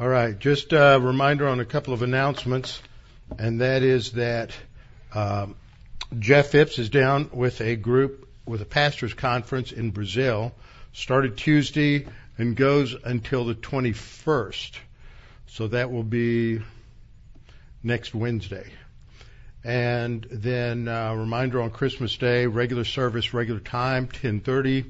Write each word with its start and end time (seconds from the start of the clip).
All 0.00 0.06
right, 0.06 0.38
just 0.38 0.72
a 0.72 1.00
reminder 1.02 1.48
on 1.48 1.58
a 1.58 1.64
couple 1.64 1.92
of 1.92 2.02
announcements, 2.02 2.80
and 3.36 3.62
that 3.62 3.82
is 3.82 4.12
that 4.12 4.52
um, 5.12 5.56
Jeff 6.20 6.50
Phipps 6.50 6.78
is 6.78 6.88
down 6.88 7.30
with 7.32 7.60
a 7.60 7.74
group 7.74 8.28
with 8.46 8.62
a 8.62 8.64
pastors 8.64 9.12
conference 9.12 9.72
in 9.72 9.90
Brazil. 9.90 10.52
Started 10.92 11.36
Tuesday 11.36 12.06
and 12.38 12.54
goes 12.54 12.94
until 12.94 13.44
the 13.44 13.56
21st. 13.56 14.76
So 15.48 15.66
that 15.66 15.90
will 15.90 16.04
be 16.04 16.60
next 17.82 18.14
Wednesday. 18.14 18.70
And 19.64 20.24
then 20.30 20.86
uh, 20.86 21.12
reminder 21.14 21.60
on 21.60 21.70
Christmas 21.70 22.16
Day, 22.16 22.46
regular 22.46 22.84
service, 22.84 23.34
regular 23.34 23.58
time, 23.58 24.06
10:30, 24.06 24.84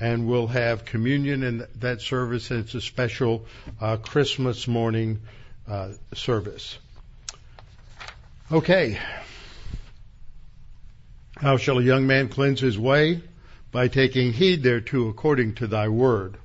and 0.00 0.28
we'll 0.28 0.46
have 0.46 0.84
communion 0.84 1.42
in 1.42 1.66
that 1.76 2.00
service. 2.00 2.50
And 2.50 2.60
it's 2.60 2.74
a 2.74 2.80
special 2.80 3.46
uh, 3.80 3.96
Christmas 3.96 4.68
morning 4.68 5.20
uh, 5.68 5.90
service. 6.14 6.78
Okay. 8.50 8.98
How 11.36 11.56
shall 11.56 11.78
a 11.78 11.82
young 11.82 12.06
man 12.06 12.28
cleanse 12.28 12.60
his 12.60 12.78
way? 12.78 13.22
By 13.72 13.88
taking 13.88 14.32
heed 14.32 14.62
thereto 14.62 15.08
according 15.08 15.56
to 15.56 15.66
thy 15.66 15.88
word. 15.88 16.38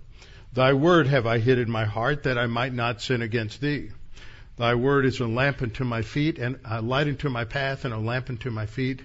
Thy 0.53 0.73
word 0.73 1.07
have 1.07 1.25
I 1.25 1.39
hid 1.39 1.59
in 1.59 1.71
my 1.71 1.85
heart 1.85 2.23
that 2.23 2.37
I 2.37 2.47
might 2.47 2.73
not 2.73 3.01
sin 3.01 3.21
against 3.21 3.61
thee. 3.61 3.91
Thy 4.57 4.75
word 4.75 5.05
is 5.05 5.19
a 5.19 5.27
lamp 5.27 5.61
unto 5.61 5.85
my 5.85 6.01
feet 6.01 6.39
and 6.39 6.59
a 6.65 6.81
light 6.81 7.07
unto 7.07 7.29
my 7.29 7.45
path 7.45 7.85
and 7.85 7.93
a 7.93 7.97
lamp 7.97 8.29
unto 8.29 8.49
my 8.49 8.65
feet. 8.65 9.01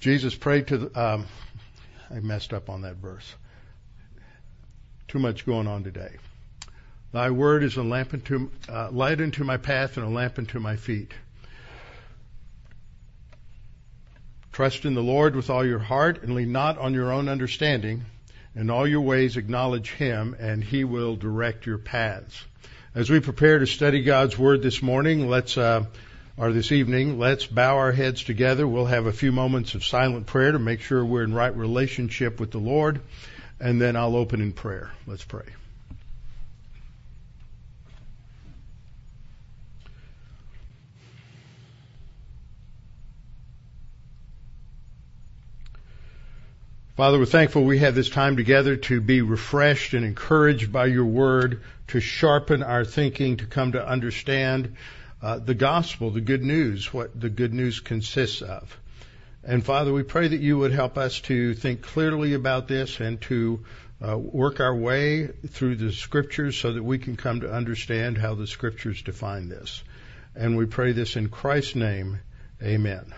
Jesus 0.00 0.34
prayed 0.34 0.68
to 0.68 0.78
the, 0.78 1.00
um, 1.00 1.26
I 2.14 2.20
messed 2.20 2.52
up 2.52 2.68
on 2.68 2.82
that 2.82 2.96
verse. 2.96 3.34
Too 5.08 5.18
much 5.18 5.46
going 5.46 5.66
on 5.66 5.82
today. 5.84 6.16
Thy 7.12 7.30
word 7.30 7.62
is 7.62 7.76
a 7.76 7.82
lamp 7.82 8.12
unto, 8.12 8.50
uh, 8.68 8.90
light 8.90 9.20
unto 9.20 9.44
my 9.44 9.56
path 9.56 9.96
and 9.96 10.06
a 10.06 10.10
lamp 10.10 10.38
unto 10.38 10.58
my 10.58 10.76
feet. 10.76 11.12
Trust 14.52 14.84
in 14.84 14.94
the 14.94 15.02
Lord 15.02 15.34
with 15.34 15.48
all 15.48 15.64
your 15.64 15.78
heart 15.78 16.22
and 16.22 16.34
lean 16.34 16.52
not 16.52 16.76
on 16.76 16.92
your 16.92 17.12
own 17.12 17.28
understanding. 17.28 18.04
In 18.54 18.68
all 18.68 18.86
your 18.86 19.00
ways 19.00 19.38
acknowledge 19.38 19.90
Him 19.90 20.36
and 20.38 20.62
He 20.62 20.84
will 20.84 21.16
direct 21.16 21.64
your 21.64 21.78
paths. 21.78 22.44
As 22.94 23.08
we 23.08 23.20
prepare 23.20 23.58
to 23.58 23.66
study 23.66 24.02
God's 24.02 24.38
Word 24.38 24.60
this 24.60 24.82
morning, 24.82 25.28
let's, 25.28 25.56
uh, 25.56 25.86
or 26.36 26.52
this 26.52 26.72
evening, 26.72 27.18
let's 27.18 27.46
bow 27.46 27.76
our 27.76 27.92
heads 27.92 28.24
together. 28.24 28.66
We'll 28.66 28.86
have 28.86 29.06
a 29.06 29.12
few 29.12 29.32
moments 29.32 29.74
of 29.74 29.84
silent 29.84 30.26
prayer 30.26 30.52
to 30.52 30.58
make 30.58 30.80
sure 30.80 31.04
we're 31.04 31.24
in 31.24 31.34
right 31.34 31.54
relationship 31.54 32.40
with 32.40 32.50
the 32.50 32.58
Lord, 32.58 33.00
and 33.60 33.80
then 33.80 33.96
I'll 33.96 34.16
open 34.16 34.40
in 34.40 34.52
prayer. 34.52 34.90
Let's 35.06 35.24
pray. 35.24 35.44
Father, 46.96 47.18
we're 47.18 47.24
thankful 47.24 47.64
we 47.64 47.78
have 47.78 47.94
this 47.94 48.10
time 48.10 48.36
together 48.36 48.76
to 48.76 49.00
be 49.00 49.22
refreshed 49.22 49.94
and 49.94 50.04
encouraged 50.04 50.70
by 50.72 50.86
your 50.86 51.06
word, 51.06 51.62
to 51.88 52.00
sharpen 52.00 52.62
our 52.62 52.84
thinking, 52.84 53.38
to 53.38 53.46
come 53.46 53.72
to 53.72 53.86
understand 53.86 54.76
uh, 55.22 55.38
the 55.38 55.54
gospel, 55.54 56.10
the 56.10 56.20
good 56.20 56.42
news, 56.42 56.92
what 56.92 57.18
the 57.18 57.30
good 57.30 57.54
news 57.54 57.80
consists 57.80 58.42
of. 58.42 58.76
And 59.44 59.64
Father, 59.64 59.92
we 59.92 60.02
pray 60.02 60.28
that 60.28 60.40
you 60.40 60.58
would 60.58 60.72
help 60.72 60.98
us 60.98 61.20
to 61.22 61.54
think 61.54 61.82
clearly 61.82 62.34
about 62.34 62.68
this 62.68 63.00
and 63.00 63.20
to 63.22 63.64
uh, 64.06 64.18
work 64.18 64.60
our 64.60 64.74
way 64.74 65.26
through 65.26 65.76
the 65.76 65.92
scriptures 65.92 66.56
so 66.56 66.72
that 66.72 66.82
we 66.82 66.98
can 66.98 67.16
come 67.16 67.40
to 67.40 67.52
understand 67.52 68.18
how 68.18 68.34
the 68.34 68.46
scriptures 68.46 69.02
define 69.02 69.48
this. 69.48 69.82
And 70.34 70.56
we 70.56 70.66
pray 70.66 70.92
this 70.92 71.16
in 71.16 71.28
Christ's 71.28 71.76
name. 71.76 72.20
Amen. 72.62 73.12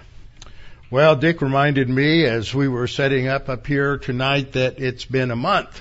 Well, 0.91 1.17
Dick 1.17 1.41
reminded 1.41 1.89
me 1.89 2.25
as 2.25 2.55
we 2.55 2.69
were 2.69 2.87
setting 2.87 3.29
up 3.29 3.49
up 3.49 3.67
here 3.67 3.99
tonight 3.99 4.53
that 4.53 4.79
it's 4.79 5.05
been 5.05 5.31
a 5.31 5.37
month 5.37 5.81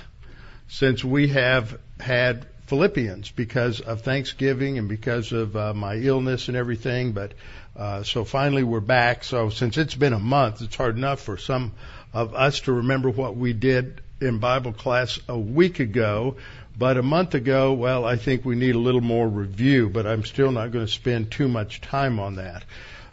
since 0.68 1.04
we 1.04 1.28
have 1.28 1.78
had 2.00 2.46
Philippians 2.66 3.30
because 3.30 3.80
of 3.80 4.00
Thanksgiving 4.00 4.78
and 4.78 4.88
because 4.88 5.32
of 5.32 5.56
uh, 5.56 5.74
my 5.74 5.96
illness 5.96 6.48
and 6.48 6.56
everything. 6.56 7.12
But 7.12 7.32
uh, 7.76 8.02
so 8.02 8.24
finally 8.24 8.62
we're 8.62 8.80
back. 8.80 9.24
So 9.24 9.50
since 9.50 9.76
it's 9.76 9.94
been 9.94 10.12
a 10.12 10.18
month, 10.18 10.62
it's 10.62 10.76
hard 10.76 10.96
enough 10.96 11.20
for 11.20 11.36
some 11.36 11.72
of 12.12 12.34
us 12.34 12.60
to 12.60 12.72
remember 12.72 13.10
what 13.10 13.36
we 13.36 13.52
did 13.52 14.00
in 14.20 14.38
Bible 14.38 14.72
class 14.72 15.18
a 15.28 15.38
week 15.38 15.80
ago. 15.80 16.36
But 16.76 16.96
a 16.96 17.02
month 17.02 17.34
ago, 17.34 17.72
well, 17.72 18.04
I 18.04 18.16
think 18.16 18.44
we 18.44 18.56
need 18.56 18.74
a 18.74 18.80
little 18.80 19.00
more 19.00 19.28
review, 19.28 19.88
but 19.88 20.06
I'm 20.06 20.24
still 20.24 20.50
not 20.50 20.72
going 20.72 20.86
to 20.86 20.90
spend 20.90 21.30
too 21.30 21.48
much 21.48 21.80
time 21.80 22.18
on 22.18 22.36
that. 22.36 22.64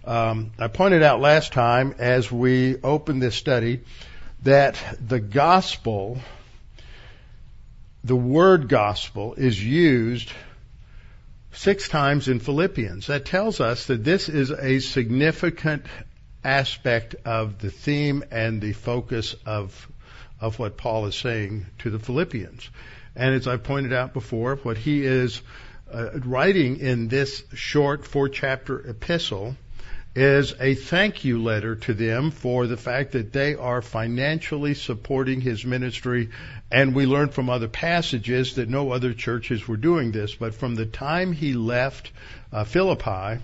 Um, 0.04 0.52
I 0.58 0.68
pointed 0.68 1.04
out 1.04 1.20
last 1.20 1.54
time 1.54 1.94
as 2.00 2.32
we 2.32 2.78
opened 2.82 3.22
this 3.22 3.36
study 3.36 3.82
that 4.44 4.82
the 5.00 5.20
gospel, 5.20 6.18
the 8.04 8.16
word 8.16 8.68
gospel, 8.68 9.34
is 9.36 9.64
used 9.64 10.32
six 11.54 11.88
times 11.88 12.28
in 12.28 12.40
Philippians. 12.40 13.08
That 13.08 13.26
tells 13.26 13.60
us 13.60 13.88
that 13.88 14.04
this 14.04 14.30
is 14.30 14.52
a 14.52 14.80
significant 14.80 15.86
aspect 16.44 17.16
of 17.26 17.60
the 17.60 17.70
theme 17.70 18.24
and 18.32 18.62
the 18.62 18.74
focus 18.74 19.36
of 19.46 19.88
of 20.40 20.58
what 20.58 20.76
Paul 20.76 21.06
is 21.06 21.16
saying 21.16 21.68
to 21.80 21.92
the 21.92 22.00
Philippians. 22.00 22.68
And 23.16 23.36
as 23.36 23.48
I 23.48 23.58
pointed 23.58 23.94
out 23.94 24.12
before, 24.12 24.56
what 24.56 24.76
he 24.76 25.06
is 25.06 25.40
uh, 25.94 26.20
writing 26.26 26.80
in 26.80 27.10
this 27.10 27.44
short 27.54 28.08
four 28.08 28.28
chapter 28.28 28.80
epistle 28.90 29.56
is 30.14 30.54
a 30.60 30.76
thank 30.76 31.24
you 31.24 31.42
letter 31.42 31.76
to 31.76 31.94
them 31.94 32.32
for 32.32 32.68
the 32.68 32.76
fact 32.76 33.14
that 33.14 33.32
they 33.32 33.56
are 33.56 33.82
financially 33.82 34.74
supporting 34.74 35.40
his 35.40 35.64
ministry. 35.64 36.30
And 36.70 36.94
we 36.94 37.06
learn 37.06 37.30
from 37.30 37.50
other 37.50 37.70
passages 37.70 38.56
that 38.56 38.70
no 38.70 38.92
other 38.92 39.14
churches 39.14 39.68
were 39.68 39.78
doing 39.78 40.12
this. 40.12 40.36
But 40.36 40.54
from 40.54 40.76
the 40.76 40.86
time 40.86 41.32
he 41.32 41.54
left 41.54 42.12
uh, 42.52 42.66
Philippi, 42.66 43.42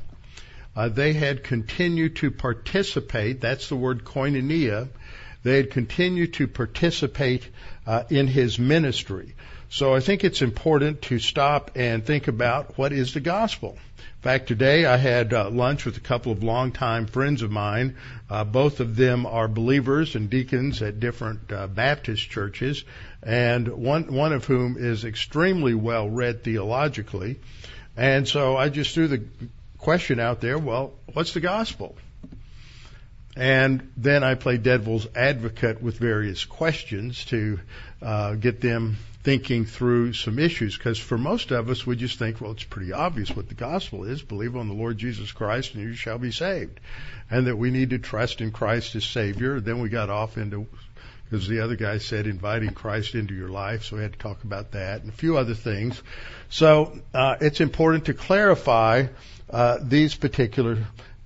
uh, 0.76 0.90
they 0.90 1.14
had 1.14 1.44
continued 1.44 2.18
to 2.18 2.32
participate. 2.32 3.40
That's 3.40 3.70
the 3.70 3.78
word 3.78 4.04
koinonia. 4.04 4.90
They 5.44 5.58
had 5.58 5.72
continued 5.72 6.34
to 6.34 6.48
participate 6.48 7.48
uh, 7.86 8.04
in 8.10 8.28
his 8.28 8.60
ministry. 8.60 9.36
So 9.70 9.96
I 9.96 10.02
think 10.02 10.24
it's 10.24 10.42
important 10.42 11.02
to 11.04 11.20
stop 11.20 11.72
and 11.76 12.06
think 12.06 12.28
about 12.28 12.78
what 12.78 12.92
is 12.92 13.14
the 13.14 13.22
gospel. 13.22 13.78
In 14.18 14.24
fact, 14.24 14.48
today 14.48 14.84
I 14.84 14.98
had 14.98 15.32
uh, 15.32 15.52
lunch 15.52 15.86
with 15.86 15.96
a 15.96 16.02
couple 16.02 16.32
of 16.32 16.42
longtime 16.42 17.06
friends 17.06 17.44
of 17.44 17.52
mine. 17.52 17.98
Uh, 18.28 18.44
both 18.44 18.80
of 18.80 18.96
them 18.96 19.28
are 19.28 19.48
believers 19.48 20.16
and 20.16 20.28
deacons 20.28 20.82
at 20.82 21.00
different 21.00 21.52
uh, 21.52 21.68
Baptist 21.68 22.28
churches, 22.28 22.84
and 23.22 23.68
one 23.68 24.12
one 24.12 24.34
of 24.34 24.44
whom 24.44 24.76
is 24.76 25.06
extremely 25.06 25.76
well 25.76 26.10
read 26.10 26.44
theologically. 26.44 27.40
And 27.96 28.28
so 28.28 28.58
I 28.58 28.70
just 28.70 28.96
threw 28.96 29.08
the 29.08 29.24
question 29.78 30.20
out 30.20 30.42
there. 30.42 30.58
Well, 30.58 30.94
what's 31.14 31.34
the 31.34 31.40
gospel? 31.40 31.96
And 33.36 33.92
then 33.98 34.24
I 34.24 34.34
played 34.34 34.64
devil's 34.64 35.06
advocate 35.16 35.80
with 35.80 36.00
various 36.00 36.44
questions 36.44 37.24
to 37.26 37.60
uh, 38.02 38.34
get 38.34 38.62
them 38.62 38.98
thinking 39.28 39.66
through 39.66 40.14
some 40.14 40.40
issues 40.40 40.78
because 40.78 40.98
for 40.98 41.18
most 41.18 41.52
of 41.52 41.70
us, 41.70 41.86
we 41.86 41.98
just 41.98 42.18
think, 42.18 42.40
well, 42.40 42.54
it's 42.54 42.64
pretty 42.64 42.94
obvious 42.94 43.36
what 43.36 43.50
the 43.50 43.56
gospel 43.56 44.06
is. 44.06 44.22
Believe 44.22 44.56
on 44.56 44.70
the 44.70 44.74
Lord 44.74 44.98
Jesus 44.98 45.34
Christ 45.34 45.74
and 45.74 45.84
you 45.84 45.96
shall 45.96 46.18
be 46.18 46.32
saved. 46.32 46.80
And 47.30 47.48
that 47.48 47.58
we 47.58 47.70
need 47.70 47.90
to 47.90 48.00
trust 48.00 48.40
in 48.40 48.52
Christ 48.52 48.96
as 48.96 49.04
Savior. 49.04 49.60
Then 49.60 49.82
we 49.82 49.90
got 49.90 50.10
off 50.10 50.38
into, 50.38 50.66
because 51.26 51.46
the 51.46 51.60
other 51.60 51.76
guy 51.76 51.98
said 51.98 52.26
inviting 52.26 52.70
Christ 52.70 53.16
into 53.16 53.34
your 53.34 53.50
life. 53.50 53.84
So 53.84 53.98
we 53.98 54.02
had 54.02 54.14
to 54.14 54.18
talk 54.18 54.46
about 54.46 54.72
that 54.72 55.02
and 55.02 55.10
a 55.10 55.14
few 55.14 55.38
other 55.38 55.56
things. 55.56 56.02
So, 56.48 56.98
uh, 57.14 57.36
it's 57.42 57.60
important 57.60 58.06
to 58.06 58.14
clarify, 58.14 59.08
uh, 59.50 59.80
these 59.82 60.16
particular, 60.16 60.78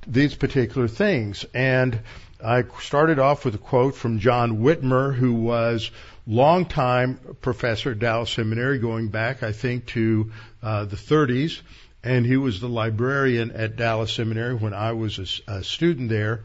these 0.07 0.33
particular 0.33 0.87
things. 0.87 1.45
And 1.53 1.99
I 2.43 2.63
started 2.79 3.19
off 3.19 3.45
with 3.45 3.53
a 3.53 3.59
quote 3.59 3.93
from 3.93 4.17
John 4.17 4.57
Witmer, 4.57 5.13
who 5.13 5.33
was 5.33 5.91
longtime 6.31 7.19
professor 7.41 7.91
at 7.91 7.99
Dallas 7.99 8.31
Seminary, 8.31 8.79
going 8.79 9.09
back, 9.09 9.43
I 9.43 9.51
think, 9.51 9.87
to 9.87 10.31
uh, 10.63 10.85
the 10.85 10.95
30s. 10.95 11.61
And 12.03 12.25
he 12.25 12.37
was 12.37 12.61
the 12.61 12.69
librarian 12.69 13.51
at 13.51 13.75
Dallas 13.75 14.13
Seminary 14.13 14.55
when 14.55 14.73
I 14.73 14.93
was 14.93 15.41
a, 15.47 15.51
a 15.51 15.63
student 15.63 16.09
there. 16.09 16.43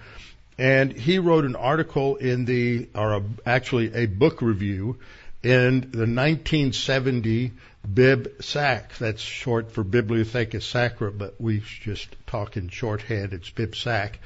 And 0.59 0.93
he 0.93 1.19
wrote 1.19 1.45
an 1.45 1.55
article 1.55 2.17
in 2.17 2.47
the, 2.47 2.89
or 2.95 3.15
a, 3.15 3.23
actually 3.47 3.95
a 3.95 4.07
book 4.07 4.43
review 4.43 4.99
in 5.43 5.81
the 5.81 6.07
1970 6.09 7.53
Bib 7.95 8.43
Sac. 8.43 8.97
That's 8.99 9.23
short 9.23 9.71
for 9.71 9.85
Bibliotheca 9.85 10.61
Sacra, 10.63 11.13
but 11.13 11.41
we 11.41 11.63
just 11.83 12.09
talk 12.27 12.57
in 12.57 12.69
shorthand. 12.71 13.33
It's 13.33 13.51
Bib 13.51 13.77
Sac. 13.77 14.19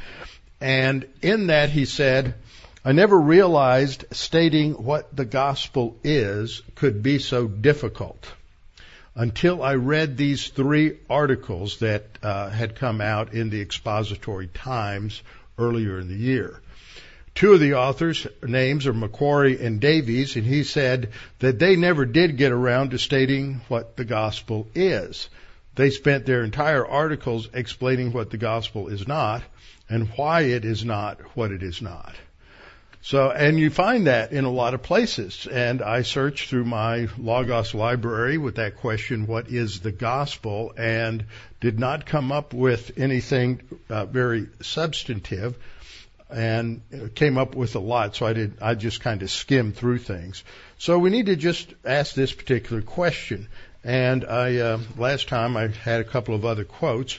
And 0.61 1.07
in 1.21 1.49
that 1.49 1.69
he 1.69 1.85
said, 1.85 2.35
I 2.83 2.93
never 2.93 3.21
realized 3.21 4.07
stating 4.11 4.73
what 4.73 5.15
the 5.15 5.27
gospel 5.27 5.99
is 6.03 6.63
could 6.77 7.03
be 7.03 7.19
so 7.19 7.47
difficult 7.47 8.33
until 9.15 9.63
I 9.63 9.75
read 9.75 10.17
these 10.17 10.49
three 10.49 10.97
articles 11.11 11.81
that 11.81 12.07
uh, 12.23 12.49
had 12.49 12.77
come 12.77 13.03
out 13.03 13.35
in 13.35 13.51
the 13.51 13.61
Expository 13.61 14.47
Times 14.47 15.23
earlier 15.59 15.99
in 15.99 16.09
the 16.09 16.17
year. 16.17 16.63
Two 17.35 17.53
of 17.53 17.61
the 17.61 17.75
authors' 17.75 18.27
names 18.43 18.87
are 18.87 18.95
Macquarrie 18.95 19.63
and 19.63 19.79
Davies, 19.79 20.37
and 20.37 20.47
he 20.47 20.65
said 20.65 21.11
that 21.41 21.59
they 21.59 21.77
never 21.77 22.07
did 22.07 22.39
get 22.39 22.51
around 22.51 22.93
to 22.93 22.99
stating 22.99 23.61
what 23.69 23.99
the 23.99 24.07
gospel 24.07 24.67
is. 24.75 25.29
They 25.75 25.91
spent 25.91 26.25
their 26.25 26.45
entire 26.45 26.87
articles 26.87 27.51
explaining 27.53 28.15
what 28.15 28.31
the 28.31 28.39
gospel 28.39 28.89
is 28.89 29.07
not 29.07 29.43
and 29.91 30.09
why 30.17 30.43
it 30.43 30.65
is 30.65 30.83
not 30.83 31.21
what 31.37 31.53
it 31.53 31.63
is 31.63 31.83
not. 31.83 32.15
So, 33.03 33.31
and 33.31 33.59
you 33.59 33.71
find 33.71 34.07
that 34.09 34.33
in 34.33 34.45
a 34.45 34.51
lot 34.51 34.75
of 34.75 34.83
places. 34.83 35.47
And 35.47 35.81
I 35.81 36.03
searched 36.03 36.51
through 36.51 36.65
my 36.65 37.09
Logos 37.19 37.75
library 37.75 38.37
with 38.37 38.57
that 38.57 38.77
question, 38.77 39.27
what 39.27 39.49
is 39.49 39.81
the 39.81 39.93
gospel? 39.93 40.75
And 40.77 41.25
did 41.61 41.79
not 41.79 42.05
come 42.05 42.31
up 42.31 42.53
with 42.53 42.99
anything 42.99 43.63
uh, 43.89 44.05
very 44.05 44.49
substantive 44.61 45.57
and 46.29 46.83
came 47.15 47.39
up 47.39 47.55
with 47.55 47.75
a 47.75 47.81
lot. 47.81 48.17
So 48.17 48.27
I 48.27 48.35
did, 48.35 48.59
I 48.63 48.75
just 48.75 49.01
kind 49.01 49.23
of 49.23 49.31
skimmed 49.31 49.77
through 49.77 49.99
things. 49.99 50.45
So 50.79 50.99
we 50.99 51.11
need 51.11 51.27
to 51.27 51.37
just 51.37 51.73
ask 51.85 52.15
this 52.15 52.33
particular 52.33 52.83
question. 52.83 53.49
And 53.83 54.25
I, 54.27 54.59
uh, 54.59 54.79
last 54.99 55.29
time 55.29 55.57
I 55.57 55.69
had 55.69 56.01
a 56.01 56.05
couple 56.05 56.35
of 56.35 56.45
other 56.45 56.65
quotes, 56.65 57.19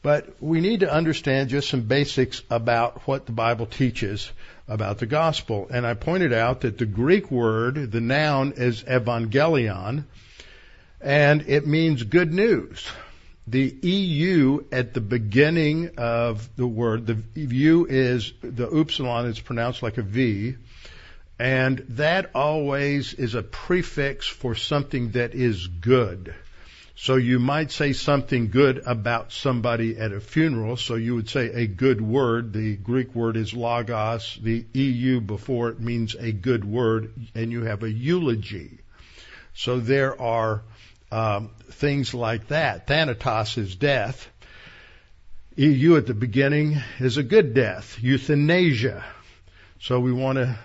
but 0.00 0.40
we 0.40 0.60
need 0.60 0.80
to 0.80 0.92
understand 0.92 1.50
just 1.50 1.68
some 1.68 1.82
basics 1.82 2.42
about 2.50 3.06
what 3.06 3.26
the 3.26 3.32
Bible 3.32 3.66
teaches 3.66 4.30
about 4.68 4.98
the 4.98 5.06
gospel. 5.06 5.66
And 5.70 5.86
I 5.86 5.94
pointed 5.94 6.32
out 6.32 6.60
that 6.60 6.78
the 6.78 6.86
Greek 6.86 7.30
word, 7.30 7.90
the 7.90 8.00
noun 8.00 8.52
is 8.56 8.82
evangelion, 8.84 10.04
and 11.00 11.42
it 11.48 11.66
means 11.66 12.02
good 12.02 12.32
news. 12.32 12.86
The 13.46 13.74
EU 13.82 14.64
at 14.70 14.92
the 14.92 15.00
beginning 15.00 15.92
of 15.96 16.54
the 16.56 16.66
word, 16.66 17.06
the 17.06 17.22
U 17.34 17.86
is, 17.88 18.34
the 18.42 18.68
upsilon 18.68 19.26
is 19.26 19.40
pronounced 19.40 19.82
like 19.82 19.96
a 19.96 20.02
V, 20.02 20.56
and 21.38 21.78
that 21.90 22.32
always 22.34 23.14
is 23.14 23.34
a 23.34 23.42
prefix 23.42 24.26
for 24.26 24.54
something 24.54 25.12
that 25.12 25.34
is 25.34 25.66
good. 25.66 26.34
So 27.00 27.14
you 27.14 27.38
might 27.38 27.70
say 27.70 27.92
something 27.92 28.50
good 28.50 28.82
about 28.84 29.30
somebody 29.30 29.96
at 29.96 30.10
a 30.10 30.18
funeral. 30.18 30.76
So 30.76 30.96
you 30.96 31.14
would 31.14 31.28
say 31.28 31.46
a 31.46 31.64
good 31.64 32.00
word. 32.00 32.52
The 32.52 32.74
Greek 32.74 33.14
word 33.14 33.36
is 33.36 33.54
logos. 33.54 34.36
The 34.42 34.66
EU 34.74 35.20
before 35.20 35.68
it 35.68 35.78
means 35.78 36.16
a 36.16 36.32
good 36.32 36.64
word, 36.64 37.14
and 37.36 37.52
you 37.52 37.62
have 37.62 37.84
a 37.84 37.90
eulogy. 37.90 38.80
So 39.54 39.78
there 39.78 40.20
are 40.20 40.64
um, 41.12 41.50
things 41.70 42.14
like 42.14 42.48
that. 42.48 42.88
Thanatos 42.88 43.56
is 43.58 43.76
death. 43.76 44.28
EU 45.54 45.96
at 45.96 46.06
the 46.06 46.14
beginning 46.14 46.82
is 46.98 47.16
a 47.16 47.22
good 47.22 47.54
death. 47.54 47.96
Euthanasia. 48.02 49.04
So 49.78 50.00
we 50.00 50.12
want 50.12 50.38
to 50.38 50.58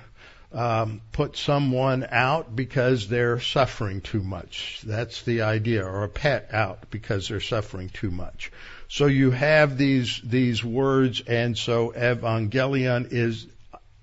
um, 0.53 1.01
put 1.11 1.35
someone 1.35 2.05
out 2.09 2.55
because 2.55 3.07
they're 3.07 3.39
suffering 3.39 4.01
too 4.01 4.21
much. 4.21 4.81
That's 4.85 5.23
the 5.23 5.41
idea, 5.41 5.85
or 5.85 6.03
a 6.03 6.09
pet 6.09 6.49
out 6.53 6.91
because 6.91 7.27
they're 7.27 7.39
suffering 7.39 7.89
too 7.89 8.11
much. 8.11 8.51
So 8.87 9.07
you 9.07 9.31
have 9.31 9.77
these 9.77 10.21
these 10.23 10.63
words, 10.63 11.21
and 11.21 11.57
so 11.57 11.91
evangelion 11.91 13.11
is 13.11 13.47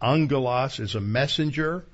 angelos 0.03 0.81
is 0.81 0.95
a 0.97 1.01
messenger, 1.01 1.85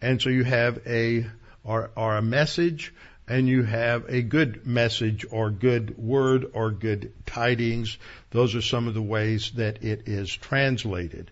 and 0.00 0.22
so 0.22 0.30
you 0.30 0.44
have 0.44 0.80
a 0.86 1.26
or, 1.62 1.90
or 1.94 2.16
a 2.16 2.22
message, 2.22 2.94
and 3.28 3.46
you 3.46 3.62
have 3.62 4.06
a 4.08 4.22
good 4.22 4.66
message 4.66 5.26
or 5.30 5.50
good 5.50 5.98
word 5.98 6.46
or 6.54 6.70
good 6.70 7.12
tidings. 7.26 7.98
Those 8.30 8.54
are 8.54 8.62
some 8.62 8.88
of 8.88 8.94
the 8.94 9.02
ways 9.02 9.50
that 9.56 9.84
it 9.84 10.08
is 10.08 10.34
translated. 10.34 11.30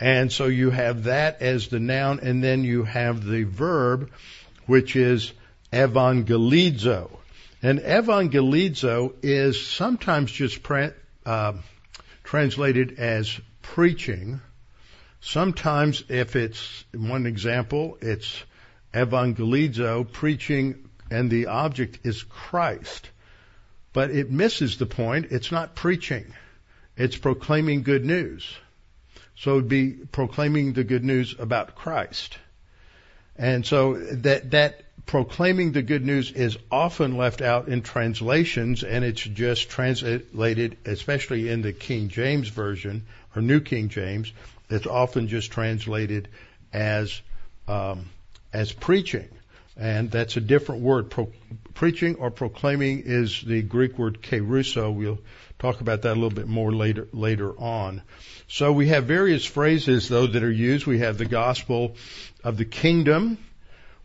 And 0.00 0.32
so 0.32 0.46
you 0.46 0.70
have 0.70 1.04
that 1.04 1.42
as 1.42 1.68
the 1.68 1.78
noun, 1.78 2.20
and 2.20 2.42
then 2.42 2.64
you 2.64 2.84
have 2.84 3.22
the 3.22 3.42
verb, 3.42 4.10
which 4.64 4.96
is 4.96 5.30
evangelizo. 5.74 7.10
And 7.62 7.80
evangelizo 7.80 9.12
is 9.22 9.66
sometimes 9.66 10.32
just 10.32 10.60
uh, 11.26 11.52
translated 12.24 12.98
as 12.98 13.38
preaching. 13.60 14.40
Sometimes, 15.20 16.02
if 16.08 16.34
it's 16.34 16.84
one 16.94 17.26
example, 17.26 17.98
it's 18.00 18.42
evangelizo, 18.94 20.10
preaching, 20.10 20.88
and 21.10 21.30
the 21.30 21.48
object 21.48 21.98
is 22.04 22.22
Christ. 22.22 23.10
But 23.92 24.10
it 24.10 24.30
misses 24.30 24.78
the 24.78 24.86
point. 24.86 25.26
It's 25.30 25.52
not 25.52 25.74
preaching. 25.74 26.32
It's 26.96 27.18
proclaiming 27.18 27.82
good 27.82 28.06
news. 28.06 28.50
So 29.40 29.52
it 29.52 29.54
would 29.54 29.68
be 29.68 29.92
proclaiming 29.92 30.74
the 30.74 30.84
good 30.84 31.02
news 31.02 31.34
about 31.38 31.74
Christ. 31.74 32.36
And 33.36 33.64
so 33.64 33.94
that, 33.94 34.50
that 34.50 34.82
proclaiming 35.06 35.72
the 35.72 35.80
good 35.80 36.04
news 36.04 36.30
is 36.30 36.58
often 36.70 37.16
left 37.16 37.40
out 37.40 37.68
in 37.68 37.80
translations 37.80 38.82
and 38.82 39.02
it's 39.02 39.22
just 39.22 39.70
translated, 39.70 40.76
especially 40.84 41.48
in 41.48 41.62
the 41.62 41.72
King 41.72 42.08
James 42.08 42.48
Version 42.48 43.06
or 43.34 43.40
New 43.40 43.60
King 43.60 43.88
James, 43.88 44.30
it's 44.68 44.86
often 44.86 45.26
just 45.26 45.50
translated 45.50 46.28
as, 46.74 47.18
um, 47.66 48.10
as 48.52 48.72
preaching. 48.72 49.28
And 49.74 50.10
that's 50.10 50.36
a 50.36 50.42
different 50.42 50.82
word. 50.82 51.08
Pro- 51.08 51.32
preaching 51.72 52.16
or 52.16 52.30
proclaiming 52.30 53.04
is 53.06 53.40
the 53.40 53.62
Greek 53.62 53.98
word 53.98 54.20
kerusso. 54.20 54.94
We'll 54.94 55.18
talk 55.60 55.80
about 55.80 56.02
that 56.02 56.12
a 56.12 56.14
little 56.14 56.30
bit 56.30 56.48
more 56.48 56.72
later, 56.72 57.06
later 57.12 57.52
on. 57.58 58.02
So 58.48 58.72
we 58.72 58.88
have 58.88 59.04
various 59.04 59.44
phrases 59.44 60.08
though 60.08 60.26
that 60.26 60.42
are 60.42 60.50
used. 60.50 60.86
We 60.86 61.00
have 61.00 61.18
the 61.18 61.26
gospel 61.26 61.96
of 62.42 62.56
the 62.56 62.64
kingdom, 62.64 63.38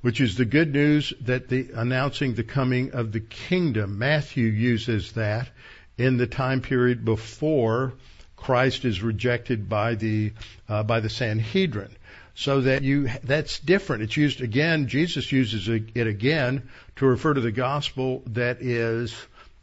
which 0.02 0.22
is 0.22 0.36
the 0.36 0.46
good 0.46 0.74
news 0.74 1.14
that 1.22 1.48
the 1.48 1.70
announcing 1.74 2.36
the 2.36 2.44
coming 2.44 2.92
of 2.92 3.12
the 3.12 3.22
kingdom. 3.22 3.98
Matthew 3.98 4.48
uses 4.48 5.14
that 5.14 5.50
in 5.98 6.18
the 6.18 6.28
time 6.28 6.62
period 6.62 7.06
before 7.06 7.94
Christ 8.36 8.84
is 8.86 9.02
rejected 9.02 9.70
by 9.70 9.96
the 9.96 10.34
uh, 10.68 10.84
by 10.84 11.00
the 11.00 11.10
Sanhedrin. 11.10 11.96
So 12.36 12.62
that 12.62 12.84
you 12.84 13.10
that's 13.24 13.60
different. 13.60 14.04
It's 14.04 14.18
used 14.18 14.42
again. 14.42 14.90
Jesus 14.90 15.32
uses 15.32 15.70
it 15.70 16.08
again 16.08 16.70
to 16.98 17.06
refer 17.06 17.34
to 17.34 17.40
the 17.40 17.54
gospel 17.54 18.24
that 18.28 18.62
is 18.62 19.16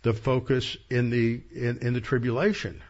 the 0.03 0.13
focus 0.13 0.77
in 0.91 1.11
the 1.11 1.41
in, 1.55 1.79
in 1.79 1.93
the 1.95 2.01
tribulation. 2.01 2.83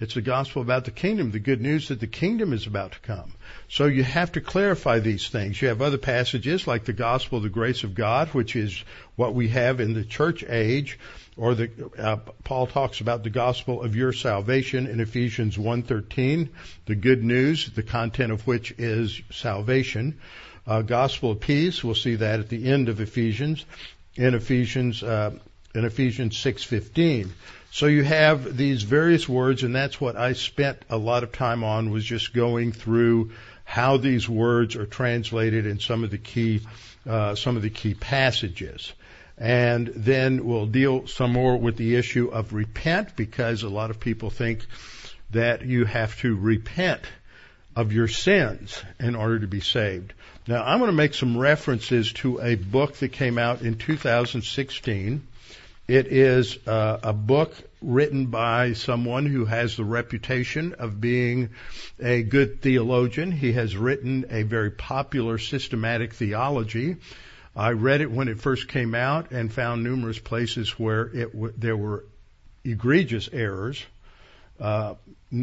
It's 0.00 0.14
the 0.14 0.22
gospel 0.22 0.62
about 0.62 0.86
the 0.86 0.90
kingdom, 0.92 1.30
the 1.30 1.38
good 1.38 1.60
news 1.60 1.88
that 1.88 2.00
the 2.00 2.06
kingdom 2.06 2.54
is 2.54 2.66
about 2.66 2.92
to 2.92 3.00
come. 3.00 3.34
So 3.68 3.84
you 3.84 4.02
have 4.02 4.32
to 4.32 4.40
clarify 4.40 4.98
these 4.98 5.28
things. 5.28 5.60
You 5.60 5.68
have 5.68 5.82
other 5.82 5.98
passages 5.98 6.66
like 6.66 6.86
the 6.86 6.94
gospel 6.94 7.36
of 7.36 7.42
the 7.42 7.50
grace 7.50 7.84
of 7.84 7.94
God, 7.94 8.28
which 8.28 8.56
is 8.56 8.82
what 9.16 9.34
we 9.34 9.48
have 9.48 9.78
in 9.78 9.92
the 9.92 10.04
church 10.04 10.42
age, 10.42 10.98
or 11.36 11.54
the 11.54 11.70
uh, 11.98 12.16
Paul 12.44 12.66
talks 12.66 13.02
about 13.02 13.24
the 13.24 13.30
gospel 13.30 13.82
of 13.82 13.94
your 13.94 14.14
salvation 14.14 14.86
in 14.86 15.00
Ephesians 15.00 15.58
1:13, 15.58 16.48
the 16.86 16.94
good 16.94 17.22
news, 17.22 17.68
the 17.70 17.82
content 17.82 18.32
of 18.32 18.46
which 18.46 18.72
is 18.78 19.20
salvation. 19.30 20.18
Uh, 20.66 20.80
gospel 20.80 21.32
of 21.32 21.40
peace, 21.40 21.84
we'll 21.84 21.94
see 21.94 22.14
that 22.14 22.40
at 22.40 22.48
the 22.48 22.70
end 22.70 22.88
of 22.88 23.00
Ephesians, 23.00 23.66
in 24.16 24.34
Ephesians 24.34 25.02
uh, 25.02 25.32
in 25.74 25.84
Ephesians 25.84 26.36
6:15. 26.36 27.30
So 27.72 27.86
you 27.86 28.02
have 28.02 28.56
these 28.56 28.82
various 28.82 29.28
words, 29.28 29.62
and 29.62 29.74
that's 29.74 30.00
what 30.00 30.16
I 30.16 30.32
spent 30.32 30.82
a 30.90 30.96
lot 30.96 31.22
of 31.22 31.30
time 31.30 31.62
on 31.62 31.90
was 31.90 32.04
just 32.04 32.32
going 32.32 32.72
through 32.72 33.30
how 33.64 33.96
these 33.96 34.28
words 34.28 34.74
are 34.74 34.86
translated 34.86 35.66
in 35.66 35.78
some 35.78 36.02
of 36.02 36.10
the 36.10 36.18
key 36.18 36.60
uh, 37.08 37.34
some 37.34 37.56
of 37.56 37.62
the 37.62 37.70
key 37.70 37.94
passages. 37.94 38.92
And 39.38 39.86
then 39.96 40.44
we'll 40.44 40.66
deal 40.66 41.06
some 41.06 41.32
more 41.32 41.56
with 41.56 41.76
the 41.76 41.96
issue 41.96 42.28
of 42.28 42.52
repent 42.52 43.16
because 43.16 43.62
a 43.62 43.70
lot 43.70 43.90
of 43.90 43.98
people 43.98 44.28
think 44.28 44.66
that 45.30 45.64
you 45.64 45.86
have 45.86 46.18
to 46.20 46.36
repent 46.36 47.00
of 47.74 47.92
your 47.92 48.08
sins 48.08 48.82
in 48.98 49.14
order 49.14 49.38
to 49.38 49.46
be 49.46 49.60
saved. 49.60 50.12
Now 50.46 50.62
I'm 50.64 50.78
going 50.78 50.90
to 50.90 50.96
make 50.96 51.14
some 51.14 51.38
references 51.38 52.12
to 52.14 52.40
a 52.40 52.56
book 52.56 52.96
that 52.96 53.12
came 53.12 53.38
out 53.38 53.62
in 53.62 53.78
2016 53.78 55.26
it 55.90 56.06
is 56.06 56.56
uh, 56.68 57.00
a 57.02 57.12
book 57.12 57.52
written 57.82 58.26
by 58.26 58.74
someone 58.74 59.26
who 59.26 59.44
has 59.44 59.76
the 59.76 59.82
reputation 59.82 60.74
of 60.78 61.00
being 61.00 61.50
a 61.98 62.22
good 62.22 62.62
theologian. 62.62 63.32
He 63.32 63.54
has 63.54 63.76
written 63.76 64.26
a 64.30 64.44
very 64.44 64.70
popular 64.70 65.36
systematic 65.36 66.14
theology. 66.14 66.98
I 67.56 67.70
read 67.70 68.02
it 68.02 68.10
when 68.12 68.28
it 68.28 68.38
first 68.38 68.68
came 68.68 68.94
out 68.94 69.32
and 69.32 69.52
found 69.52 69.82
numerous 69.82 70.20
places 70.20 70.78
where 70.78 71.06
it 71.06 71.32
w- 71.32 71.54
there 71.58 71.76
were 71.76 72.04
egregious 72.64 73.28
errors, 73.32 73.84
uh, 74.60 74.94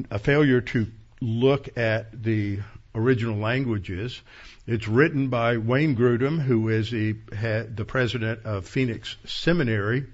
a 0.09 0.19
failure 0.19 0.61
to 0.61 0.87
look 1.19 1.77
at 1.77 2.23
the 2.23 2.59
original 2.95 3.35
languages. 3.35 4.21
It's 4.65 4.87
written 4.87 5.27
by 5.27 5.57
Wayne 5.57 5.97
Grudem, 5.97 6.39
who 6.39 6.69
is 6.69 6.89
the, 6.89 7.17
the 7.75 7.85
president 7.85 8.45
of 8.45 8.65
Phoenix 8.65 9.17
Seminary. 9.25 10.05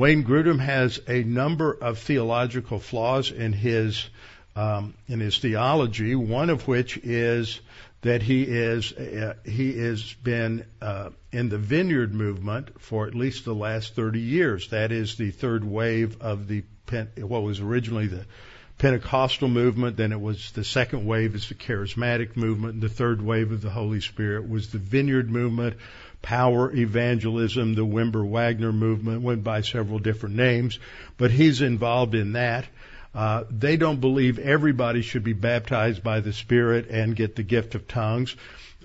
Wayne 0.00 0.24
Grudem 0.24 0.58
has 0.60 0.98
a 1.08 1.24
number 1.24 1.70
of 1.70 1.98
theological 1.98 2.78
flaws 2.78 3.30
in 3.30 3.52
his 3.52 4.08
um, 4.56 4.94
in 5.08 5.20
his 5.20 5.36
theology. 5.36 6.14
One 6.14 6.48
of 6.48 6.66
which 6.66 6.96
is 6.96 7.60
that 8.00 8.22
he 8.22 8.44
is 8.44 8.94
uh, 8.94 9.34
he 9.44 9.76
has 9.76 10.14
been 10.14 10.64
uh, 10.80 11.10
in 11.32 11.50
the 11.50 11.58
Vineyard 11.58 12.14
movement 12.14 12.80
for 12.80 13.08
at 13.08 13.14
least 13.14 13.44
the 13.44 13.54
last 13.54 13.94
30 13.94 14.20
years. 14.20 14.68
That 14.68 14.90
is 14.90 15.16
the 15.16 15.32
third 15.32 15.64
wave 15.64 16.22
of 16.22 16.48
the 16.48 16.64
what 17.18 17.42
was 17.42 17.60
originally 17.60 18.06
the 18.06 18.24
Pentecostal 18.78 19.48
movement. 19.48 19.98
Then 19.98 20.12
it 20.12 20.20
was 20.20 20.52
the 20.52 20.64
second 20.64 21.04
wave 21.04 21.34
is 21.34 21.50
the 21.50 21.54
charismatic 21.54 22.38
movement. 22.38 22.72
And 22.72 22.82
the 22.82 22.88
third 22.88 23.20
wave 23.20 23.52
of 23.52 23.60
the 23.60 23.68
Holy 23.68 24.00
Spirit 24.00 24.48
was 24.48 24.72
the 24.72 24.78
Vineyard 24.78 25.30
movement. 25.30 25.76
Power 26.22 26.74
evangelism, 26.74 27.74
the 27.74 27.86
Wimber 27.86 28.28
Wagner 28.28 28.72
movement 28.72 29.22
went 29.22 29.42
by 29.42 29.62
several 29.62 29.98
different 29.98 30.36
names, 30.36 30.78
but 31.16 31.30
he's 31.30 31.62
involved 31.62 32.14
in 32.14 32.32
that. 32.32 32.66
Uh, 33.14 33.44
they 33.50 33.76
don't 33.76 34.00
believe 34.00 34.38
everybody 34.38 35.02
should 35.02 35.24
be 35.24 35.32
baptized 35.32 36.02
by 36.02 36.20
the 36.20 36.32
Spirit 36.32 36.88
and 36.90 37.16
get 37.16 37.34
the 37.34 37.42
gift 37.42 37.74
of 37.74 37.88
tongues, 37.88 38.36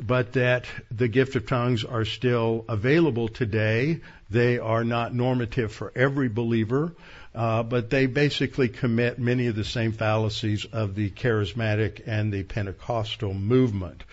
but 0.01 0.34
that 0.34 0.65
the 0.89 1.08
gift 1.08 1.36
of 1.36 1.46
tongues 1.46 1.84
are 1.84 2.06
still 2.06 2.65
available 2.68 3.27
today. 3.27 4.01
They 4.30 4.58
are 4.58 4.84
not 4.84 5.13
normative 5.13 5.72
for 5.72 5.92
every 5.96 6.30
believer, 6.30 6.96
uh, 7.36 7.63
but 7.63 7.89
they 7.89 8.08
basically 8.08 8.70
commit 8.70 9.20
many 9.20 9.48
of 9.48 9.56
the 9.56 9.63
same 9.63 9.92
fallacies 9.92 10.65
of 10.65 10.96
the 10.96 11.12
charismatic 11.12 12.01
and 12.08 12.34
the 12.34 12.44
Pentecostal 12.44 13.34
movement. 13.34 14.04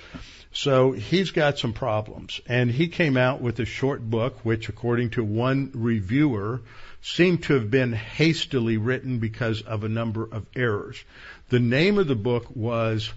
So 0.52 0.92
he's 0.92 1.30
got 1.30 1.59
some 1.59 1.73
problems. 1.73 2.40
And 2.47 2.71
he 2.71 2.88
came 2.88 3.16
out 3.16 3.40
with 3.40 3.59
a 3.59 3.64
short 3.64 4.02
book, 4.02 4.40
which 4.44 4.68
according 4.68 5.11
to 5.11 5.25
one 5.25 5.71
reviewer, 5.75 6.61
seemed 7.00 7.42
to 7.44 7.54
have 7.54 7.71
been 7.71 7.92
hastily 7.92 8.76
written 8.76 9.18
because 9.18 9.62
of 9.62 9.82
a 9.82 9.88
number 9.88 10.25
of 10.25 10.47
errors. 10.54 11.02
The 11.49 11.59
name 11.59 11.99
of 11.99 12.06
the 12.06 12.14
book 12.14 12.47
was 12.54 13.12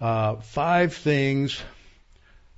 uh, 0.00 0.36
Five 0.36 0.94
Things, 0.94 1.60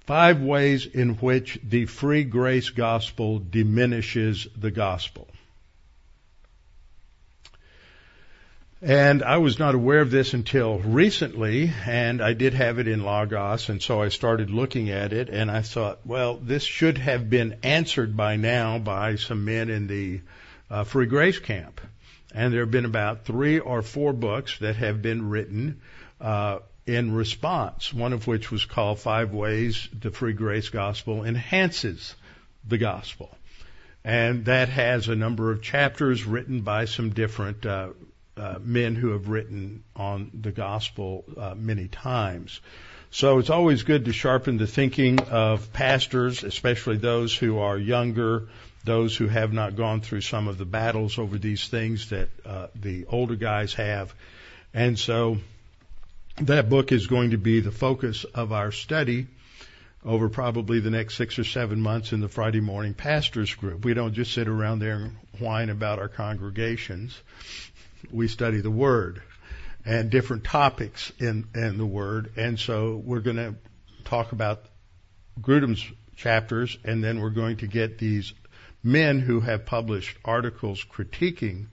Five 0.01 0.43
Ways 0.43 0.87
in 0.87 1.15
Which 1.15 1.59
the 1.63 1.87
Free 1.87 2.25
Grace 2.25 2.71
Gospel 2.71 3.39
Diminishes 3.39 4.49
the 4.57 4.71
Gospel. 4.71 5.29
And 8.83 9.23
I 9.23 9.37
was 9.37 9.59
not 9.59 9.75
aware 9.75 10.01
of 10.01 10.11
this 10.11 10.33
until 10.33 10.79
recently, 10.79 11.71
and 11.87 12.23
I 12.23 12.33
did 12.33 12.55
have 12.55 12.79
it 12.79 12.89
in 12.89 13.03
Logos, 13.03 13.69
and 13.69 13.83
so 13.83 14.01
I 14.01 14.09
started 14.09 14.49
looking 14.49 14.89
at 14.89 15.13
it, 15.13 15.29
and 15.29 15.51
I 15.51 15.61
thought, 15.61 16.01
well, 16.07 16.37
this 16.37 16.63
should 16.63 16.97
have 16.97 17.29
been 17.29 17.59
answered 17.63 18.17
by 18.17 18.37
now 18.37 18.79
by 18.79 19.17
some 19.17 19.45
men 19.45 19.69
in 19.69 19.87
the 19.87 20.23
uh, 20.71 20.85
Free 20.85 21.05
Grace 21.05 21.39
Camp. 21.39 21.79
And 22.35 22.55
there 22.55 22.61
have 22.61 22.71
been 22.71 22.87
about 22.87 23.27
three 23.27 23.59
or 23.59 23.83
four 23.83 24.15
books 24.15 24.57
that 24.61 24.77
have 24.77 25.03
been 25.03 25.29
written 25.29 25.83
uh, 26.19 26.61
in 26.87 27.13
response, 27.13 27.93
one 27.93 28.15
of 28.15 28.27
which 28.27 28.51
was 28.51 28.65
called 28.65 28.99
Five 28.99 29.35
Ways 29.35 29.91
the 29.93 30.11
Free 30.11 30.33
Grace 30.33 30.71
Gospel 30.71 31.27
Enhances 31.27 32.15
the 32.67 32.79
Gospel. 32.79 33.37
And 34.05 34.47
that 34.47 34.71
has 34.71 35.09
a 35.09 35.17
number 35.17 35.51
of 35.51 35.61
chapters 35.61 36.25
written 36.25 36.63
by 36.63 36.87
some 36.87 37.11
different 37.11 37.67
uh, 37.67 37.91
uh, 38.41 38.59
men 38.61 38.95
who 38.95 39.11
have 39.11 39.29
written 39.29 39.85
on 39.95 40.31
the 40.33 40.51
gospel 40.51 41.25
uh, 41.37 41.55
many 41.55 41.89
times. 41.89 42.61
So 43.11 43.39
it's 43.39 43.51
always 43.51 43.83
good 43.83 44.07
to 44.07 44.13
sharpen 44.13 44.57
the 44.57 44.67
thinking 44.67 45.21
of 45.21 45.73
pastors, 45.73 46.45
especially 46.45 46.97
those 46.97 47.37
who 47.37 47.59
are 47.59 47.77
younger 47.77 48.49
those 48.85 49.17
who 49.17 49.29
have 49.29 49.53
not 49.53 49.77
gone 49.77 50.01
through 50.01 50.23
some 50.23 50.49
of 50.49 50.59
the 50.59 50.65
battles 50.65 51.19
over 51.19 51.39
these 51.39 51.69
things 51.69 52.11
that 52.11 52.29
uh, 52.47 52.69
the 52.75 53.07
older 53.07 53.37
guys 53.37 53.75
have. 53.75 54.15
And 54.73 54.99
so 54.99 55.39
that 56.39 56.71
book 56.71 56.93
is 56.93 57.07
going 57.07 57.33
to 57.33 57.39
be 57.39 57.61
the 57.61 57.73
focus 57.73 58.25
of 58.25 58.53
our 58.53 58.73
study 58.73 59.27
over 60.05 60.29
probably 60.29 60.81
the 60.81 60.91
next 60.91 61.17
six 61.17 61.39
or 61.39 61.45
seven 61.45 61.81
months 61.81 62.13
in 62.13 62.21
the 62.21 62.29
Friday 62.29 62.61
morning 62.61 62.95
pastors 62.95 63.55
group. 63.55 63.85
We 63.85 63.95
don't 63.95 64.15
just 64.15 64.33
sit 64.33 64.49
around 64.49 64.79
there 64.79 64.95
and 64.95 65.17
whine 65.39 65.69
about 65.69 65.99
our 65.99 66.09
congregations. 66.09 67.21
We 68.11 68.29
study 68.29 68.61
the 68.61 68.71
Word 68.71 69.23
and 69.85 70.11
different 70.11 70.45
topics 70.45 71.13
in, 71.19 71.49
in 71.55 71.77
the 71.77 71.87
Word. 71.87 72.33
And 72.37 72.59
so 72.59 72.97
we're 72.97 73.21
going 73.21 73.37
to 73.37 73.55
talk 74.05 74.33
about 74.33 74.65
Grudem's 75.41 75.85
chapters 76.17 76.79
and 76.85 77.05
then 77.05 77.21
we're 77.21 77.31
going 77.31 77.59
to 77.59 77.67
get 77.67 77.99
these 77.99 78.33
men 78.83 79.21
who 79.21 79.41
have 79.41 79.67
published 79.67 80.17
articles 80.25 80.85
critiquing 80.85 81.67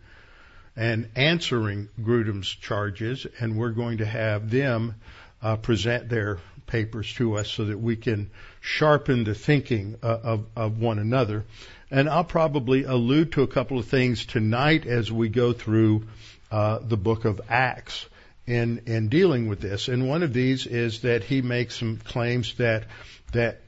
and 0.76 1.10
answering 1.16 1.90
Grudem's 2.00 2.48
charges, 2.48 3.26
and 3.40 3.58
we're 3.58 3.72
going 3.72 3.98
to 3.98 4.06
have 4.06 4.52
them 4.52 4.94
uh, 5.42 5.56
present 5.56 6.08
their 6.08 6.38
papers 6.68 7.12
to 7.14 7.38
us 7.38 7.50
so 7.50 7.66
that 7.66 7.80
we 7.80 7.96
can 7.96 8.30
sharpen 8.60 9.24
the 9.24 9.34
thinking 9.34 9.98
uh, 10.04 10.20
of, 10.24 10.46
of 10.56 10.80
one 10.80 11.00
another. 11.00 11.46
And 11.90 12.10
I'll 12.10 12.24
probably 12.24 12.84
allude 12.84 13.32
to 13.34 13.44
a 13.44 13.48
couple 13.48 13.80
of 13.80 13.88
things 13.88 14.26
tonight 14.26 14.86
as 14.86 15.12
we 15.12 15.30
go 15.30 15.54
through 15.54 16.08
uh, 16.52 16.80
the 16.80 16.98
book 16.98 17.26
of 17.26 17.42
Acts 17.50 18.06
in 18.46 18.84
in 18.86 19.10
dealing 19.10 19.48
with 19.48 19.60
this. 19.60 19.88
And 19.90 20.08
one 20.08 20.24
of 20.24 20.34
these 20.34 20.66
is 20.66 21.02
that 21.02 21.24
he 21.24 21.42
makes 21.42 21.76
some 21.76 21.98
claims 21.98 22.56
that 22.56 22.86
that 23.34 23.62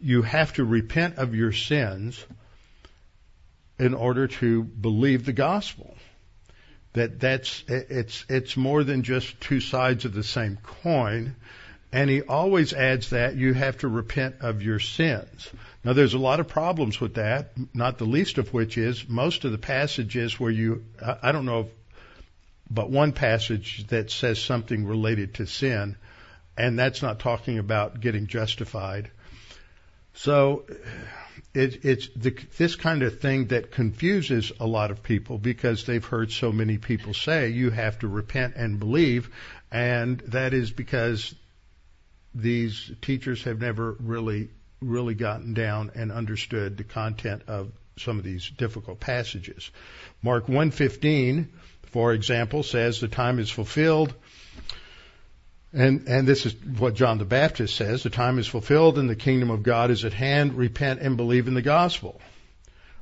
you 0.00 0.22
have 0.22 0.54
to 0.54 0.64
repent 0.64 1.18
of 1.18 1.34
your 1.34 1.52
sins 1.52 2.24
in 3.78 3.94
order 3.94 4.28
to 4.28 4.62
believe 4.62 5.24
the 5.24 5.32
gospel. 5.32 5.94
That 6.94 7.20
that's 7.20 7.64
it's 7.68 8.24
it's 8.28 8.56
more 8.56 8.84
than 8.84 9.02
just 9.02 9.40
two 9.40 9.60
sides 9.60 10.04
of 10.04 10.12
the 10.12 10.22
same 10.22 10.58
coin. 10.62 11.36
And 11.92 12.08
he 12.08 12.22
always 12.22 12.72
adds 12.72 13.10
that 13.10 13.36
you 13.36 13.52
have 13.52 13.78
to 13.78 13.88
repent 13.88 14.36
of 14.40 14.62
your 14.62 14.78
sins. 14.78 15.50
Now 15.84 15.92
there's 15.92 16.14
a 16.14 16.18
lot 16.18 16.40
of 16.40 16.48
problems 16.48 17.00
with 17.00 17.14
that, 17.14 17.52
not 17.74 17.98
the 17.98 18.06
least 18.06 18.38
of 18.38 18.52
which 18.54 18.78
is 18.78 19.06
most 19.08 19.44
of 19.44 19.52
the 19.52 19.58
passages 19.58 20.40
where 20.40 20.50
you 20.50 20.84
I 21.22 21.32
don't 21.32 21.44
know 21.44 21.60
if, 21.60 21.66
but 22.70 22.88
one 22.88 23.12
passage 23.12 23.86
that 23.88 24.10
says 24.10 24.40
something 24.40 24.86
related 24.86 25.34
to 25.34 25.46
sin, 25.46 25.96
and 26.56 26.78
that's 26.78 27.02
not 27.02 27.18
talking 27.18 27.58
about 27.58 28.00
getting 28.00 28.26
justified. 28.26 29.10
So 30.14 30.64
it, 31.54 31.84
it's 31.84 32.08
the, 32.16 32.30
this 32.56 32.76
kind 32.76 33.02
of 33.02 33.20
thing 33.20 33.46
that 33.48 33.72
confuses 33.72 34.52
a 34.60 34.66
lot 34.66 34.90
of 34.90 35.02
people 35.02 35.38
because 35.38 35.84
they've 35.84 36.04
heard 36.04 36.32
so 36.32 36.52
many 36.52 36.78
people 36.78 37.12
say 37.12 37.48
you 37.48 37.70
have 37.70 37.98
to 37.98 38.08
repent 38.08 38.54
and 38.56 38.78
believe, 38.78 39.28
and 39.70 40.20
that 40.28 40.54
is 40.54 40.70
because 40.70 41.34
these 42.34 42.90
teachers 43.00 43.44
have 43.44 43.60
never 43.60 43.96
really 44.00 44.48
really 44.80 45.14
gotten 45.14 45.54
down 45.54 45.92
and 45.94 46.10
understood 46.10 46.76
the 46.76 46.84
content 46.84 47.42
of 47.46 47.70
some 47.96 48.18
of 48.18 48.24
these 48.24 48.50
difficult 48.50 48.98
passages. 48.98 49.70
Mark 50.22 50.48
1:15, 50.48 51.48
for 51.84 52.12
example, 52.12 52.64
says 52.64 52.98
the 52.98 53.06
time 53.06 53.38
is 53.38 53.48
fulfilled 53.48 54.12
and, 55.72 56.06
and 56.06 56.28
this 56.28 56.44
is 56.44 56.54
what 56.78 56.94
John 56.94 57.18
the 57.18 57.24
Baptist 57.24 57.76
says, 57.76 58.02
the 58.02 58.10
time 58.10 58.38
is 58.38 58.46
fulfilled 58.46 58.98
and 58.98 59.08
the 59.08 59.16
kingdom 59.16 59.50
of 59.50 59.62
God 59.62 59.90
is 59.90 60.04
at 60.04 60.12
hand. 60.12 60.54
Repent 60.54 61.00
and 61.00 61.16
believe 61.16 61.48
in 61.48 61.54
the 61.54 61.62
gospel. 61.62 62.20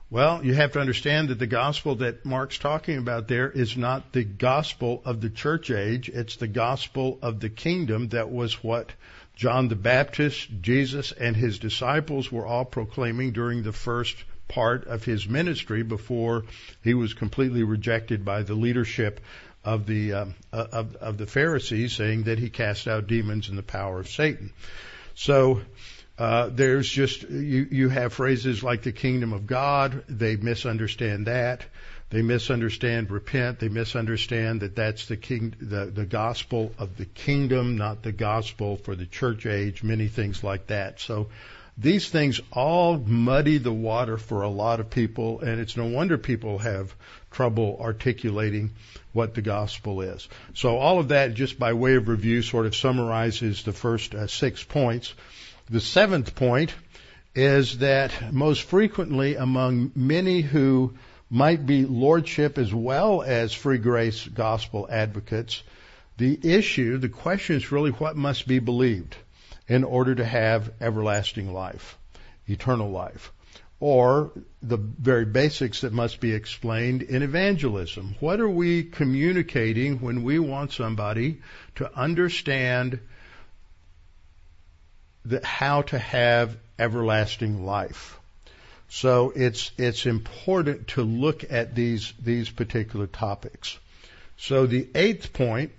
Well, 0.09 0.45
you 0.45 0.55
have 0.55 0.73
to 0.73 0.81
understand 0.81 1.29
that 1.29 1.39
the 1.39 1.47
gospel 1.47 1.97
that 1.97 2.25
Mark's 2.25 2.59
talking 2.59 2.99
about 2.99 3.29
there 3.29 3.49
is 3.49 3.77
not 3.77 4.13
the 4.13 4.25
gospel 4.25 5.03
of 5.05 5.21
the 5.21 5.31
church 5.31 5.71
age. 5.71 6.09
It's 6.09 6.37
the 6.37 6.49
gospel 6.49 7.19
of 7.23 7.41
the 7.41 7.49
kingdom 7.49 8.09
that 8.09 8.31
was 8.31 8.63
what 8.63 8.93
John 9.41 9.69
the 9.69 9.75
Baptist, 9.75 10.49
Jesus, 10.61 11.13
and 11.13 11.35
his 11.35 11.59
disciples 11.59 12.31
were 12.31 12.45
all 12.45 12.67
proclaiming 12.67 13.33
during 13.33 13.63
the 13.63 13.73
first 13.73 14.15
part 14.49 14.87
of 14.87 15.03
his 15.03 15.27
ministry 15.27 15.83
before 15.83 16.45
he 16.85 16.93
was 16.93 17.15
completely 17.15 17.63
rejected 17.63 18.23
by 18.23 18.43
the 18.43 18.53
leadership 18.53 19.19
of 19.65 19.87
the 19.87 20.13
um, 20.13 20.35
of, 20.53 20.95
of 20.97 21.17
the 21.17 21.27
Pharisees, 21.27 21.95
saying 21.95 22.25
that 22.25 22.39
he 22.39 22.51
cast 22.51 22.87
out 22.87 23.07
demons 23.07 23.49
in 23.49 23.57
the 23.57 23.63
power 23.63 24.01
of 24.01 24.11
Satan. 24.11 24.53
So 25.15 25.63
uh, 26.19 26.51
there's 26.53 26.91
just 26.91 27.23
you 27.23 27.67
you 27.71 27.89
have 27.89 28.13
phrases 28.13 28.63
like 28.63 28.83
the 28.83 28.93
kingdom 28.93 29.33
of 29.33 29.47
God. 29.47 30.05
They 30.07 30.37
misunderstand 30.37 31.29
that. 31.29 31.65
They 32.11 32.23
misunderstand 32.23 33.11
repent. 33.11 33.61
They 33.61 33.69
misunderstand 33.69 34.61
that 34.61 34.75
that's 34.77 35.07
the 35.07 35.17
king 35.17 35.55
the 35.61 35.87
the 35.87 36.07
gospel 36.07 36.73
of 36.79 36.97
the 36.97 37.05
kingdom, 37.07 37.77
not 37.77 38.03
the 38.03 38.13
gospel 38.13 38.77
for 38.77 38.97
the 38.97 39.07
church 39.07 39.47
age. 39.47 39.83
Many 39.83 40.09
things 40.09 40.43
like 40.43 40.67
that. 40.67 41.01
So 41.01 41.29
These 41.81 42.11
things 42.11 42.41
all 42.53 42.99
muddy 42.99 43.57
the 43.57 43.73
water 43.73 44.19
for 44.19 44.43
a 44.43 44.51
lot 44.51 44.81
of 44.81 44.91
people, 44.91 45.41
and 45.41 45.59
it's 45.59 45.79
no 45.79 45.87
wonder 45.87 46.19
people 46.19 46.59
have 46.59 46.95
trouble 47.31 47.79
articulating 47.81 48.73
what 49.15 49.35
the 49.35 49.41
gospel 49.41 50.03
is. 50.03 50.29
So 50.53 50.77
all 50.77 50.99
of 50.99 51.09
that, 51.09 51.33
just 51.33 51.59
by 51.59 51.73
way 51.73 51.95
of 51.95 52.09
review, 52.09 52.43
sort 52.43 52.67
of 52.67 52.77
summarizes 52.77 53.63
the 53.63 53.73
first 53.73 54.15
uh, 54.15 54.27
six 54.27 54.63
points. 54.63 55.15
The 55.71 55.81
seventh 55.81 56.35
point 56.35 56.75
is 57.35 57.79
that 57.79 58.31
most 58.31 58.63
frequently 58.63 59.37
among 59.37 59.93
many 59.95 60.43
who 60.43 60.93
might 61.31 61.65
be 61.65 61.87
lordship 61.87 62.59
as 62.59 62.75
well 62.75 63.23
as 63.23 63.55
free 63.55 63.79
grace 63.79 64.27
gospel 64.27 64.89
advocates, 64.91 65.63
the 66.19 66.39
issue, 66.43 66.99
the 66.99 67.09
question 67.09 67.57
is 67.57 67.73
really 67.73 67.93
what 67.93 68.17
must 68.17 68.47
be 68.47 68.59
believed 68.59 69.17
in 69.69 69.85
order 69.85 70.15
to 70.15 70.25
have 70.25 70.73
everlasting 70.81 71.53
life, 71.53 71.97
eternal 72.47 72.91
life. 72.91 73.33
Or 73.79 74.33
the 74.61 74.77
very 74.77 75.25
basics 75.25 75.81
that 75.81 75.93
must 75.93 76.21
be 76.21 76.35
explained 76.35 77.01
in 77.01 77.23
evangelism. 77.23 78.17
What 78.21 78.41
are 78.41 78.49
we 78.49 78.83
communicating 78.83 80.01
when 80.01 80.23
we 80.23 80.39
want 80.39 80.73
somebody 80.73 81.41
to 81.77 81.91
understand 81.99 83.01
how 85.43 85.83
to 85.83 85.99
have 85.99 86.59
everlasting 86.79 87.65
life? 87.65 88.20
So 88.91 89.33
it's 89.35 89.71
it's 89.79 90.05
important 90.05 90.89
to 90.89 91.03
look 91.03 91.45
at 91.51 91.77
these 91.77 92.13
these 92.19 92.51
particular 92.51 93.07
topics. 93.07 93.79
So 94.37 94.67
the 94.67 94.89
eighth 94.95 95.33
point 95.33 95.71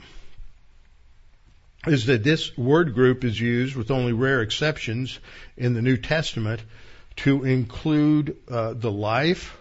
is 1.88 2.06
that 2.06 2.24
this 2.24 2.58
word 2.58 2.94
group 2.94 3.25
is 3.25 3.39
used 3.39 3.75
with 3.75 3.91
only 3.91 4.13
rare 4.13 4.41
exceptions 4.41 5.20
in 5.58 5.74
the 5.74 5.82
New 5.82 5.98
Testament 5.98 6.62
to 7.18 7.44
include 7.44 8.38
uh, 8.50 8.74
the 8.74 8.91
life 8.91 9.58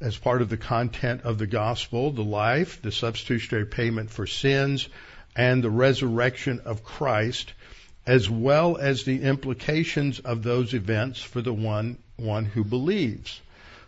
as 0.00 0.16
part 0.16 0.40
of 0.40 0.48
the 0.48 0.56
content 0.56 1.22
of 1.22 1.36
the 1.36 1.46
gospel, 1.46 2.10
the 2.10 2.24
life, 2.24 2.80
the 2.80 2.92
substitutionary 2.92 3.66
payment 3.66 4.10
for 4.10 4.26
sins, 4.26 4.88
and 5.36 5.62
the 5.62 5.70
resurrection 5.70 6.60
of 6.64 6.84
Christ, 6.84 7.52
as 8.08 8.28
well 8.30 8.78
as 8.78 9.04
the 9.04 9.20
implications 9.20 10.18
of 10.18 10.42
those 10.42 10.72
events 10.72 11.22
for 11.22 11.42
the 11.42 11.52
one, 11.52 11.98
one 12.16 12.46
who 12.46 12.64
believes. 12.64 13.38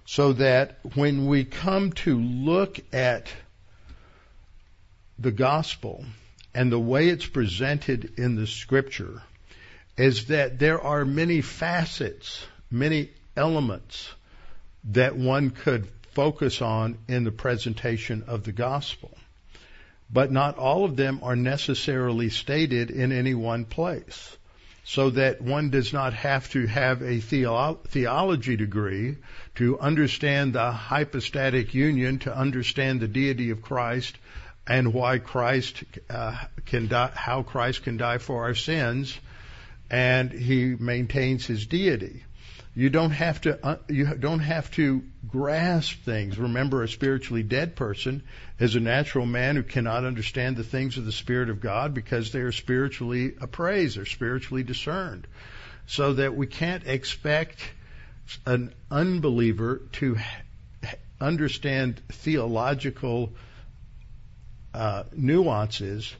So 0.04 0.34
that 0.34 0.78
when 0.94 1.26
we 1.26 1.44
come 1.44 1.92
to 2.04 2.20
look 2.20 2.78
at 2.92 3.28
the 5.18 5.30
gospel, 5.30 6.04
and 6.54 6.70
the 6.70 6.78
way 6.78 7.08
it's 7.08 7.26
presented 7.26 8.18
in 8.18 8.36
the 8.36 8.46
scripture 8.46 9.22
is 9.96 10.26
that 10.26 10.58
there 10.58 10.80
are 10.80 11.06
many 11.06 11.40
facets, 11.40 12.44
many 12.70 13.08
elements 13.36 14.12
that 14.84 15.16
one 15.16 15.48
could 15.48 15.88
focus 16.12 16.60
on 16.60 16.98
in 17.08 17.24
the 17.24 17.32
presentation 17.32 18.24
of 18.26 18.44
the 18.44 18.52
gospel. 18.52 19.16
But 20.12 20.32
not 20.32 20.58
all 20.58 20.84
of 20.84 20.96
them 20.96 21.20
are 21.22 21.36
necessarily 21.36 22.30
stated 22.30 22.90
in 22.90 23.12
any 23.12 23.34
one 23.34 23.64
place. 23.64 24.36
So 24.82 25.10
that 25.10 25.40
one 25.40 25.70
does 25.70 25.92
not 25.92 26.14
have 26.14 26.50
to 26.50 26.66
have 26.66 27.02
a 27.02 27.20
theo- 27.20 27.78
theology 27.86 28.56
degree 28.56 29.18
to 29.56 29.78
understand 29.78 30.52
the 30.52 30.72
hypostatic 30.72 31.74
union, 31.74 32.18
to 32.20 32.36
understand 32.36 33.00
the 33.00 33.06
deity 33.06 33.50
of 33.50 33.62
Christ, 33.62 34.16
and 34.66 34.92
why 34.92 35.18
Christ 35.18 35.84
uh, 36.08 36.36
can 36.66 36.88
die, 36.88 37.12
how 37.14 37.42
Christ 37.42 37.84
can 37.84 37.96
die 37.96 38.18
for 38.18 38.44
our 38.44 38.54
sins, 38.54 39.16
and 39.90 40.32
he 40.32 40.74
maintains 40.78 41.46
his 41.46 41.66
deity. 41.66 42.24
You 42.74 42.88
don't 42.88 43.10
have 43.10 43.40
to 43.42 43.66
uh, 43.66 43.76
you 43.88 44.06
don't 44.14 44.40
have 44.40 44.70
to 44.72 45.02
grasp 45.26 46.04
things. 46.04 46.38
Remember, 46.38 46.84
a 46.84 46.88
spiritually 46.88 47.42
dead 47.42 47.74
person 47.74 48.22
is 48.60 48.76
a 48.76 48.80
natural 48.80 49.26
man 49.26 49.56
who 49.56 49.64
cannot 49.64 50.04
understand 50.04 50.56
the 50.56 50.62
things 50.62 50.96
of 50.96 51.04
the 51.04 51.12
Spirit 51.12 51.50
of 51.50 51.60
God 51.60 51.94
because 51.94 52.30
they 52.30 52.40
are 52.40 52.52
spiritually 52.52 53.34
appraised, 53.40 53.96
they're 53.96 54.06
spiritually 54.06 54.62
discerned. 54.62 55.26
So 55.86 56.14
that 56.14 56.36
we 56.36 56.46
can't 56.46 56.86
expect 56.86 57.58
an 58.46 58.72
unbeliever 58.88 59.82
to 59.92 60.16
understand 61.20 62.00
theological 62.08 63.32
uh, 64.72 65.02
nuances 65.12 66.14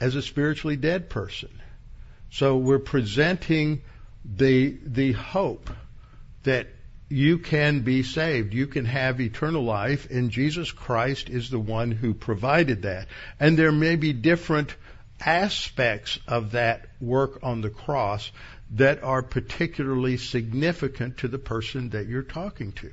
as 0.00 0.14
a 0.16 0.22
spiritually 0.22 0.76
dead 0.76 1.10
person. 1.10 1.50
So 2.30 2.56
we're 2.56 2.78
presenting 2.78 3.82
the 4.24 4.78
the 4.82 5.12
hope 5.12 5.68
that 6.42 6.68
you 7.08 7.38
can 7.38 7.80
be 7.80 8.04
saved. 8.04 8.54
You 8.54 8.68
can 8.68 8.84
have 8.84 9.20
eternal 9.20 9.64
life, 9.64 10.08
and 10.10 10.30
Jesus 10.30 10.70
Christ 10.70 11.28
is 11.28 11.50
the 11.50 11.58
one 11.58 11.90
who 11.90 12.14
provided 12.14 12.82
that. 12.82 13.08
And 13.38 13.58
there 13.58 13.72
may 13.72 13.96
be 13.96 14.12
different 14.12 14.74
aspects 15.20 16.18
of 16.28 16.52
that 16.52 16.86
work 17.00 17.40
on 17.42 17.60
the 17.60 17.70
cross 17.70 18.30
that 18.72 19.02
are 19.02 19.22
particularly 19.22 20.16
significant 20.16 21.18
to 21.18 21.28
the 21.28 21.38
person 21.38 21.90
that 21.90 22.06
you're 22.06 22.22
talking 22.22 22.72
to. 22.72 22.92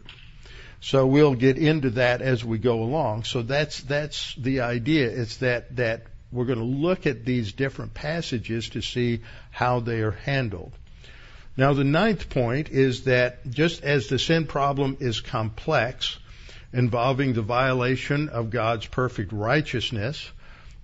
So 0.80 1.06
we'll 1.06 1.36
get 1.36 1.58
into 1.58 1.92
that 1.92 2.22
as 2.22 2.44
we 2.44 2.58
go 2.58 2.84
along. 2.84 3.24
So 3.24 3.42
that's 3.42 3.82
that's 3.82 4.36
the 4.36 4.62
idea. 4.62 5.10
It's 5.10 5.38
that 5.38 5.76
that 5.76 6.04
we're 6.32 6.46
going 6.46 6.60
to 6.60 6.66
look 6.66 7.08
at 7.08 7.26
these 7.26 7.54
different 7.54 7.94
passages 7.94 8.70
to 8.70 8.82
see 8.82 9.22
how 9.52 9.80
they 9.80 10.02
are 10.02 10.12
handled. 10.12 10.74
Now 11.58 11.74
the 11.74 11.84
ninth 11.84 12.30
point 12.30 12.70
is 12.70 13.06
that 13.06 13.50
just 13.50 13.84
as 13.84 14.08
the 14.08 14.20
sin 14.20 14.46
problem 14.46 14.98
is 15.00 15.22
complex, 15.22 16.18
involving 16.72 17.34
the 17.34 17.42
violation 17.42 18.30
of 18.30 18.52
God's 18.52 18.86
perfect 18.86 19.34
righteousness, 19.34 20.32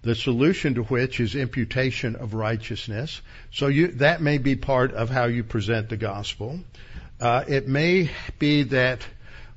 the 0.02 0.16
solution 0.16 0.74
to 0.74 0.84
which 0.84 1.20
is 1.20 1.36
imputation 1.36 2.16
of 2.16 2.34
righteousness. 2.34 3.22
So 3.52 3.68
you, 3.68 3.88
that 3.94 4.22
may 4.22 4.40
be 4.40 4.56
part 4.56 4.94
of 4.94 5.10
how 5.10 5.26
you 5.26 5.44
present 5.44 5.90
the 5.90 5.98
gospel. 5.98 6.60
Uh, 7.22 7.44
it 7.48 7.68
may 7.68 8.10
be 8.40 8.64
that 8.64 9.06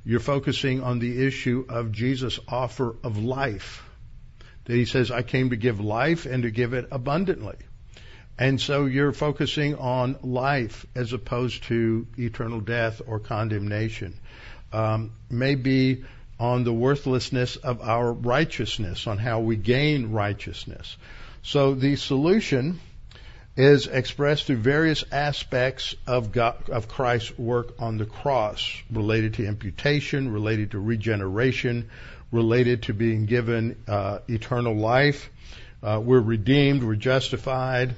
you're 0.05 0.19
focusing 0.19 0.83
on 0.83 0.99
the 0.99 1.25
issue 1.25 1.65
of 1.67 1.91
Jesus' 1.91 2.39
offer 2.47 2.95
of 3.03 3.17
life. 3.17 3.83
That 4.65 4.75
he 4.75 4.85
says, 4.85 5.11
I 5.11 5.23
came 5.23 5.49
to 5.49 5.57
give 5.57 5.81
life 5.81 6.25
and 6.25 6.43
to 6.43 6.51
give 6.51 6.73
it 6.73 6.87
abundantly. 6.91 7.57
And 8.39 8.61
so 8.61 8.85
you're 8.85 9.13
focusing 9.13 9.75
on 9.75 10.17
life 10.21 10.85
as 10.95 11.13
opposed 11.13 11.63
to 11.63 12.05
eternal 12.17 12.59
death 12.59 13.01
or 13.05 13.19
condemnation. 13.19 14.13
Um, 14.71 15.11
maybe 15.29 16.03
on 16.39 16.63
the 16.63 16.73
worthlessness 16.73 17.55
of 17.55 17.81
our 17.81 18.13
righteousness, 18.13 19.07
on 19.07 19.17
how 19.17 19.39
we 19.39 19.55
gain 19.55 20.11
righteousness. 20.11 20.97
So 21.41 21.73
the 21.73 21.95
solution 21.95 22.79
is 23.55 23.87
expressed 23.87 24.45
through 24.45 24.57
various 24.57 25.03
aspects 25.11 25.95
of, 26.05 26.31
God, 26.31 26.69
of 26.69 26.87
Christ's 26.87 27.35
work 27.39 27.73
on 27.79 27.97
the 27.97 28.05
cross, 28.05 28.83
related 28.91 29.35
to 29.35 29.47
imputation, 29.47 30.31
related 30.31 30.71
to 30.71 30.79
regeneration, 30.79 31.89
related 32.31 32.83
to 32.83 32.93
being 32.93 33.25
given 33.25 33.75
uh, 33.87 34.19
eternal 34.27 34.75
life. 34.75 35.31
Uh, 35.81 35.99
we're 36.03 36.19
redeemed, 36.19 36.83
we're 36.83 36.95
justified. 36.95 37.95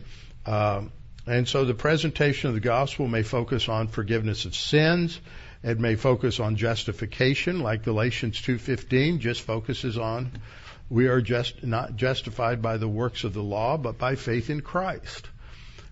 Uh, 0.50 0.82
and 1.28 1.48
so 1.48 1.64
the 1.64 1.76
presentation 1.76 2.48
of 2.48 2.56
the 2.56 2.60
gospel 2.60 3.08
may 3.08 3.22
focus 3.22 3.70
on 3.70 3.88
forgiveness 3.88 4.46
of 4.46 4.56
sins. 4.56 5.22
It 5.62 5.80
may 5.80 5.94
focus 5.94 6.40
on 6.40 6.56
justification, 6.56 7.60
like 7.60 7.84
Galatians 7.84 8.42
2:15 8.42 9.20
just 9.20 9.42
focuses 9.42 10.00
on 10.00 10.32
we 10.90 11.08
are 11.08 11.22
just 11.22 11.64
not 11.64 11.96
justified 11.98 12.64
by 12.64 12.78
the 12.78 12.88
works 12.88 13.24
of 13.26 13.34
the 13.34 13.44
law, 13.44 13.78
but 13.78 14.00
by 14.00 14.16
faith 14.16 14.50
in 14.50 14.62
Christ. 14.62 15.30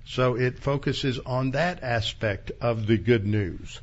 So 0.06 0.36
it 0.36 0.58
focuses 0.58 1.20
on 1.20 1.52
that 1.52 1.84
aspect 1.84 2.52
of 2.60 2.88
the 2.88 2.98
good 2.98 3.28
news. 3.28 3.80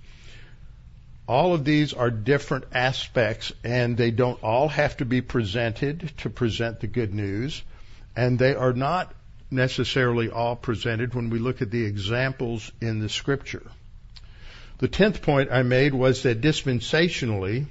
All 1.29 1.55
of 1.55 1.65
these 1.65 1.93
are 1.93 2.11
different 2.11 2.65
aspects 2.73 3.53
and 3.63 3.97
they 3.97 4.11
don't 4.11 4.43
all 4.43 4.69
have 4.69 4.97
to 4.97 5.05
be 5.05 5.21
presented 5.21 6.11
to 6.19 6.31
present 6.31 6.81
the 6.81 6.89
good 6.89 7.15
news. 7.15 7.63
And 8.17 8.41
they 8.41 8.57
are 8.57 8.73
not 8.73 9.15
necessarily 9.55 10.31
all 10.31 10.57
presented 10.57 11.15
when 11.15 11.31
we 11.31 11.39
look 11.39 11.63
at 11.63 11.71
the 11.71 11.85
examples 11.85 12.71
in 12.81 13.01
the 13.01 13.09
scripture. 13.09 13.63
The 14.79 14.89
tenth 14.89 15.23
point 15.23 15.51
I 15.53 15.63
made 15.63 15.95
was 15.95 16.25
that 16.25 16.41
dispensationally, 16.41 17.67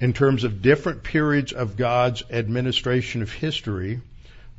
in 0.00 0.12
terms 0.12 0.44
of 0.44 0.62
different 0.62 1.02
periods 1.02 1.52
of 1.52 1.76
God's 1.76 2.22
administration 2.30 3.22
of 3.22 3.30
history, 3.30 4.00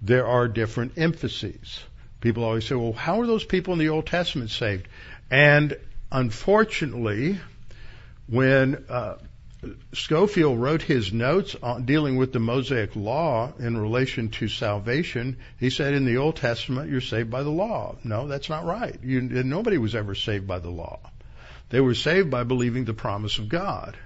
there 0.02 0.28
are 0.28 0.48
different 0.48 0.98
emphases. 0.98 1.84
People 2.22 2.44
always 2.44 2.66
say, 2.66 2.76
well, 2.76 2.94
how 2.94 3.22
are 3.22 3.28
those 3.28 3.44
people 3.44 3.74
in 3.74 3.80
the 3.80 3.90
Old 3.90 4.06
Testament 4.06 4.52
saved? 4.52 4.88
And 5.30 5.78
unfortunately, 6.12 7.40
when 8.28 8.86
uh, 8.90 9.18
Scofield 9.94 10.60
wrote 10.60 10.82
his 10.82 11.12
notes 11.14 11.56
on 11.62 11.86
dealing 11.86 12.18
with 12.18 12.34
the 12.34 12.40
Mosaic 12.40 12.96
law 12.96 13.54
in 13.60 13.78
relation 13.78 14.30
to 14.30 14.48
salvation. 14.48 15.38
He 15.60 15.70
said 15.70 15.94
in 15.94 16.06
the 16.06 16.18
Old 16.18 16.36
Testament, 16.36 16.92
you're 16.92 17.02
saved 17.02 17.30
by 17.30 17.44
the 17.44 17.50
law. 17.50 17.96
No, 18.04 18.28
that's 18.28 18.50
not 18.50 18.66
right. 18.66 18.98
You, 19.04 19.22
nobody 19.22 19.78
was 19.78 19.96
ever 19.96 20.16
saved 20.16 20.48
by 20.48 20.60
the 20.60 20.70
law. 20.70 21.00
They 21.70 21.82
were 21.82 21.96
saved 21.96 22.30
by 22.30 22.44
believing 22.44 22.86
the 22.86 22.94
promise 22.94 23.40
of 23.40 23.50
God. 23.50 23.98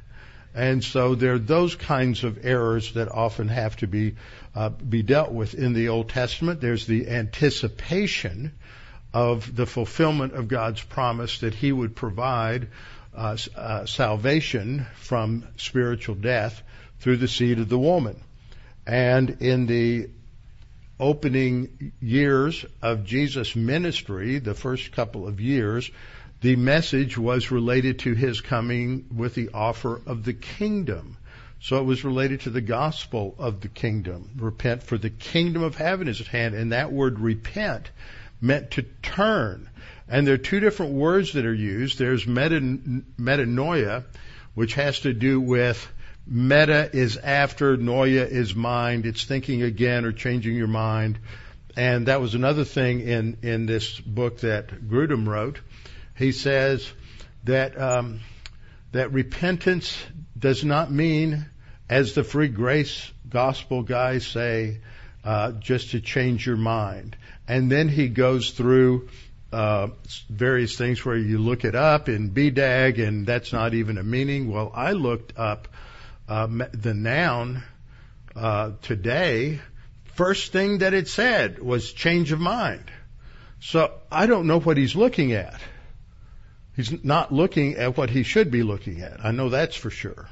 And 0.56 0.84
so 0.84 1.16
there 1.16 1.34
are 1.34 1.40
those 1.40 1.76
kinds 1.76 2.24
of 2.24 2.44
errors 2.46 2.94
that 2.94 3.10
often 3.10 3.50
have 3.50 3.76
to 3.78 3.88
be 3.88 4.16
uh, 4.56 4.70
be 4.70 5.04
dealt 5.04 5.32
with 5.32 5.54
in 5.54 5.74
the 5.74 5.90
Old 5.90 6.10
Testament. 6.10 6.60
There's 6.60 6.88
the 6.88 7.08
anticipation 7.08 8.54
of 9.14 9.56
the 9.56 9.68
fulfillment 9.68 10.34
of 10.34 10.48
God's 10.48 10.82
promise 10.82 11.40
that 11.40 11.54
He 11.54 11.72
would 11.72 11.96
provide 11.96 12.70
uh, 13.14 13.38
uh, 13.56 13.86
salvation 13.86 14.86
from 14.96 15.48
spiritual 15.58 16.16
death 16.16 16.62
through 17.00 17.18
the 17.18 17.28
seed 17.28 17.60
of 17.60 17.70
the 17.70 17.80
woman. 17.80 18.22
And 18.86 19.42
in 19.42 19.66
the 19.66 20.10
opening 21.00 21.94
years 22.02 22.66
of 22.82 23.06
Jesus' 23.06 23.56
ministry, 23.56 24.40
the 24.40 24.54
first 24.54 24.92
couple 24.92 25.28
of 25.28 25.40
years, 25.40 25.90
the 26.42 26.56
message 26.56 27.18
was 27.18 27.52
related 27.52 28.00
to 28.00 28.14
his 28.14 28.42
coming 28.42 29.06
with 29.16 29.36
the 29.36 29.50
offer 29.54 30.02
of 30.06 30.24
the 30.24 30.34
kingdom. 30.34 31.18
So 31.62 31.78
it 31.78 31.84
was 31.84 32.06
related 32.06 32.42
to 32.42 32.50
the 32.50 32.62
gospel 32.62 33.36
of 33.38 33.60
the 33.60 33.68
kingdom. 33.68 34.32
Repent 34.38 34.84
for 34.84 34.98
the 34.98 35.10
kingdom 35.10 35.62
of 35.62 35.76
heaven 35.76 36.08
is 36.08 36.22
at 36.22 36.28
hand. 36.28 36.56
And 36.56 36.72
that 36.72 36.92
word 36.92 37.20
repent 37.20 37.92
meant 38.40 38.72
to 38.72 38.84
turn. 39.02 39.70
And 40.10 40.26
there 40.26 40.34
are 40.34 40.40
two 40.40 40.60
different 40.60 40.94
words 40.94 41.34
that 41.34 41.46
are 41.46 41.54
used. 41.54 42.00
There's 42.00 42.26
meta, 42.26 42.60
metanoia, 42.60 44.06
which 44.56 44.74
has 44.74 45.02
to 45.02 45.14
do 45.14 45.40
with 45.40 45.88
meta 46.26 46.90
is 46.92 47.18
after, 47.18 47.78
noia 47.78 48.28
is 48.28 48.56
mind. 48.56 49.06
It's 49.06 49.24
thinking 49.24 49.62
again 49.62 50.06
or 50.06 50.12
changing 50.12 50.56
your 50.56 50.68
mind. 50.68 51.20
And 51.78 52.08
that 52.08 52.22
was 52.22 52.34
another 52.34 52.64
thing 52.66 53.02
in, 53.02 53.38
in 53.44 53.68
this 53.68 54.00
book 54.00 54.40
that 54.40 54.90
Grudem 54.90 55.28
wrote. 55.28 55.60
He 56.18 56.32
says 56.32 56.92
that, 57.44 57.80
um, 57.80 58.20
that 58.92 59.14
repentance 59.14 59.96
does 60.38 60.66
not 60.66 60.92
mean, 60.92 61.46
as 61.88 62.14
the 62.14 62.24
free 62.24 62.48
grace 62.48 63.12
gospel 63.30 63.84
guys 63.84 64.26
say, 64.26 64.80
uh, 65.24 65.52
just 65.54 65.92
to 65.92 66.02
change 66.02 66.48
your 66.48 66.58
mind. 66.58 67.16
And 67.48 67.72
then 67.72 67.90
he 67.90 68.10
goes 68.10 68.52
through 68.52 69.10
uh, 69.52 69.88
various 70.30 70.78
things 70.78 71.04
where 71.04 71.18
you 71.18 71.40
look 71.40 71.66
it 71.66 71.76
up 71.76 72.10
in 72.10 72.32
BDAG 72.32 73.06
and 73.06 73.26
that's 73.26 73.52
not 73.52 73.74
even 73.74 73.98
a 73.98 74.04
meaning. 74.04 74.52
Well, 74.52 74.72
I 74.74 74.92
looked 74.92 75.38
up 75.38 75.68
uh, 76.28 76.48
the 76.72 76.94
noun 76.94 77.64
uh, 78.36 78.72
today. 78.82 79.60
First 80.14 80.52
thing 80.52 80.80
that 80.80 80.94
it 80.94 81.08
said 81.08 81.60
was 81.60 81.92
change 81.92 82.32
of 82.32 82.40
mind. 82.40 82.92
So 83.60 83.92
I 84.12 84.28
don't 84.28 84.48
know 84.48 84.60
what 84.60 84.78
he's 84.78 84.96
looking 84.96 85.34
at. 85.34 85.60
He's 86.76 87.04
not 87.04 87.34
looking 87.34 87.76
at 87.76 87.98
what 87.98 88.10
he 88.10 88.24
should 88.24 88.52
be 88.52 88.64
looking 88.64 89.02
at. 89.02 89.26
I 89.26 89.32
know 89.32 89.50
that's 89.50 89.76
for 89.76 89.90
sure. 89.90 90.30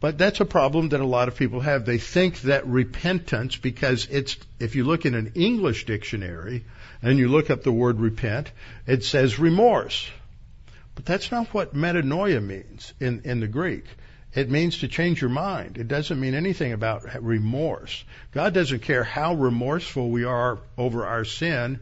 But 0.00 0.18
that's 0.18 0.40
a 0.40 0.44
problem 0.44 0.88
that 0.88 1.00
a 1.00 1.06
lot 1.06 1.28
of 1.28 1.36
people 1.36 1.60
have. 1.60 1.84
They 1.84 1.98
think 1.98 2.40
that 2.42 2.66
repentance, 2.66 3.56
because 3.56 4.08
it's, 4.10 4.36
if 4.58 4.74
you 4.74 4.84
look 4.84 5.04
in 5.04 5.14
an 5.14 5.32
English 5.34 5.86
dictionary 5.86 6.64
and 7.02 7.18
you 7.18 7.28
look 7.28 7.50
up 7.50 7.62
the 7.62 7.72
word 7.72 8.00
repent, 8.00 8.50
it 8.86 9.04
says 9.04 9.38
remorse. 9.38 10.08
But 10.94 11.04
that's 11.04 11.30
not 11.30 11.48
what 11.48 11.74
metanoia 11.74 12.42
means 12.42 12.92
in, 13.00 13.22
in 13.24 13.40
the 13.40 13.48
Greek. 13.48 13.84
It 14.34 14.50
means 14.50 14.78
to 14.78 14.88
change 14.88 15.20
your 15.20 15.30
mind. 15.30 15.76
It 15.76 15.88
doesn't 15.88 16.18
mean 16.18 16.34
anything 16.34 16.72
about 16.72 17.22
remorse. 17.22 18.02
God 18.32 18.54
doesn't 18.54 18.80
care 18.80 19.04
how 19.04 19.34
remorseful 19.34 20.10
we 20.10 20.24
are 20.24 20.58
over 20.78 21.06
our 21.06 21.24
sin, 21.24 21.80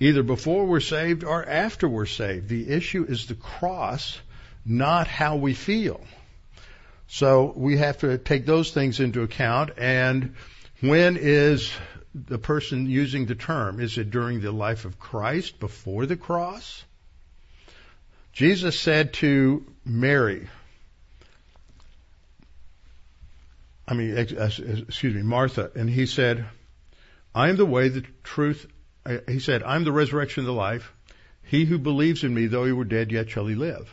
either 0.00 0.24
before 0.24 0.64
we're 0.66 0.80
saved 0.80 1.22
or 1.22 1.48
after 1.48 1.88
we're 1.88 2.06
saved. 2.06 2.48
The 2.48 2.68
issue 2.70 3.04
is 3.08 3.26
the 3.26 3.34
cross, 3.34 4.18
not 4.64 5.06
how 5.06 5.36
we 5.36 5.54
feel. 5.54 6.00
So 7.06 7.52
we 7.54 7.76
have 7.76 7.98
to 7.98 8.18
take 8.18 8.46
those 8.46 8.72
things 8.72 8.98
into 8.98 9.22
account. 9.22 9.70
And 9.78 10.34
when 10.80 11.16
is 11.16 11.70
the 12.24 12.38
person 12.38 12.86
using 12.86 13.26
the 13.26 13.34
term? 13.34 13.80
Is 13.80 13.98
it 13.98 14.10
during 14.10 14.40
the 14.40 14.52
life 14.52 14.84
of 14.84 14.98
Christ, 14.98 15.60
before 15.60 16.06
the 16.06 16.16
cross? 16.16 16.84
Jesus 18.32 18.78
said 18.78 19.12
to 19.14 19.66
Mary, 19.84 20.48
I 23.88 23.94
mean, 23.94 24.16
excuse 24.16 25.14
me, 25.14 25.22
Martha, 25.22 25.70
and 25.74 25.88
he 25.88 26.06
said, 26.06 26.46
I 27.34 27.50
am 27.50 27.56
the 27.56 27.66
way, 27.66 27.88
the 27.88 28.04
truth. 28.24 28.66
Uh, 29.04 29.18
he 29.28 29.38
said, 29.38 29.62
I'm 29.62 29.84
the 29.84 29.92
resurrection 29.92 30.40
of 30.40 30.46
the 30.46 30.52
life. 30.52 30.92
He 31.44 31.64
who 31.64 31.78
believes 31.78 32.24
in 32.24 32.34
me, 32.34 32.46
though 32.46 32.64
he 32.64 32.72
were 32.72 32.84
dead, 32.84 33.12
yet 33.12 33.30
shall 33.30 33.46
he 33.46 33.54
live. 33.54 33.92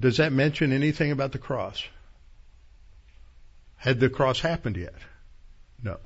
Does 0.00 0.18
that 0.18 0.32
mention 0.32 0.72
anything 0.72 1.12
about 1.12 1.32
the 1.32 1.38
cross? 1.38 1.82
Had 3.76 4.00
the 4.00 4.10
cross 4.10 4.40
happened 4.40 4.76
yet? 4.76 4.94
No. 5.82 5.98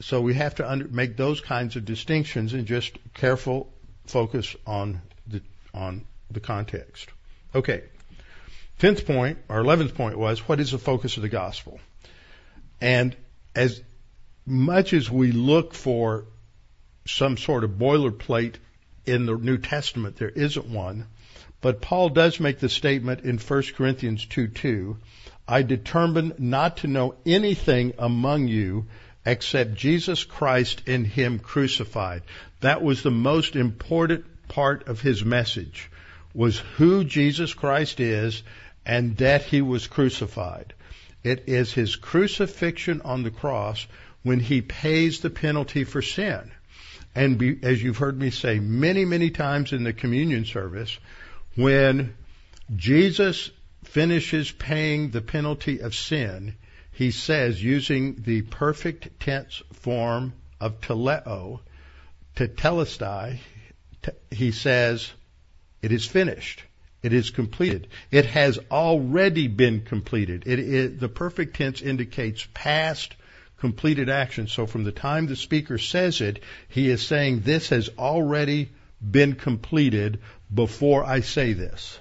So 0.00 0.20
we 0.20 0.34
have 0.34 0.56
to 0.56 0.70
under, 0.70 0.88
make 0.88 1.16
those 1.16 1.40
kinds 1.40 1.76
of 1.76 1.84
distinctions 1.84 2.52
and 2.52 2.66
just 2.66 2.98
careful 3.14 3.72
focus 4.06 4.54
on 4.66 5.00
the 5.26 5.40
on 5.72 6.04
the 6.30 6.40
context. 6.40 7.08
Okay. 7.54 7.82
Tenth 8.78 9.06
point, 9.06 9.38
or 9.48 9.60
eleventh 9.60 9.94
point 9.94 10.18
was 10.18 10.40
what 10.48 10.60
is 10.60 10.72
the 10.72 10.78
focus 10.78 11.16
of 11.16 11.22
the 11.22 11.28
gospel? 11.28 11.78
And 12.80 13.16
as 13.54 13.80
much 14.44 14.92
as 14.92 15.10
we 15.10 15.32
look 15.32 15.74
for 15.74 16.26
some 17.06 17.36
sort 17.36 17.64
of 17.64 17.72
boilerplate 17.72 18.56
in 19.06 19.26
the 19.26 19.36
New 19.36 19.58
Testament, 19.58 20.16
there 20.16 20.28
isn't 20.28 20.66
one. 20.66 21.06
But 21.60 21.80
Paul 21.80 22.10
does 22.10 22.40
make 22.40 22.58
the 22.58 22.68
statement 22.68 23.24
in 23.24 23.38
1 23.38 23.62
Corinthians 23.74 24.26
2 24.26 24.48
2, 24.48 24.98
I 25.46 25.62
determined 25.62 26.38
not 26.38 26.78
to 26.78 26.88
know 26.88 27.14
anything 27.24 27.94
among 27.98 28.48
you 28.48 28.86
except 29.26 29.74
Jesus 29.74 30.24
Christ 30.24 30.82
in 30.86 31.04
Him 31.04 31.38
crucified. 31.38 32.22
That 32.60 32.82
was 32.82 33.02
the 33.02 33.10
most 33.10 33.56
important 33.56 34.24
part 34.48 34.88
of 34.88 35.00
his 35.00 35.24
message, 35.24 35.90
was 36.34 36.58
who 36.76 37.04
Jesus 37.04 37.54
Christ 37.54 38.00
is 38.00 38.42
and 38.84 39.16
that 39.18 39.42
He 39.42 39.62
was 39.62 39.86
crucified. 39.86 40.74
It 41.22 41.44
is 41.46 41.72
His 41.72 41.96
crucifixion 41.96 43.00
on 43.02 43.22
the 43.22 43.30
cross 43.30 43.86
when 44.22 44.40
He 44.40 44.60
pays 44.60 45.20
the 45.20 45.30
penalty 45.30 45.84
for 45.84 46.02
sin. 46.02 46.50
And 47.14 47.38
be, 47.38 47.58
as 47.62 47.82
you've 47.82 47.98
heard 47.98 48.18
me 48.18 48.30
say 48.30 48.58
many, 48.58 49.04
many 49.04 49.30
times 49.30 49.72
in 49.72 49.84
the 49.84 49.92
communion 49.92 50.44
service, 50.44 50.98
when 51.54 52.14
Jesus 52.74 53.50
finishes 53.84 54.50
paying 54.50 55.10
the 55.10 55.20
penalty 55.20 55.78
of 55.78 55.94
sin, 55.94 56.56
he 56.94 57.10
says, 57.10 57.62
using 57.62 58.22
the 58.22 58.42
perfect 58.42 59.20
tense 59.20 59.62
form 59.72 60.32
of 60.60 60.80
teleo, 60.80 61.60
tetelestai, 62.36 63.38
he 64.30 64.52
says, 64.52 65.10
it 65.82 65.90
is 65.90 66.06
finished. 66.06 66.62
It 67.02 67.12
is 67.12 67.30
completed. 67.30 67.88
It 68.10 68.26
has 68.26 68.58
already 68.70 69.48
been 69.48 69.82
completed. 69.82 70.44
It, 70.46 70.58
it, 70.58 71.00
the 71.00 71.08
perfect 71.08 71.56
tense 71.56 71.82
indicates 71.82 72.46
past 72.54 73.14
completed 73.58 74.08
action. 74.08 74.46
So 74.46 74.66
from 74.66 74.84
the 74.84 74.92
time 74.92 75.26
the 75.26 75.36
speaker 75.36 75.78
says 75.78 76.20
it, 76.20 76.42
he 76.68 76.88
is 76.88 77.04
saying 77.04 77.40
this 77.40 77.70
has 77.70 77.90
already 77.98 78.70
been 79.02 79.34
completed 79.34 80.20
before 80.52 81.04
I 81.04 81.20
say 81.20 81.54
this. 81.54 81.98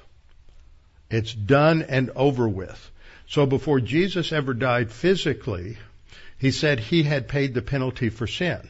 It's 1.09 1.33
done 1.33 1.81
and 1.81 2.11
over 2.11 2.47
with. 2.47 2.91
So 3.27 3.45
before 3.45 3.79
Jesus 3.79 4.31
ever 4.31 4.53
died 4.53 4.91
physically, 4.91 5.77
he 6.37 6.51
said 6.51 6.79
he 6.79 7.03
had 7.03 7.27
paid 7.27 7.53
the 7.53 7.61
penalty 7.61 8.09
for 8.09 8.27
sin. 8.27 8.69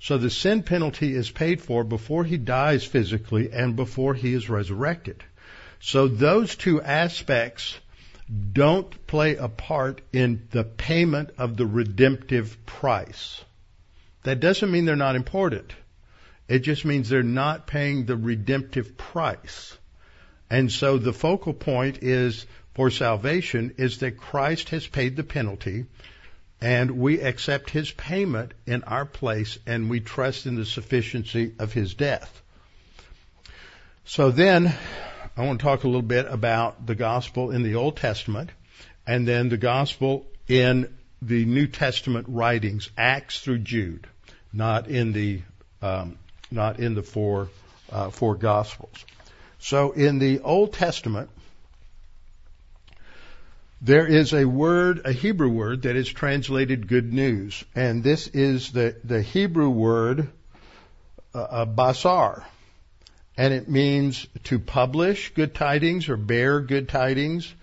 So 0.00 0.18
the 0.18 0.30
sin 0.30 0.62
penalty 0.62 1.14
is 1.14 1.30
paid 1.30 1.60
for 1.60 1.84
before 1.84 2.24
he 2.24 2.36
dies 2.36 2.84
physically 2.84 3.52
and 3.52 3.76
before 3.76 4.14
he 4.14 4.34
is 4.34 4.50
resurrected. 4.50 5.22
So 5.80 6.08
those 6.08 6.56
two 6.56 6.82
aspects 6.82 7.78
don't 8.52 9.06
play 9.06 9.36
a 9.36 9.48
part 9.48 10.00
in 10.12 10.48
the 10.50 10.64
payment 10.64 11.30
of 11.38 11.56
the 11.56 11.66
redemptive 11.66 12.66
price. 12.66 13.42
That 14.24 14.40
doesn't 14.40 14.70
mean 14.70 14.84
they're 14.84 14.96
not 14.96 15.16
important. 15.16 15.72
It 16.48 16.60
just 16.60 16.84
means 16.84 17.08
they're 17.08 17.22
not 17.22 17.66
paying 17.66 18.04
the 18.04 18.16
redemptive 18.16 18.96
price. 18.96 19.76
And 20.50 20.70
so 20.70 20.98
the 20.98 21.12
focal 21.12 21.54
point 21.54 22.02
is 22.02 22.46
for 22.76 22.90
salvation 22.90 23.74
is 23.78 24.00
that 24.00 24.18
Christ 24.18 24.68
has 24.68 24.86
paid 24.86 25.16
the 25.16 25.24
penalty 25.24 25.86
and 26.60 26.90
we 26.90 27.22
accept 27.22 27.70
his 27.70 27.90
payment 27.90 28.52
in 28.66 28.84
our 28.84 29.06
place 29.06 29.58
and 29.66 29.88
we 29.88 30.00
trust 30.00 30.44
in 30.44 30.56
the 30.56 30.66
sufficiency 30.66 31.54
of 31.58 31.72
his 31.72 31.94
death. 31.94 32.42
So 34.04 34.30
then 34.30 34.74
I 35.38 35.46
want 35.46 35.58
to 35.58 35.62
talk 35.64 35.84
a 35.84 35.88
little 35.88 36.02
bit 36.02 36.26
about 36.28 36.84
the 36.84 36.94
gospel 36.94 37.50
in 37.50 37.62
the 37.62 37.76
Old 37.76 37.96
Testament 37.96 38.50
and 39.06 39.26
then 39.26 39.48
the 39.48 39.56
gospel 39.56 40.26
in 40.46 40.94
the 41.22 41.46
New 41.46 41.68
Testament 41.68 42.26
writings, 42.28 42.90
Acts 42.98 43.40
through 43.40 43.60
Jude, 43.60 44.06
not 44.52 44.86
in 44.88 45.12
the 45.12 45.40
um, 45.80 46.18
not 46.50 46.78
in 46.78 46.94
the 46.94 47.02
four 47.02 47.48
uh, 47.90 48.10
four 48.10 48.34
gospels. 48.34 49.02
So 49.60 49.92
in 49.92 50.18
the 50.18 50.40
Old 50.40 50.74
Testament, 50.74 51.30
there 53.86 54.06
is 54.08 54.34
a 54.34 54.44
word, 54.44 55.02
a 55.04 55.12
Hebrew 55.12 55.48
word 55.48 55.82
that 55.82 55.94
is 55.94 56.08
translated 56.08 56.88
good 56.88 57.12
news, 57.12 57.62
and 57.72 58.02
this 58.02 58.26
is 58.26 58.72
the 58.72 58.96
the 59.04 59.22
Hebrew 59.22 59.70
word 59.70 60.28
uh, 61.32 61.38
uh 61.38 61.66
basar, 61.66 62.42
and 63.36 63.54
it 63.54 63.68
means 63.68 64.26
to 64.44 64.58
publish 64.58 65.32
good 65.34 65.54
tidings 65.54 66.08
or 66.08 66.16
bear 66.16 66.60
good 66.60 66.88
tidings, 66.88 67.54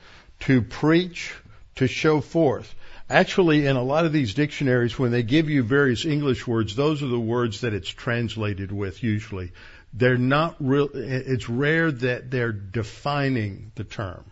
to 0.47 0.61
preach, 0.61 1.33
to 1.75 1.87
show 1.87 2.21
forth. 2.21 2.73
Actually, 3.09 3.67
in 3.67 3.75
a 3.75 3.83
lot 3.83 4.05
of 4.05 4.13
these 4.13 4.33
dictionaries, 4.33 4.97
when 4.97 5.11
they 5.11 5.23
give 5.23 5.49
you 5.49 5.61
various 5.61 6.05
English 6.05 6.47
words, 6.47 6.73
those 6.73 7.03
are 7.03 7.07
the 7.07 7.19
words 7.19 7.61
that 7.61 7.73
it's 7.73 7.89
translated 7.89 8.71
with 8.71 9.03
usually. 9.03 9.51
They're 9.91 10.17
not 10.17 10.55
real, 10.61 10.89
it's 10.93 11.49
rare 11.49 11.91
that 11.91 12.31
they're 12.31 12.53
defining 12.53 13.73
the 13.75 13.83
term. 13.83 14.23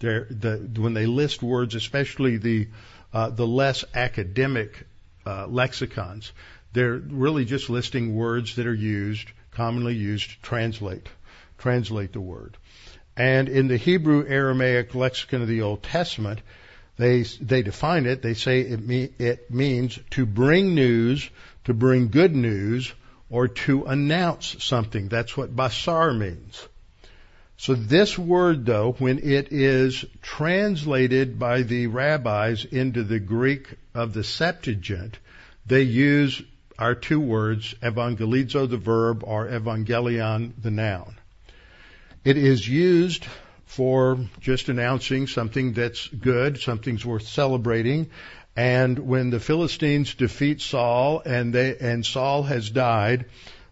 The, 0.00 0.68
when 0.76 0.94
they 0.94 1.06
list 1.06 1.42
words, 1.42 1.74
especially 1.74 2.38
the, 2.38 2.68
uh, 3.12 3.30
the 3.30 3.46
less 3.46 3.84
academic, 3.94 4.86
uh, 5.26 5.46
lexicons, 5.46 6.32
they're 6.72 6.96
really 6.96 7.44
just 7.44 7.68
listing 7.70 8.14
words 8.14 8.56
that 8.56 8.66
are 8.66 8.74
used, 8.74 9.28
commonly 9.50 9.94
used 9.94 10.30
to 10.30 10.40
translate, 10.40 11.06
translate 11.58 12.12
the 12.12 12.20
word. 12.20 12.56
And 13.16 13.48
in 13.48 13.68
the 13.68 13.76
Hebrew 13.76 14.26
Aramaic 14.26 14.94
lexicon 14.94 15.42
of 15.42 15.48
the 15.48 15.62
Old 15.62 15.82
Testament, 15.82 16.40
they, 16.96 17.22
they 17.22 17.62
define 17.62 18.06
it, 18.06 18.22
they 18.22 18.34
say 18.34 18.60
it, 18.60 18.80
me, 18.80 19.10
it 19.18 19.50
means 19.50 19.98
to 20.10 20.24
bring 20.24 20.74
news, 20.74 21.28
to 21.64 21.74
bring 21.74 22.08
good 22.08 22.34
news, 22.34 22.92
or 23.28 23.48
to 23.48 23.84
announce 23.84 24.62
something. 24.64 25.08
That's 25.08 25.36
what 25.36 25.54
basar 25.54 26.16
means. 26.16 26.66
So 27.60 27.74
this 27.74 28.18
word 28.18 28.64
though, 28.64 28.92
when 28.92 29.18
it 29.18 29.52
is 29.52 30.06
translated 30.22 31.38
by 31.38 31.60
the 31.60 31.88
rabbis 31.88 32.64
into 32.64 33.02
the 33.02 33.18
Greek 33.18 33.74
of 33.92 34.14
the 34.14 34.24
Septuagint, 34.24 35.18
they 35.66 35.82
use 35.82 36.40
our 36.78 36.94
two 36.94 37.20
words, 37.20 37.74
evangelizo 37.82 38.66
the 38.66 38.78
verb 38.78 39.22
or 39.26 39.46
evangelion 39.46 40.54
the 40.62 40.70
noun. 40.70 41.18
It 42.24 42.38
is 42.38 42.66
used 42.66 43.26
for 43.66 44.18
just 44.40 44.70
announcing 44.70 45.26
something 45.26 45.74
that's 45.74 46.08
good, 46.08 46.60
something's 46.62 47.04
worth 47.04 47.28
celebrating. 47.28 48.08
And 48.56 48.98
when 49.00 49.28
the 49.28 49.38
Philistines 49.38 50.14
defeat 50.14 50.62
Saul 50.62 51.20
and 51.26 51.52
they, 51.52 51.76
and 51.76 52.06
Saul 52.06 52.42
has 52.44 52.70
died, 52.70 53.26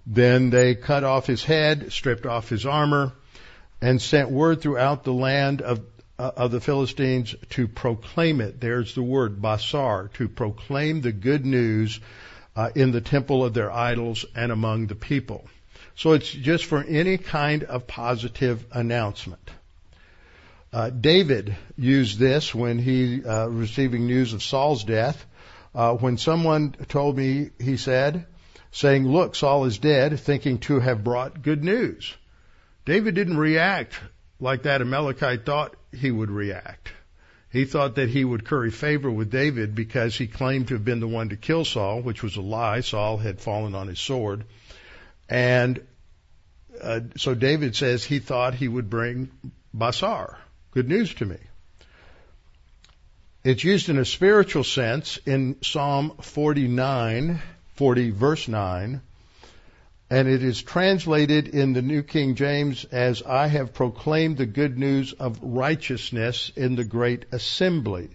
then 0.06 0.50
they 0.50 0.74
cut 0.74 1.04
off 1.04 1.26
his 1.26 1.42
head, 1.42 1.90
stripped 1.90 2.26
off 2.26 2.50
his 2.50 2.66
armor, 2.66 3.14
and 3.80 4.00
sent 4.00 4.30
word 4.30 4.60
throughout 4.60 5.04
the 5.04 5.12
land 5.12 5.62
of, 5.62 5.80
uh, 6.18 6.30
of 6.36 6.50
the 6.50 6.60
Philistines 6.60 7.34
to 7.50 7.68
proclaim 7.68 8.40
it. 8.40 8.60
There's 8.60 8.94
the 8.94 9.02
word, 9.02 9.40
basar, 9.40 10.12
to 10.14 10.28
proclaim 10.28 11.00
the 11.00 11.12
good 11.12 11.46
news 11.46 12.00
uh, 12.56 12.70
in 12.74 12.90
the 12.90 13.00
temple 13.00 13.44
of 13.44 13.54
their 13.54 13.70
idols 13.70 14.24
and 14.34 14.50
among 14.50 14.86
the 14.88 14.96
people. 14.96 15.48
So 15.94 16.12
it's 16.12 16.30
just 16.30 16.64
for 16.64 16.82
any 16.82 17.18
kind 17.18 17.64
of 17.64 17.86
positive 17.86 18.64
announcement. 18.72 19.50
Uh, 20.72 20.90
David 20.90 21.56
used 21.76 22.18
this 22.18 22.54
when 22.54 22.78
he 22.78 23.24
uh, 23.24 23.46
receiving 23.46 24.06
news 24.06 24.32
of 24.32 24.42
Saul's 24.42 24.84
death. 24.84 25.24
Uh, 25.74 25.94
when 25.94 26.18
someone 26.18 26.72
told 26.88 27.16
me, 27.16 27.50
he 27.58 27.76
said, 27.76 28.26
saying, 28.70 29.08
"Look, 29.08 29.34
Saul 29.34 29.64
is 29.64 29.78
dead," 29.78 30.20
thinking 30.20 30.58
to 30.60 30.78
have 30.78 31.02
brought 31.02 31.42
good 31.42 31.64
news. 31.64 32.14
David 32.88 33.14
didn't 33.14 33.36
react 33.36 34.00
like 34.40 34.62
that 34.62 34.80
Amalekite 34.80 35.44
thought 35.44 35.76
he 35.92 36.10
would 36.10 36.30
react. 36.30 36.90
He 37.52 37.66
thought 37.66 37.96
that 37.96 38.08
he 38.08 38.24
would 38.24 38.46
curry 38.46 38.70
favor 38.70 39.10
with 39.10 39.30
David 39.30 39.74
because 39.74 40.16
he 40.16 40.26
claimed 40.26 40.68
to 40.68 40.74
have 40.74 40.86
been 40.86 41.00
the 41.00 41.06
one 41.06 41.28
to 41.28 41.36
kill 41.36 41.66
Saul, 41.66 42.00
which 42.00 42.22
was 42.22 42.36
a 42.36 42.40
lie. 42.40 42.80
Saul 42.80 43.18
had 43.18 43.40
fallen 43.40 43.74
on 43.74 43.88
his 43.88 44.00
sword. 44.00 44.44
And 45.28 45.86
uh, 46.80 47.00
so 47.18 47.34
David 47.34 47.76
says 47.76 48.04
he 48.04 48.20
thought 48.20 48.54
he 48.54 48.68
would 48.68 48.88
bring 48.88 49.30
Basar, 49.76 50.36
good 50.70 50.88
news 50.88 51.12
to 51.16 51.26
me. 51.26 51.36
It's 53.44 53.64
used 53.64 53.90
in 53.90 53.98
a 53.98 54.04
spiritual 54.06 54.64
sense 54.64 55.18
in 55.26 55.56
Psalm 55.62 56.16
49, 56.22 57.42
40 57.74 58.10
verse 58.12 58.48
9, 58.48 59.02
and 60.10 60.26
it 60.26 60.42
is 60.42 60.62
translated 60.62 61.48
in 61.48 61.74
the 61.74 61.82
New 61.82 62.02
King 62.02 62.34
James 62.34 62.84
as 62.86 63.22
I 63.22 63.46
have 63.48 63.74
proclaimed 63.74 64.38
the 64.38 64.46
good 64.46 64.78
news 64.78 65.12
of 65.12 65.38
righteousness 65.42 66.50
in 66.56 66.76
the 66.76 66.84
great 66.84 67.26
assembly. 67.30 68.08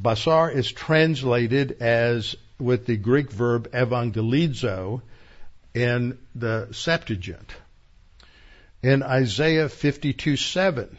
Basar 0.00 0.54
is 0.54 0.70
translated 0.70 1.78
as 1.80 2.36
with 2.58 2.86
the 2.86 2.96
Greek 2.96 3.30
verb 3.30 3.70
evangelizo 3.72 5.00
in 5.74 6.18
the 6.34 6.68
Septuagint. 6.72 7.54
In 8.82 9.02
Isaiah 9.02 9.68
52 9.68 10.36
7, 10.36 10.98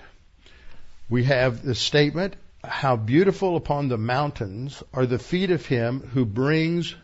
we 1.10 1.26
have 1.26 1.64
the 1.64 1.76
statement, 1.76 2.36
How 2.64 2.96
beautiful 2.96 3.56
upon 3.56 3.88
the 3.88 3.98
mountains 3.98 4.82
are 4.94 5.06
the 5.06 5.20
feet 5.20 5.52
of 5.52 5.66
him 5.66 6.00
who 6.00 6.26
brings 6.26 6.96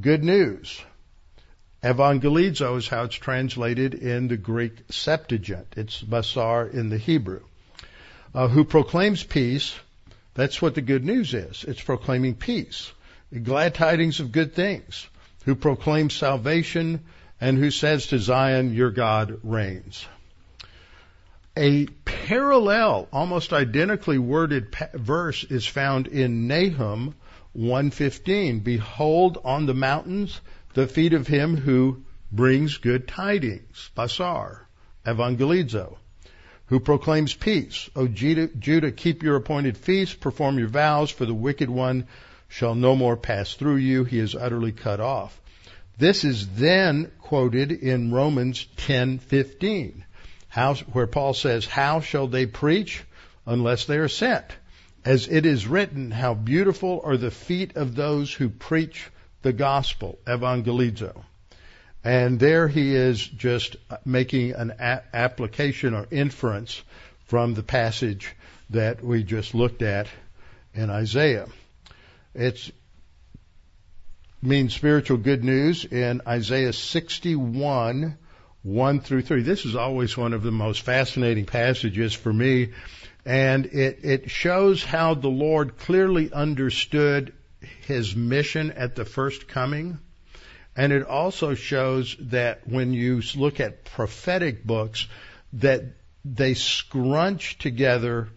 good 0.00 0.24
news. 0.24 0.80
Evangelizo 1.84 2.78
is 2.78 2.88
how 2.88 3.04
it's 3.04 3.14
translated 3.14 3.92
in 3.92 4.28
the 4.28 4.38
Greek 4.38 4.72
Septuagint. 4.88 5.74
It's 5.76 6.00
basar 6.00 6.72
in 6.72 6.88
the 6.88 6.96
Hebrew. 6.96 7.42
Uh, 8.34 8.48
who 8.48 8.64
proclaims 8.64 9.22
peace. 9.22 9.74
That's 10.32 10.62
what 10.62 10.74
the 10.74 10.80
good 10.80 11.04
news 11.04 11.34
is. 11.34 11.62
It's 11.68 11.82
proclaiming 11.82 12.36
peace. 12.36 12.90
Glad 13.42 13.74
tidings 13.74 14.20
of 14.20 14.32
good 14.32 14.54
things. 14.54 15.06
Who 15.44 15.54
proclaims 15.54 16.14
salvation 16.14 17.04
and 17.38 17.58
who 17.58 17.70
says 17.70 18.06
to 18.06 18.18
Zion, 18.18 18.72
your 18.72 18.90
God 18.90 19.40
reigns. 19.42 20.06
A 21.54 21.84
parallel, 22.06 23.08
almost 23.12 23.52
identically 23.52 24.16
worded 24.16 24.74
verse 24.94 25.44
is 25.44 25.66
found 25.66 26.06
in 26.06 26.48
Nahum 26.48 27.14
115. 27.52 28.60
Behold 28.60 29.38
on 29.44 29.66
the 29.66 29.74
mountains 29.74 30.40
the 30.74 30.86
feet 30.86 31.12
of 31.12 31.26
him 31.26 31.56
who 31.56 32.04
brings 32.30 32.78
good 32.78 33.08
tidings, 33.08 33.90
basar, 33.96 34.66
evangelizo, 35.06 35.96
who 36.66 36.80
proclaims 36.80 37.32
peace. 37.32 37.88
O 37.94 38.08
Judah, 38.08 38.90
keep 38.90 39.22
your 39.22 39.36
appointed 39.36 39.76
feasts, 39.76 40.14
perform 40.14 40.58
your 40.58 40.68
vows, 40.68 41.10
for 41.10 41.26
the 41.26 41.34
wicked 41.34 41.70
one 41.70 42.06
shall 42.48 42.74
no 42.74 42.94
more 42.96 43.16
pass 43.16 43.54
through 43.54 43.76
you. 43.76 44.04
He 44.04 44.18
is 44.18 44.34
utterly 44.34 44.72
cut 44.72 45.00
off. 45.00 45.40
This 45.96 46.24
is 46.24 46.48
then 46.56 47.12
quoted 47.20 47.70
in 47.70 48.12
Romans 48.12 48.66
10:15 48.76 50.02
where 50.92 51.06
Paul 51.06 51.34
says, 51.34 51.66
How 51.66 52.00
shall 52.00 52.28
they 52.28 52.46
preach 52.46 53.02
unless 53.46 53.86
they 53.86 53.98
are 53.98 54.08
sent? 54.08 54.44
As 55.04 55.28
it 55.28 55.46
is 55.46 55.66
written, 55.66 56.10
How 56.10 56.34
beautiful 56.34 57.00
are 57.04 57.16
the 57.16 57.30
feet 57.30 57.76
of 57.76 57.94
those 57.94 58.32
who 58.32 58.48
preach 58.48 59.10
the 59.44 59.52
gospel, 59.52 60.18
evangelizo. 60.26 61.22
And 62.02 62.40
there 62.40 62.66
he 62.66 62.94
is 62.94 63.24
just 63.24 63.76
making 64.04 64.52
an 64.52 64.72
a- 64.80 65.02
application 65.14 65.94
or 65.94 66.08
inference 66.10 66.82
from 67.26 67.54
the 67.54 67.62
passage 67.62 68.34
that 68.70 69.04
we 69.04 69.22
just 69.22 69.54
looked 69.54 69.82
at 69.82 70.08
in 70.74 70.90
Isaiah. 70.90 71.46
It 72.34 72.72
means 74.42 74.74
spiritual 74.74 75.18
good 75.18 75.44
news 75.44 75.84
in 75.84 76.20
Isaiah 76.26 76.72
61 76.72 78.18
1 78.62 79.00
through 79.00 79.22
3. 79.22 79.42
This 79.42 79.66
is 79.66 79.76
always 79.76 80.16
one 80.16 80.32
of 80.32 80.42
the 80.42 80.50
most 80.50 80.82
fascinating 80.82 81.44
passages 81.44 82.14
for 82.14 82.32
me, 82.32 82.70
and 83.26 83.66
it, 83.66 83.98
it 84.02 84.30
shows 84.30 84.82
how 84.82 85.12
the 85.12 85.28
Lord 85.28 85.76
clearly 85.76 86.32
understood 86.32 87.34
his 87.86 88.14
mission 88.14 88.70
at 88.72 88.94
the 88.94 89.04
first 89.04 89.48
coming. 89.48 89.98
And 90.76 90.92
it 90.92 91.04
also 91.04 91.54
shows 91.54 92.16
that 92.20 92.66
when 92.68 92.92
you 92.92 93.22
look 93.36 93.60
at 93.60 93.84
prophetic 93.84 94.64
books, 94.64 95.06
that 95.54 95.82
they 96.24 96.54
scrunch 96.54 97.58
together 97.58 98.28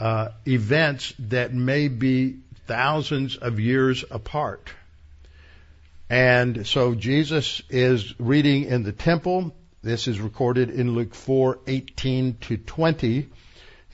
uh, 0.00 0.28
events 0.46 1.14
that 1.18 1.52
may 1.52 1.88
be 1.88 2.38
thousands 2.66 3.36
of 3.36 3.60
years 3.60 4.04
apart. 4.10 4.72
And 6.08 6.66
so 6.66 6.94
Jesus 6.94 7.62
is 7.68 8.18
reading 8.18 8.64
in 8.64 8.82
the 8.82 8.92
temple 8.92 9.54
This 9.84 10.08
is 10.08 10.18
recorded 10.18 10.70
in 10.70 10.94
Luke 10.94 11.12
4:18 11.12 12.40
to 12.40 12.56
20. 12.56 13.28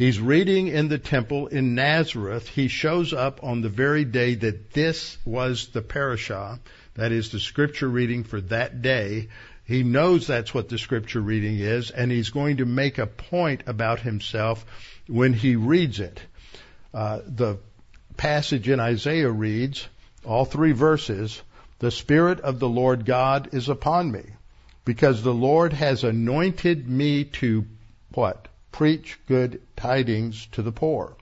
He's 0.00 0.18
reading 0.18 0.68
in 0.68 0.88
the 0.88 0.96
temple 0.96 1.48
in 1.48 1.74
Nazareth. 1.74 2.48
He 2.48 2.68
shows 2.68 3.12
up 3.12 3.44
on 3.44 3.60
the 3.60 3.68
very 3.68 4.06
day 4.06 4.34
that 4.34 4.72
this 4.72 5.18
was 5.26 5.66
the 5.74 5.82
parashah, 5.82 6.58
that 6.94 7.12
is 7.12 7.28
the 7.28 7.38
scripture 7.38 7.86
reading 7.86 8.24
for 8.24 8.40
that 8.40 8.80
day. 8.80 9.28
He 9.66 9.82
knows 9.82 10.26
that's 10.26 10.54
what 10.54 10.70
the 10.70 10.78
scripture 10.78 11.20
reading 11.20 11.58
is, 11.58 11.90
and 11.90 12.10
he's 12.10 12.30
going 12.30 12.56
to 12.56 12.64
make 12.64 12.96
a 12.96 13.06
point 13.06 13.64
about 13.66 14.00
himself 14.00 14.64
when 15.06 15.34
he 15.34 15.56
reads 15.56 16.00
it. 16.00 16.18
Uh, 16.94 17.20
the 17.26 17.58
passage 18.16 18.70
in 18.70 18.80
Isaiah 18.80 19.30
reads, 19.30 19.86
all 20.24 20.46
three 20.46 20.72
verses, 20.72 21.42
the 21.78 21.90
Spirit 21.90 22.40
of 22.40 22.58
the 22.58 22.70
Lord 22.70 23.04
God 23.04 23.50
is 23.52 23.68
upon 23.68 24.10
me, 24.10 24.24
because 24.86 25.22
the 25.22 25.34
Lord 25.34 25.74
has 25.74 26.04
anointed 26.04 26.88
me 26.88 27.24
to 27.24 27.66
what? 28.14 28.48
Preach 28.72 29.18
good 29.26 29.61
tidings 29.76 30.46
to 30.52 30.62
the 30.62 30.72
poor. 30.72 31.16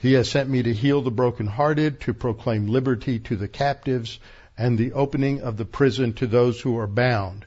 He 0.00 0.14
has 0.14 0.28
sent 0.28 0.50
me 0.50 0.62
to 0.64 0.74
heal 0.74 1.00
the 1.00 1.10
brokenhearted, 1.10 2.00
to 2.00 2.14
proclaim 2.14 2.66
liberty 2.66 3.20
to 3.20 3.36
the 3.36 3.48
captives, 3.48 4.18
and 4.58 4.76
the 4.76 4.92
opening 4.92 5.42
of 5.42 5.56
the 5.56 5.64
prison 5.64 6.12
to 6.14 6.26
those 6.26 6.60
who 6.60 6.76
are 6.78 6.86
bound, 6.86 7.46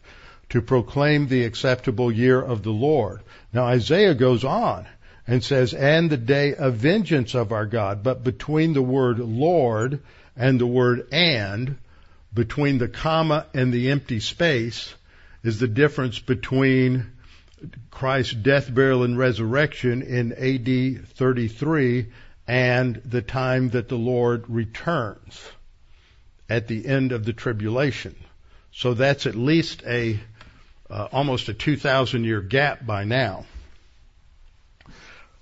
to 0.50 0.62
proclaim 0.62 1.28
the 1.28 1.44
acceptable 1.44 2.12
year 2.12 2.42
of 2.42 2.64
the 2.64 2.72
Lord. 2.72 3.22
Now 3.52 3.66
Isaiah 3.66 4.16
goes 4.16 4.44
on 4.44 4.88
and 5.28 5.44
says, 5.44 5.74
and 5.74 6.10
the 6.10 6.18
day 6.18 6.56
of 6.56 6.76
vengeance 6.76 7.36
of 7.36 7.52
our 7.52 7.66
God. 7.66 8.04
But 8.04 8.24
between 8.24 8.74
the 8.74 8.82
word 8.82 9.20
Lord 9.20 10.02
and 10.38 10.60
the 10.60 10.68
word 10.68 11.08
and, 11.12 11.78
between 12.34 12.78
the 12.78 12.88
comma 12.88 13.48
and 13.54 13.74
the 13.74 13.92
empty 13.92 14.20
space, 14.20 14.94
is 15.44 15.60
the 15.60 15.68
difference 15.68 16.20
between 16.20 17.12
Christ's 17.92 18.34
death, 18.34 18.74
burial, 18.74 19.04
and 19.04 19.18
resurrection 19.18 20.02
in 20.02 20.34
AD 20.34 21.08
33 21.08 22.08
and 22.48 22.96
the 23.06 23.22
time 23.22 23.70
that 23.72 23.90
the 23.90 23.98
Lord 23.98 24.46
returns 24.50 25.42
at 26.50 26.68
the 26.68 26.86
end 26.86 27.12
of 27.12 27.26
the 27.26 27.34
tribulation. 27.34 28.16
So 28.72 28.94
that's 28.94 29.26
at 29.26 29.36
least 29.36 29.84
a 29.86 30.20
uh, 30.90 31.08
almost 31.12 31.50
a 31.50 31.54
2,000 31.54 32.24
year 32.24 32.42
gap 32.42 32.86
by 32.86 33.06
now. 33.06 33.46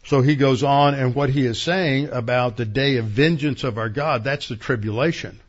So 0.05 0.21
he 0.21 0.35
goes 0.35 0.63
on, 0.63 0.95
and 0.95 1.15
what 1.15 1.29
he 1.29 1.45
is 1.45 1.61
saying 1.61 2.09
about 2.09 2.57
the 2.57 2.65
day 2.65 2.97
of 2.97 3.05
vengeance 3.05 3.63
of 3.63 3.77
our 3.77 3.89
God, 3.89 4.23
that's 4.23 4.49
the 4.49 4.55
tribulation. 4.55 5.39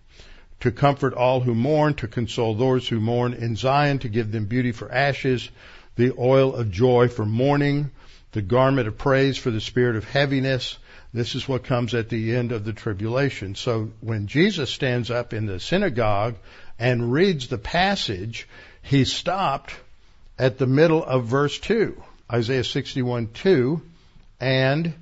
To 0.61 0.71
comfort 0.71 1.13
all 1.13 1.41
who 1.41 1.55
mourn, 1.55 1.95
to 1.95 2.09
console 2.09 2.55
those 2.55 2.89
who 2.89 3.01
mourn 3.01 3.35
in 3.35 3.57
Zion, 3.57 3.99
to 4.01 4.09
give 4.09 4.31
them 4.31 4.47
beauty 4.47 4.73
for 4.73 4.91
ashes, 4.91 5.51
the 5.97 6.13
oil 6.19 6.55
of 6.55 6.71
joy 6.71 7.09
for 7.09 7.25
mourning, 7.25 7.91
the 8.33 8.43
garment 8.43 8.89
of 8.89 8.99
praise 8.99 9.37
for 9.39 9.51
the 9.51 9.61
spirit 9.61 9.97
of 9.97 10.05
heaviness. 10.05 10.77
This 11.13 11.35
is 11.35 11.49
what 11.49 11.65
comes 11.65 11.95
at 11.95 12.09
the 12.09 12.35
end 12.35 12.51
of 12.51 12.65
the 12.65 12.73
tribulation. 12.73 13.55
So 13.55 13.91
when 14.01 14.27
Jesus 14.27 14.71
stands 14.71 15.11
up 15.11 15.33
in 15.33 15.47
the 15.47 15.61
synagogue 15.61 16.35
and 16.79 17.13
reads 17.13 17.47
the 17.47 17.59
passage, 17.59 18.49
he 18.83 19.05
stopped 19.05 19.75
at 20.39 20.59
the 20.59 20.67
middle 20.67 21.05
of 21.05 21.27
verse 21.27 21.59
2, 21.61 22.03
Isaiah 22.33 22.65
61 22.65 23.29
2, 23.33 23.81
and 24.41 24.93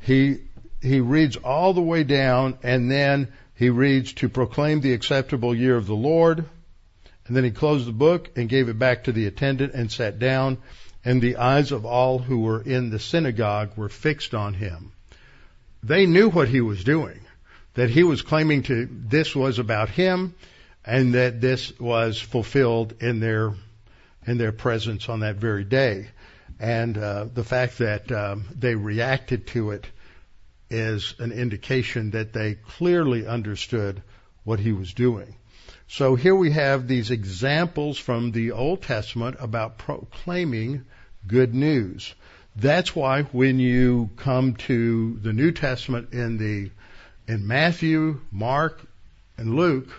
he, 0.00 0.38
he 0.80 1.00
reads 1.00 1.36
all 1.36 1.72
the 1.72 1.80
way 1.80 2.02
down 2.02 2.58
and 2.64 2.90
then 2.90 3.28
he 3.54 3.70
reads 3.70 4.12
to 4.14 4.28
proclaim 4.28 4.80
the 4.80 4.92
acceptable 4.92 5.54
year 5.54 5.76
of 5.76 5.86
the 5.86 5.94
Lord, 5.94 6.44
and 7.32 7.36
then 7.38 7.44
he 7.44 7.50
closed 7.50 7.86
the 7.86 7.92
book 7.92 8.28
and 8.36 8.46
gave 8.46 8.68
it 8.68 8.78
back 8.78 9.04
to 9.04 9.12
the 9.12 9.24
attendant 9.24 9.72
and 9.72 9.90
sat 9.90 10.18
down, 10.18 10.58
and 11.02 11.22
the 11.22 11.36
eyes 11.36 11.72
of 11.72 11.86
all 11.86 12.18
who 12.18 12.40
were 12.40 12.60
in 12.60 12.90
the 12.90 12.98
synagogue 12.98 13.70
were 13.74 13.88
fixed 13.88 14.34
on 14.34 14.52
him. 14.52 14.92
They 15.82 16.04
knew 16.04 16.28
what 16.28 16.48
he 16.48 16.60
was 16.60 16.84
doing, 16.84 17.18
that 17.72 17.88
he 17.88 18.02
was 18.02 18.20
claiming 18.20 18.64
to, 18.64 18.86
this 18.90 19.34
was 19.34 19.58
about 19.58 19.88
him, 19.88 20.34
and 20.84 21.14
that 21.14 21.40
this 21.40 21.72
was 21.80 22.20
fulfilled 22.20 22.96
in 23.00 23.20
their, 23.20 23.54
in 24.26 24.36
their 24.36 24.52
presence 24.52 25.08
on 25.08 25.20
that 25.20 25.36
very 25.36 25.64
day. 25.64 26.08
And 26.60 26.98
uh, 26.98 27.28
the 27.32 27.44
fact 27.44 27.78
that 27.78 28.12
um, 28.12 28.44
they 28.54 28.74
reacted 28.74 29.46
to 29.46 29.70
it 29.70 29.86
is 30.68 31.14
an 31.18 31.32
indication 31.32 32.10
that 32.10 32.34
they 32.34 32.56
clearly 32.56 33.26
understood 33.26 34.02
what 34.44 34.60
he 34.60 34.72
was 34.72 34.92
doing. 34.92 35.34
So 35.94 36.14
here 36.14 36.34
we 36.34 36.52
have 36.52 36.88
these 36.88 37.10
examples 37.10 37.98
from 37.98 38.32
the 38.32 38.52
Old 38.52 38.80
Testament 38.80 39.36
about 39.38 39.76
proclaiming 39.76 40.86
good 41.26 41.54
news. 41.54 42.14
That's 42.56 42.96
why 42.96 43.24
when 43.24 43.60
you 43.60 44.08
come 44.16 44.54
to 44.54 45.18
the 45.18 45.34
New 45.34 45.52
Testament 45.52 46.14
in 46.14 46.38
the 46.38 46.70
in 47.30 47.46
Matthew, 47.46 48.22
Mark, 48.30 48.80
and 49.36 49.54
Luke, 49.54 49.90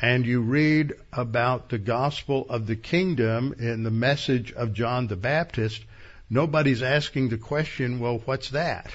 and 0.00 0.24
you 0.24 0.40
read 0.40 0.94
about 1.12 1.68
the 1.68 1.76
gospel 1.76 2.46
of 2.48 2.66
the 2.66 2.76
kingdom 2.76 3.56
in 3.58 3.82
the 3.82 3.90
message 3.90 4.54
of 4.54 4.72
John 4.72 5.06
the 5.06 5.16
Baptist, 5.16 5.84
nobody's 6.30 6.82
asking 6.82 7.28
the 7.28 7.36
question, 7.36 8.00
well, 8.00 8.22
what's 8.24 8.48
that? 8.52 8.90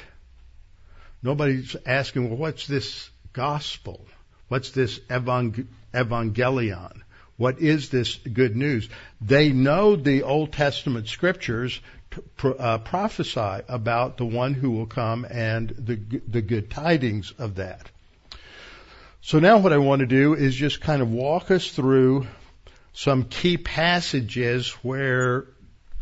Nobody's 1.22 1.76
asking, 1.86 2.30
well, 2.30 2.40
what's 2.40 2.66
this 2.66 3.12
gospel? 3.32 4.04
What's 4.48 4.72
this 4.72 4.98
evang- 5.10 5.68
evangelion? 5.94 7.02
What 7.38 7.60
is 7.60 7.90
this 7.90 8.16
good 8.16 8.56
news? 8.56 8.90
They 9.20 9.50
know 9.50 9.96
the 9.96 10.24
Old 10.24 10.54
Testament 10.54 11.08
scriptures 11.08 11.80
uh, 12.44 12.78
prophesy 12.80 13.64
about 13.68 14.18
the 14.18 14.26
one 14.26 14.54
who 14.54 14.72
will 14.72 14.86
come 14.86 15.26
and 15.30 15.70
the, 15.70 15.96
the 16.28 16.42
good 16.42 16.70
tidings 16.70 17.34
of 17.40 17.56
that. 17.56 17.90
So 19.22 19.40
now 19.40 19.58
what 19.58 19.74
I 19.74 19.78
want 19.78 20.02
to 20.02 20.06
do 20.06 20.34
is 20.34 20.54
just 20.54 20.82
kind 20.82 21.02
of 21.02 21.10
walk 21.10 21.50
us 21.50 21.72
through 21.72 22.28
some 22.94 23.24
key 23.24 23.58
passages 23.58 24.70
where 24.84 25.46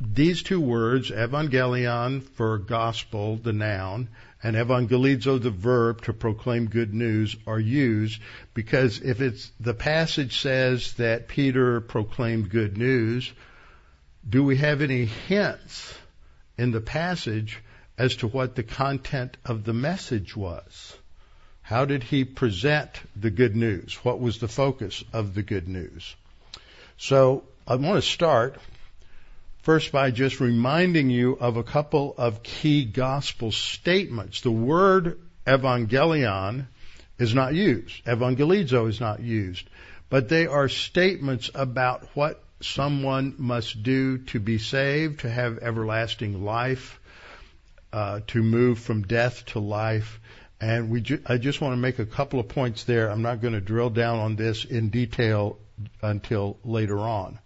these 0.04 0.42
two 0.42 0.60
words, 0.60 1.12
evangelion 1.12 2.24
for 2.24 2.58
gospel, 2.58 3.36
the 3.36 3.54
noun, 3.54 4.10
and 4.42 4.56
evangelizo, 4.56 5.40
the 5.40 5.52
verb 5.52 6.02
to 6.02 6.14
proclaim 6.14 6.68
good 6.68 6.94
news, 6.94 7.36
are 7.46 7.60
used 7.60 8.20
because 8.56 9.00
if 9.00 9.22
it's 9.22 9.52
the 9.60 9.76
passage 9.76 10.40
says 10.40 10.94
that 10.94 11.28
Peter 11.28 11.82
proclaimed 11.82 12.50
good 12.50 12.78
news, 12.78 13.32
do 14.28 14.44
we 14.44 14.58
have 14.58 14.82
any 14.82 15.06
hints 15.06 15.94
in 16.58 16.72
the 16.72 16.82
passage 16.82 17.60
as 17.98 18.16
to 18.18 18.28
what 18.28 18.56
the 18.56 18.64
content 18.64 19.38
of 19.46 19.64
the 19.64 19.74
message 19.74 20.36
was? 20.36 20.98
How 21.62 21.86
did 21.86 22.02
he 22.02 22.26
present 22.26 22.90
the 23.16 23.30
good 23.30 23.56
news? 23.56 23.94
What 24.04 24.20
was 24.20 24.40
the 24.40 24.48
focus 24.48 25.04
of 25.14 25.36
the 25.36 25.44
good 25.44 25.68
news? 25.68 26.16
So 26.98 27.44
I 27.68 27.76
want 27.76 28.04
to 28.04 28.10
start 28.10 28.58
First, 29.62 29.92
by 29.92 30.10
just 30.10 30.40
reminding 30.40 31.12
you 31.12 31.34
of 31.34 31.56
a 31.56 31.64
couple 31.64 32.16
of 32.18 32.42
key 32.42 32.84
gospel 32.84 33.52
statements. 33.52 34.42
The 34.42 34.52
word 34.52 35.20
evangelion 35.46 36.66
is 37.20 37.36
not 37.36 37.54
used. 37.54 38.04
Evangelizo 38.06 38.90
is 38.90 39.00
not 39.00 39.20
used. 39.20 39.70
But 40.10 40.30
they 40.30 40.48
are 40.48 40.68
statements 40.68 41.52
about 41.54 42.08
what 42.16 42.44
someone 42.62 43.36
must 43.38 43.84
do 43.84 44.18
to 44.18 44.40
be 44.40 44.58
saved, 44.58 45.22
to 45.22 45.30
have 45.30 45.60
everlasting 45.60 46.44
life, 46.44 47.00
uh, 47.94 48.22
to 48.28 48.42
move 48.42 48.80
from 48.80 49.04
death 49.04 49.46
to 49.48 49.60
life. 49.60 50.20
And 50.60 50.90
we 50.90 51.02
ju- 51.02 51.22
I 51.26 51.38
just 51.38 51.62
want 51.62 51.74
to 51.74 51.78
make 51.78 52.00
a 52.00 52.06
couple 52.06 52.40
of 52.40 52.48
points 52.48 52.84
there. 52.86 53.10
I'm 53.10 53.22
not 53.22 53.42
going 53.42 53.54
to 53.54 53.62
drill 53.62 53.92
down 53.92 54.20
on 54.20 54.36
this 54.36 54.66
in 54.66 54.90
detail 54.90 55.60
until 56.02 56.58
later 56.64 56.98
on. 56.98 57.38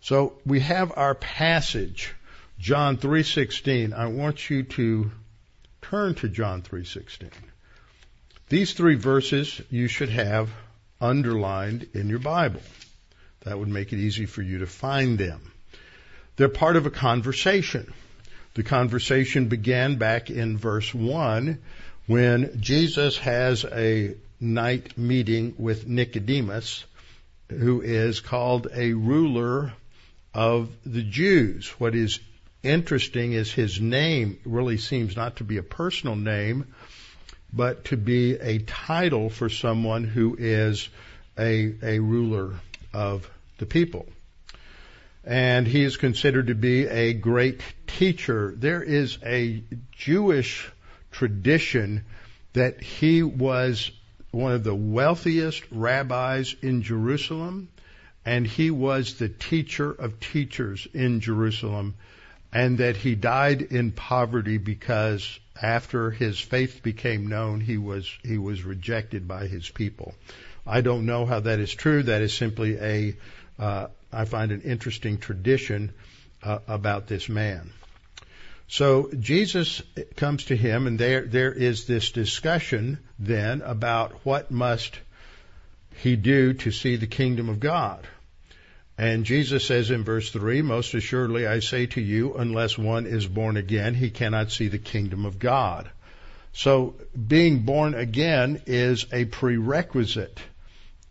So 0.00 0.34
we 0.46 0.60
have 0.60 0.92
our 0.96 1.14
passage, 1.14 2.14
John 2.58 2.96
3:16. 2.96 3.92
I 3.92 4.06
want 4.06 4.48
you 4.48 4.62
to 4.62 5.10
turn 5.82 6.14
to 6.16 6.28
John 6.28 6.62
3:16. 6.62 7.30
These 8.48 8.72
three 8.72 8.94
verses 8.94 9.60
you 9.70 9.88
should 9.88 10.08
have 10.08 10.50
underlined 11.00 11.88
in 11.94 12.08
your 12.08 12.18
Bible. 12.18 12.62
That 13.40 13.58
would 13.58 13.68
make 13.68 13.92
it 13.92 13.98
easy 13.98 14.26
for 14.26 14.42
you 14.42 14.58
to 14.58 14.66
find 14.66 15.18
them. 15.18 15.40
They're 16.36 16.48
part 16.48 16.76
of 16.76 16.86
a 16.86 16.90
conversation. 16.90 17.92
The 18.54 18.62
conversation 18.62 19.48
began 19.48 19.96
back 19.96 20.30
in 20.30 20.56
verse 20.56 20.94
1 20.94 21.58
when 22.06 22.60
Jesus 22.60 23.18
has 23.18 23.64
a 23.64 24.14
night 24.40 24.96
meeting 24.96 25.54
with 25.58 25.86
Nicodemus, 25.86 26.84
who 27.50 27.80
is 27.82 28.20
called 28.20 28.68
a 28.72 28.92
ruler 28.92 29.72
of 30.34 30.70
the 30.84 31.02
Jews. 31.02 31.68
What 31.78 31.94
is 31.94 32.20
interesting 32.62 33.32
is 33.32 33.52
his 33.52 33.80
name 33.80 34.38
really 34.44 34.76
seems 34.78 35.16
not 35.16 35.36
to 35.36 35.44
be 35.44 35.56
a 35.58 35.62
personal 35.62 36.16
name, 36.16 36.66
but 37.52 37.86
to 37.86 37.96
be 37.96 38.34
a 38.34 38.58
title 38.58 39.30
for 39.30 39.48
someone 39.48 40.04
who 40.04 40.36
is 40.38 40.88
a, 41.38 41.74
a 41.82 41.98
ruler 41.98 42.54
of 42.92 43.28
the 43.58 43.66
people. 43.66 44.06
and 45.24 45.66
he 45.66 45.82
is 45.84 45.96
considered 45.96 46.46
to 46.46 46.54
be 46.54 46.86
a 46.86 47.12
great 47.12 47.60
teacher. 47.86 48.54
There 48.56 48.82
is 48.82 49.18
a 49.24 49.62
Jewish 49.92 50.70
tradition 51.10 52.04
that 52.54 52.80
he 52.82 53.22
was 53.22 53.90
one 54.30 54.52
of 54.52 54.64
the 54.64 54.74
wealthiest 54.74 55.62
rabbis 55.70 56.54
in 56.62 56.82
Jerusalem, 56.82 57.68
and 58.24 58.46
he 58.46 58.70
was 58.70 59.14
the 59.14 59.28
teacher 59.28 59.90
of 59.90 60.20
teachers 60.20 60.86
in 60.92 61.20
Jerusalem, 61.20 61.94
and 62.52 62.78
that 62.78 62.96
he 62.96 63.14
died 63.14 63.62
in 63.62 63.92
poverty 63.92 64.58
because 64.58 65.38
after 65.60 66.10
his 66.10 66.38
faith 66.38 66.82
became 66.82 67.26
known, 67.26 67.60
he 67.60 67.78
was 67.78 68.10
he 68.22 68.38
was 68.38 68.62
rejected 68.62 69.26
by 69.26 69.46
his 69.46 69.68
people. 69.68 70.14
I 70.66 70.80
don't 70.82 71.06
know 71.06 71.26
how 71.26 71.40
that 71.40 71.58
is 71.60 71.74
true. 71.74 72.02
That 72.02 72.22
is 72.22 72.34
simply 72.34 72.78
a 72.78 73.16
uh, 73.58 73.88
I 74.12 74.24
find 74.24 74.52
an 74.52 74.62
interesting 74.62 75.18
tradition 75.18 75.92
uh, 76.42 76.58
about 76.68 77.06
this 77.06 77.28
man. 77.28 77.72
So 78.68 79.10
Jesus 79.18 79.82
comes 80.16 80.44
to 80.46 80.56
him, 80.56 80.86
and 80.86 80.98
there 80.98 81.22
there 81.22 81.52
is 81.52 81.86
this 81.86 82.12
discussion 82.12 82.98
then 83.18 83.62
about 83.62 84.12
what 84.24 84.50
must 84.50 84.98
he 85.98 86.16
do 86.16 86.52
to 86.54 86.70
see 86.70 86.96
the 86.96 87.06
kingdom 87.06 87.48
of 87.48 87.60
God. 87.60 88.06
And 88.96 89.24
Jesus 89.24 89.64
says 89.64 89.90
in 89.90 90.04
verse 90.04 90.30
3, 90.30 90.62
Most 90.62 90.94
assuredly 90.94 91.46
I 91.46 91.60
say 91.60 91.86
to 91.86 92.00
you, 92.00 92.34
unless 92.34 92.76
one 92.76 93.06
is 93.06 93.26
born 93.26 93.56
again, 93.56 93.94
he 93.94 94.10
cannot 94.10 94.50
see 94.50 94.68
the 94.68 94.78
kingdom 94.78 95.24
of 95.24 95.38
God. 95.38 95.88
So 96.52 96.94
being 97.14 97.60
born 97.60 97.94
again 97.94 98.62
is 98.66 99.06
a 99.12 99.24
prerequisite. 99.26 100.40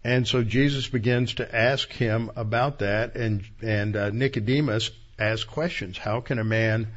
And 0.03 0.27
so 0.27 0.43
Jesus 0.43 0.87
begins 0.87 1.35
to 1.35 1.55
ask 1.55 1.91
him 1.91 2.31
about 2.35 2.79
that, 2.79 3.15
and, 3.15 3.43
and 3.61 3.95
uh, 3.95 4.09
Nicodemus 4.09 4.91
asks 5.19 5.43
questions. 5.43 5.97
How 5.97 6.21
can 6.21 6.39
a 6.39 6.43
man 6.43 6.87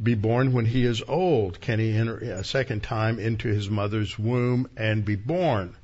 be 0.00 0.14
born 0.14 0.52
when 0.52 0.66
he 0.66 0.84
is 0.84 1.02
old? 1.06 1.60
Can 1.60 1.78
he 1.78 1.96
enter 1.96 2.18
a 2.18 2.44
second 2.44 2.82
time 2.82 3.18
into 3.18 3.48
his 3.48 3.70
mother's 3.70 4.18
womb 4.18 4.68
and 4.76 5.04
be 5.04 5.16
born? 5.16 5.74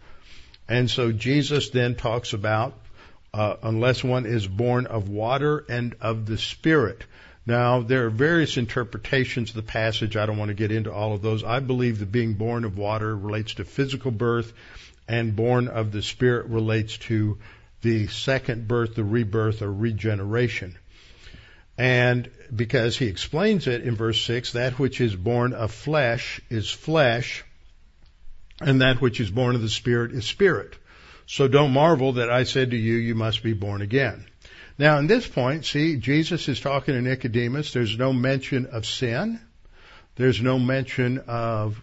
And 0.69 0.91
so 0.91 1.13
Jesus 1.13 1.71
then 1.71 1.95
talks 1.95 2.33
about 2.33 2.75
uh, 3.35 3.57
unless 3.63 4.05
one 4.05 4.27
is 4.27 4.47
born 4.47 4.87
of 4.87 5.09
water 5.09 5.65
and 5.69 5.95
of 6.01 6.27
the 6.27 6.39
Spirit. 6.39 7.05
Now, 7.47 7.81
there 7.81 8.07
are 8.07 8.11
various 8.11 8.57
interpretations 8.57 9.51
of 9.51 9.57
the 9.57 9.63
passage. 9.63 10.17
I 10.17 10.27
don't 10.27 10.39
want 10.39 10.51
to 10.51 10.55
get 10.55 10.71
into 10.71 10.93
all 10.93 11.13
of 11.13 11.23
those. 11.23 11.43
I 11.43 11.61
believe 11.61 11.99
that 11.99 12.13
being 12.13 12.35
born 12.35 12.65
of 12.65 12.79
water 12.79 13.17
relates 13.17 13.55
to 13.55 13.65
physical 13.65 14.11
birth, 14.11 14.53
and 15.09 15.35
born 15.35 15.67
of 15.69 15.91
the 15.91 16.03
Spirit 16.03 16.47
relates 16.47 16.97
to 16.99 17.39
the 17.81 18.07
second 18.07 18.69
birth, 18.69 18.95
the 18.95 19.03
rebirth, 19.03 19.61
or 19.63 19.73
regeneration. 19.73 20.77
And 21.77 22.31
because 22.55 22.97
he 22.97 23.07
explains 23.07 23.67
it 23.67 23.83
in 23.83 23.97
verse 23.97 24.21
6, 24.23 24.53
that 24.53 24.79
which 24.79 25.01
is 25.01 25.17
born 25.17 25.53
of 25.53 25.73
flesh 25.73 26.41
is 26.49 26.71
flesh, 26.71 27.45
and 28.69 28.81
that 28.81 29.01
which 29.01 29.21
is 29.21 29.31
born 29.31 29.55
of 29.55 29.63
the 29.63 29.69
Spirit 29.69 30.13
is 30.13 30.25
spirit. 30.25 30.77
So 31.27 31.49
don't 31.49 31.73
marvel 31.73 32.15
that 32.15 32.31
I 32.31 32.45
said 32.45 32.73
to 32.73 32.77
you, 32.77 32.95
you 32.95 33.15
must 33.15 33.43
be 33.43 33.53
born 33.53 33.83
again. 33.83 34.27
Now, 34.79 34.99
in 34.99 35.07
this 35.07 35.27
point, 35.27 35.65
see, 35.65 35.97
Jesus 35.97 36.49
is 36.49 36.61
talking 36.61 36.95
to 36.95 37.03
Nicodemus. 37.03 37.73
There's 37.73 37.97
no 37.97 38.13
mention 38.13 38.67
of 38.67 38.87
sin. 38.87 39.41
There's 40.17 40.41
no 40.41 40.59
mention 40.59 41.19
of 41.27 41.81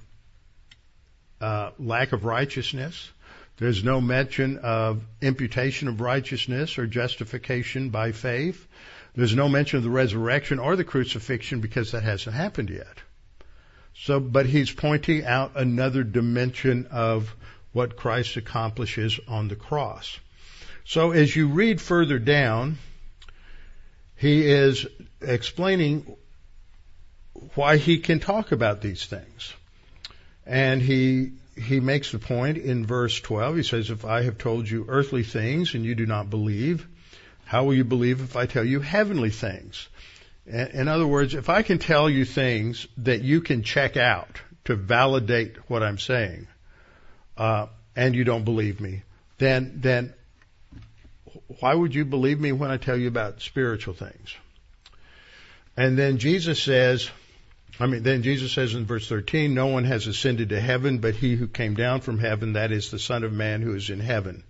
uh, 1.40 1.72
lack 1.80 2.12
of 2.12 2.26
righteousness. 2.26 3.10
There's 3.58 3.84
no 3.84 4.02
mention 4.02 4.58
of 4.58 5.04
imputation 5.22 5.88
of 5.88 6.02
righteousness 6.02 6.78
or 6.78 6.88
justification 6.88 7.90
by 7.90 8.12
faith. 8.12 8.68
There's 9.16 9.36
no 9.36 9.50
mention 9.50 9.78
of 9.78 9.84
the 9.84 9.90
resurrection 9.90 10.60
or 10.60 10.76
the 10.76 10.84
crucifixion 10.84 11.60
because 11.60 11.92
that 11.92 12.04
hasn't 12.04 12.36
happened 12.36 12.70
yet. 12.70 13.02
So, 13.96 14.20
but 14.20 14.46
he's 14.46 14.72
pointing 14.72 15.26
out 15.26 15.54
another 15.56 16.04
dimension 16.04 16.88
of 16.92 17.36
what 17.74 17.96
Christ 17.96 18.38
accomplishes 18.38 19.20
on 19.28 19.48
the 19.48 19.56
cross. 19.56 20.20
So 20.86 21.12
as 21.12 21.36
you 21.36 21.50
read 21.50 21.80
further 21.80 22.18
down, 22.18 22.78
he 24.16 24.48
is 24.48 24.88
explaining 25.22 26.16
why 27.56 27.78
he 27.78 28.00
can 28.00 28.20
talk 28.20 28.52
about 28.52 28.82
these 28.82 29.06
things. 29.06 29.54
And 30.46 30.82
he 30.82 31.34
he 31.56 31.80
makes 31.80 32.12
the 32.12 32.20
point 32.20 32.58
in 32.58 32.86
verse 32.86 33.20
12. 33.20 33.58
He 33.58 33.64
says, 33.64 33.90
If 33.90 34.06
I 34.06 34.24
have 34.24 34.38
told 34.38 34.70
you 34.70 34.86
earthly 34.88 35.24
things 35.24 35.76
and 35.76 35.84
you 35.84 35.94
do 35.94 36.06
not 36.06 36.30
believe, 36.30 36.88
how 37.46 37.66
will 37.66 37.74
you 37.74 37.84
believe 37.84 38.22
if 38.22 38.36
I 38.36 38.46
tell 38.46 38.64
you 38.64 38.80
heavenly 38.80 39.30
things? 39.30 39.88
In 40.50 40.88
other 40.88 41.06
words, 41.06 41.36
if 41.36 41.48
I 41.48 41.62
can 41.62 41.78
tell 41.78 42.10
you 42.10 42.26
things 42.26 42.88
that 42.98 43.22
you 43.22 43.42
can 43.42 43.62
check 43.62 43.98
out 43.98 44.42
to 44.66 44.76
validate 44.76 45.58
what 45.70 45.84
I'm 45.84 46.00
saying, 46.00 46.48
uh, 47.38 47.68
and 47.96 48.16
you 48.16 48.24
don't 48.24 48.46
believe 48.46 48.82
me, 48.82 49.04
then 49.38 49.74
then 49.76 50.14
why 51.60 51.74
would 51.74 51.94
you 51.94 52.04
believe 52.04 52.40
me 52.40 52.52
when 52.52 52.72
I 52.72 52.78
tell 52.78 52.98
you 52.98 53.08
about 53.08 53.42
spiritual 53.42 53.94
things? 53.94 54.36
And 55.78 55.98
then 55.98 56.18
Jesus 56.18 56.62
says, 56.62 57.10
I 57.80 57.86
mean, 57.86 58.02
then 58.02 58.24
Jesus 58.24 58.52
says 58.52 58.74
in 58.74 58.86
verse 58.86 59.08
13, 59.08 59.54
no 59.54 59.68
one 59.68 59.84
has 59.84 60.08
ascended 60.08 60.50
to 60.50 60.60
heaven 60.60 60.98
but 60.98 61.14
he 61.14 61.36
who 61.36 61.48
came 61.48 61.76
down 61.76 62.02
from 62.02 62.18
heaven, 62.18 62.54
that 62.54 62.72
is 62.72 62.90
the 62.90 63.00
Son 63.00 63.24
of 63.24 63.32
Man 63.32 63.62
who 63.62 63.76
is 63.76 63.90
in 63.90 64.00
heaven. 64.00 64.44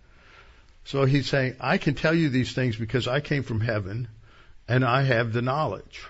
So 0.86 1.04
he's 1.04 1.28
saying, 1.28 1.58
I 1.60 1.78
can 1.78 1.94
tell 1.94 2.16
you 2.16 2.30
these 2.30 2.54
things 2.54 2.78
because 2.78 3.08
I 3.08 3.20
came 3.20 3.44
from 3.44 3.60
heaven 3.60 4.08
and 4.70 4.86
I 4.86 5.02
have 5.02 5.34
the 5.34 5.42
knowledge. 5.42 6.06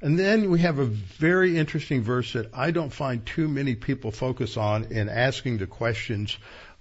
And 0.00 0.18
then 0.18 0.50
we 0.50 0.60
have 0.60 0.78
a 0.78 0.86
very 0.86 1.56
interesting 1.58 2.02
verse 2.02 2.32
that 2.32 2.50
I 2.54 2.70
don't 2.70 2.92
find 2.92 3.24
too 3.24 3.46
many 3.46 3.74
people 3.74 4.10
focus 4.10 4.56
on 4.56 4.84
in 4.84 5.08
asking 5.08 5.58
the 5.58 5.66
questions 5.66 6.36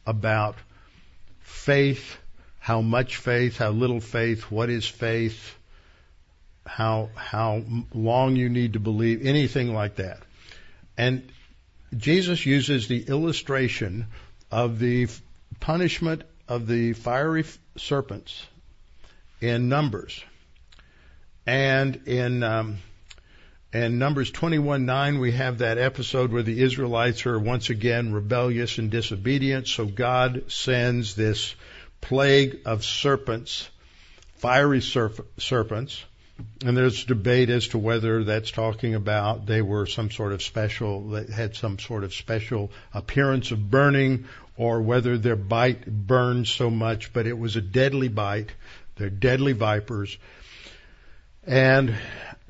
about 0.06 0.56
faith, 1.42 2.18
how 2.60 2.82
much 2.82 3.18
faith, 3.18 3.58
how 3.58 3.72
little 3.72 4.00
faith, 4.00 4.50
what 4.50 4.70
is 4.70 4.88
faith, 4.88 5.56
how 6.66 7.10
how 7.16 7.64
long 7.94 8.36
you 8.36 8.50
need 8.50 8.74
to 8.74 8.80
believe, 8.80 9.26
anything 9.26 9.74
like 9.74 9.96
that. 9.96 10.20
And 10.98 11.30
Jesus 11.96 12.46
uses 12.46 12.88
the 12.88 13.04
illustration 13.04 14.08
of 14.52 14.80
the 14.80 15.08
punishment 15.60 16.24
of 16.48 16.68
the 16.68 16.94
fiery 16.94 17.46
serpents 17.78 18.46
in 19.42 19.70
Numbers. 19.70 20.24
And 21.46 22.08
in 22.08 22.44
um, 22.44 22.78
and 23.72 24.00
Numbers 24.00 24.32
21:9, 24.32 25.20
we 25.20 25.34
have 25.34 25.58
that 25.58 25.78
episode 25.78 26.32
where 26.32 26.44
the 26.44 26.62
Israelites 26.62 27.26
are 27.26 27.38
once 27.38 27.70
again 27.70 28.14
rebellious 28.14 28.78
and 28.78 28.90
disobedient. 28.90 29.68
So 29.68 29.86
God 29.86 30.44
sends 30.48 31.16
this 31.16 31.54
plague 32.00 32.62
of 32.66 32.86
serpents, 32.86 33.70
fiery 34.38 34.80
serp- 34.80 35.26
serpents. 35.38 36.04
And 36.66 36.76
there's 36.76 37.06
debate 37.06 37.50
as 37.50 37.70
to 37.70 37.78
whether 37.78 38.24
that's 38.24 38.52
talking 38.52 38.96
about 38.96 39.46
they 39.46 39.62
were 39.62 39.86
some 39.86 40.12
sort 40.12 40.34
of 40.34 40.42
special, 40.42 41.10
they 41.10 41.32
had 41.32 41.56
some 41.56 41.78
sort 41.78 42.04
of 42.04 42.14
special 42.14 42.72
appearance 42.94 43.52
of 43.52 43.70
burning, 43.70 44.26
or 44.58 44.82
whether 44.82 45.18
their 45.18 45.36
bite 45.36 45.86
burned 45.86 46.48
so 46.48 46.70
much, 46.70 47.14
but 47.14 47.28
it 47.28 47.38
was 47.38 47.56
a 47.56 47.62
deadly 47.62 48.08
bite. 48.08 48.52
They're 48.96 49.10
deadly 49.10 49.54
vipers. 49.54 50.18
And 51.48 51.96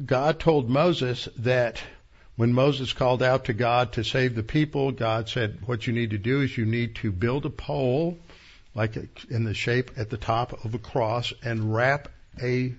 God 0.04 0.40
told 0.40 0.70
Moses 0.70 1.28
that 1.40 1.82
when 2.36 2.54
Moses 2.54 2.94
called 2.94 3.24
out 3.24 3.46
to 3.46 3.54
God 3.54 3.94
to 3.94 4.04
save 4.04 4.36
the 4.36 4.44
people, 4.44 4.92
God 4.92 5.30
said, 5.30 5.60
what 5.66 5.88
you 5.88 5.94
need 5.94 6.12
to 6.12 6.18
do 6.18 6.42
is 6.42 6.58
you 6.58 6.66
need 6.66 6.96
to 6.96 7.12
build 7.12 7.46
a 7.46 7.50
pole, 7.50 8.18
like 8.74 8.98
in 9.30 9.44
the 9.44 9.54
shape 9.54 9.92
at 9.98 10.10
the 10.10 10.18
top 10.18 10.66
of 10.66 10.74
a 10.74 10.80
cross, 10.80 11.34
and 11.44 11.74
wrap 11.74 12.10
a 12.42 12.74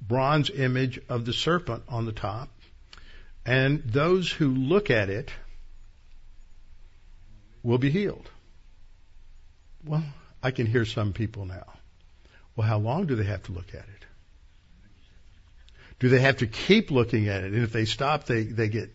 bronze 0.00 0.50
image 0.50 1.00
of 1.08 1.24
the 1.24 1.32
serpent 1.32 1.82
on 1.88 2.06
the 2.06 2.12
top. 2.12 2.48
And 3.46 3.82
those 3.84 4.30
who 4.30 4.48
look 4.48 4.90
at 4.90 5.10
it 5.10 5.30
will 7.62 7.78
be 7.78 7.90
healed. 7.90 8.30
Well, 9.84 10.04
I 10.42 10.50
can 10.50 10.66
hear 10.66 10.84
some 10.86 11.12
people 11.12 11.44
now. 11.44 11.74
Well, 12.56 12.66
how 12.66 12.78
long 12.78 13.06
do 13.06 13.16
they 13.16 13.24
have 13.24 13.42
to 13.44 13.52
look 13.52 13.68
at 13.74 13.80
it? 13.80 14.06
Do 16.00 16.08
they 16.08 16.20
have 16.20 16.38
to 16.38 16.46
keep 16.46 16.90
looking 16.90 17.28
at 17.28 17.44
it? 17.44 17.52
And 17.52 17.62
if 17.62 17.72
they 17.72 17.84
stop, 17.84 18.24
they, 18.24 18.42
they 18.42 18.68
get 18.68 18.90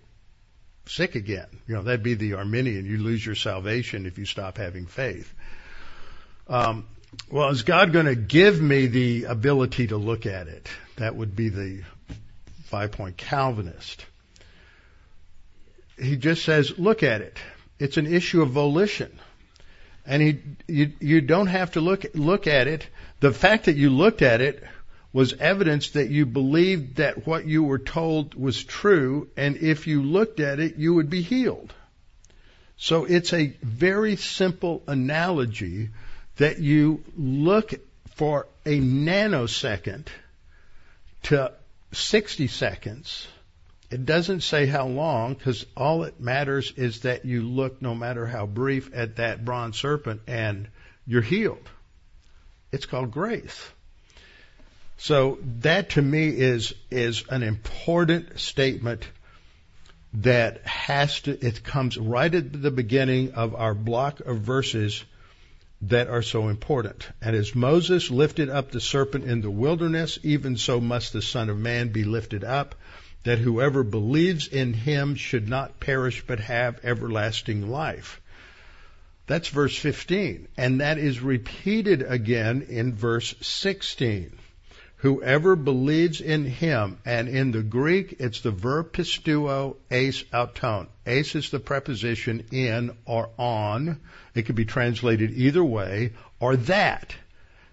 sick 0.86 1.16
again. 1.16 1.48
You 1.68 1.76
know, 1.76 1.84
that'd 1.84 2.04
be 2.04 2.16
the 2.16 2.34
Arminian. 2.34 2.86
You 2.86 2.98
lose 2.98 3.26
your 3.26 3.36
salvation 3.36 4.06
if 4.06 4.18
you 4.18 4.26
stop 4.26 4.58
having 4.58 4.86
faith. 4.86 5.34
Um, 6.48 6.86
well, 7.32 7.50
is 7.50 7.64
God 7.64 7.94
going 7.94 8.06
to 8.06 8.16
give 8.16 8.62
me 8.62 8.88
the 8.88 9.26
ability 9.26 9.88
to 9.88 9.98
look 9.98 10.26
at 10.26 10.48
it? 10.48 10.68
That 10.98 11.16
would 11.16 11.36
be 11.36 11.50
the 11.50 11.84
five 12.66 12.92
point 12.92 13.18
Calvinist. 13.18 14.06
He 15.98 16.16
just 16.16 16.44
says, 16.44 16.78
look 16.78 17.04
at 17.04 17.22
it. 17.22 17.38
It's 17.78 17.98
an 17.98 18.08
issue 18.08 18.42
of 18.42 18.50
volition. 18.50 19.20
And 20.06 20.22
he, 20.22 20.40
you, 20.68 20.94
you 21.00 21.22
don't 21.22 21.48
have 21.48 21.72
to 21.72 21.82
look, 21.82 22.06
look 22.14 22.48
at 22.48 22.68
it. 22.68 22.88
The 23.20 23.32
fact 23.32 23.66
that 23.66 23.76
you 23.76 23.90
looked 23.90 24.22
at 24.22 24.42
it 24.42 24.64
was 25.12 25.34
evidence 25.34 25.92
that 25.92 26.10
you 26.10 26.26
believed 26.26 26.98
that 26.98 27.26
what 27.26 27.46
you 27.46 27.64
were 27.64 27.80
told 27.80 28.36
was 28.36 28.64
true, 28.64 29.30
and 29.36 29.58
if 29.58 29.88
you 29.88 30.04
looked 30.04 30.40
at 30.40 30.60
it, 30.60 30.76
you 30.76 30.94
would 30.94 31.10
be 31.10 31.22
healed. 31.22 31.74
So 32.78 33.06
it's 33.06 33.34
a 33.34 33.48
very 33.62 34.16
simple 34.16 34.84
analogy 34.88 35.90
that 36.38 36.60
you 36.60 37.04
look 37.18 37.74
for 38.16 38.48
a 38.66 38.80
nanosecond 38.80 40.08
to 41.24 41.52
60 41.92 42.48
seconds. 42.48 43.28
It 43.90 44.06
doesn't 44.06 44.42
say 44.42 44.68
how 44.68 44.88
long 44.88 45.34
because 45.34 45.66
all 45.76 46.04
it 46.04 46.20
matters 46.20 46.72
is 46.72 47.02
that 47.02 47.26
you 47.26 47.42
look, 47.42 47.82
no 47.82 47.96
matter 47.96 48.28
how 48.28 48.46
brief, 48.46 48.92
at 48.94 49.16
that 49.16 49.44
bronze 49.44 49.78
serpent 49.78 50.22
and 50.28 50.68
you're 51.08 51.24
healed. 51.24 51.68
It's 52.72 52.86
called 52.86 53.12
grace. 53.12 53.60
So 55.02 55.40
that 55.62 55.92
to 55.92 56.02
me 56.02 56.28
is 56.28 56.74
is 56.92 57.24
an 57.30 57.42
important 57.42 58.38
statement 58.38 59.08
that 60.16 60.68
has 60.68 61.22
to 61.22 61.46
it 61.46 61.64
comes 61.64 61.98
right 61.98 62.36
at 62.36 62.62
the 62.62 62.70
beginning 62.70 63.32
of 63.32 63.56
our 63.56 63.74
block 63.74 64.20
of 64.20 64.40
verses 64.40 65.02
that 65.84 66.10
are 66.10 66.22
so 66.22 66.50
important. 66.50 67.08
And 67.22 67.34
as 67.34 67.56
Moses 67.56 68.12
lifted 68.12 68.50
up 68.50 68.72
the 68.72 68.82
serpent 68.82 69.24
in 69.24 69.40
the 69.40 69.50
wilderness, 69.50 70.20
even 70.24 70.58
so 70.58 70.82
must 70.82 71.14
the 71.14 71.22
Son 71.22 71.50
of 71.50 71.58
Man 71.58 71.94
be 71.94 72.04
lifted 72.04 72.44
up, 72.44 72.76
that 73.24 73.40
whoever 73.40 73.84
believes 73.84 74.50
in 74.50 74.74
him 74.74 75.16
should 75.16 75.48
not 75.48 75.80
perish 75.80 76.26
but 76.28 76.42
have 76.42 76.84
everlasting 76.84 77.70
life. 77.70 78.20
That's 79.28 79.48
verse 79.48 79.78
15. 79.78 80.50
And 80.58 80.82
that 80.82 80.98
is 80.98 81.22
repeated 81.22 82.02
again 82.02 82.64
in 82.68 82.96
verse 82.96 83.34
16 83.40 84.39
whoever 85.00 85.56
believes 85.56 86.20
in 86.20 86.46
him, 86.46 86.98
and 87.06 87.28
in 87.30 87.52
the 87.52 87.64
Greek 87.64 88.18
it's 88.20 88.42
the 88.42 88.52
verb 88.52 88.92
pisteuo 88.92 89.78
eis 89.90 90.24
auton. 90.34 90.88
Eis 91.08 91.36
is 91.36 91.50
the 91.50 91.60
preposition 91.60 92.44
in 92.52 92.92
or 93.06 93.30
on. 93.38 94.00
It 94.36 94.46
could 94.46 94.56
be 94.56 94.66
translated 94.66 95.32
either 95.32 95.64
way, 95.64 96.14
or 96.40 96.58
that. 96.58 97.16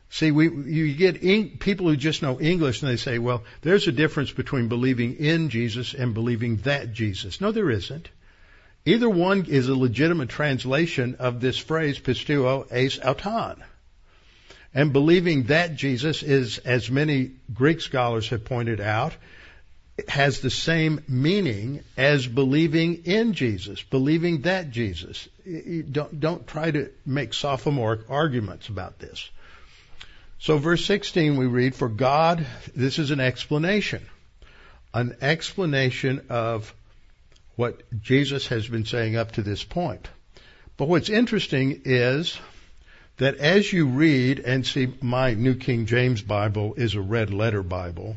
See, 0.09 0.31
we, 0.31 0.49
you 0.49 0.95
get 0.95 1.59
people 1.59 1.89
who 1.89 1.97
just 1.97 2.23
know 2.23 2.41
English 2.41 2.81
and 2.81 2.91
they 2.91 2.97
say, 2.97 3.19
well, 3.19 3.43
there's 3.61 3.89
a 3.89 3.93
difference 3.93 4.31
between 4.31 4.69
believing 4.69 5.17
in 5.17 5.51
Jesus 5.51 5.95
and 5.95 6.15
believing 6.15 6.59
that 6.59 6.93
Jesus. 6.93 7.41
No, 7.41 7.51
there 7.51 7.71
isn't. 7.71 8.09
Either 8.85 9.11
one 9.11 9.47
is 9.47 9.69
a 9.69 9.75
legitimate 9.75 10.29
translation 10.29 11.17
of 11.17 11.41
this 11.41 11.59
phrase, 11.59 11.99
pisteuo 11.99 12.71
eis 12.71 13.01
auton. 13.01 13.65
And 14.77 14.93
believing 14.93 15.45
that 15.45 15.75
Jesus 15.75 16.23
is, 16.23 16.59
as 16.59 16.91
many 16.91 17.31
Greek 17.55 17.81
scholars 17.81 18.29
have 18.29 18.45
pointed 18.45 18.79
out, 18.79 19.15
has 20.07 20.41
the 20.41 20.51
same 20.51 21.03
meaning 21.09 21.83
as 21.97 22.27
believing 22.27 23.05
in 23.07 23.33
Jesus, 23.33 23.83
believing 23.83 24.43
that 24.43 24.71
Jesus. 24.71 25.29
Don't, 25.91 26.21
don't 26.21 26.47
try 26.47 26.71
to 26.71 26.91
make 27.07 27.33
sophomoric 27.33 28.11
arguments 28.11 28.69
about 28.69 28.99
this. 28.99 29.31
So 30.41 30.59
verse 30.59 30.85
16 30.85 31.39
we 31.39 31.47
read, 31.47 31.75
for 31.75 31.89
God, 31.89 32.47
this 32.75 32.99
is 32.99 33.11
an 33.11 33.21
explanation, 33.21 34.07
an 34.93 35.17
explanation 35.23 36.27
of 36.29 36.75
what 37.55 37.81
Jesus 38.03 38.49
has 38.49 38.69
been 38.69 38.85
saying 38.85 39.17
up 39.17 39.33
to 39.33 39.43
this 39.43 39.65
point. 39.65 40.07
But 40.77 40.89
what's 40.89 41.09
interesting 41.09 41.81
is 41.87 42.39
that 43.19 43.37
as 43.37 43.73
you 43.73 43.87
read 43.87 44.41
and 44.41 44.67
see 44.67 44.93
my 45.01 45.35
New 45.35 45.55
King 45.55 45.87
James 45.87 46.23
Bible 46.23 46.75
is 46.77 46.95
a 46.95 47.01
red 47.01 47.33
letter 47.33 47.63
Bible, 47.63 48.17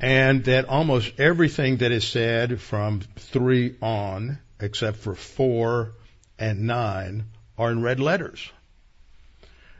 and 0.00 0.44
that 0.44 0.66
almost 0.66 1.18
everything 1.18 1.78
that 1.78 1.92
is 1.92 2.06
said 2.06 2.60
from 2.60 3.00
three 3.16 3.74
on, 3.80 4.38
except 4.60 4.98
for 4.98 5.14
four 5.14 5.92
and 6.38 6.66
nine, 6.66 7.24
are 7.58 7.70
in 7.70 7.82
red 7.82 8.00
letters. 8.00 8.50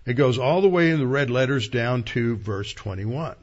It 0.05 0.15
goes 0.15 0.39
all 0.39 0.61
the 0.61 0.69
way 0.69 0.91
in 0.91 1.01
the 1.01 1.07
red 1.07 1.31
letters 1.31 1.69
down 1.69 2.05
to 2.05 2.37
verse 2.37 2.73
21. 2.73 3.35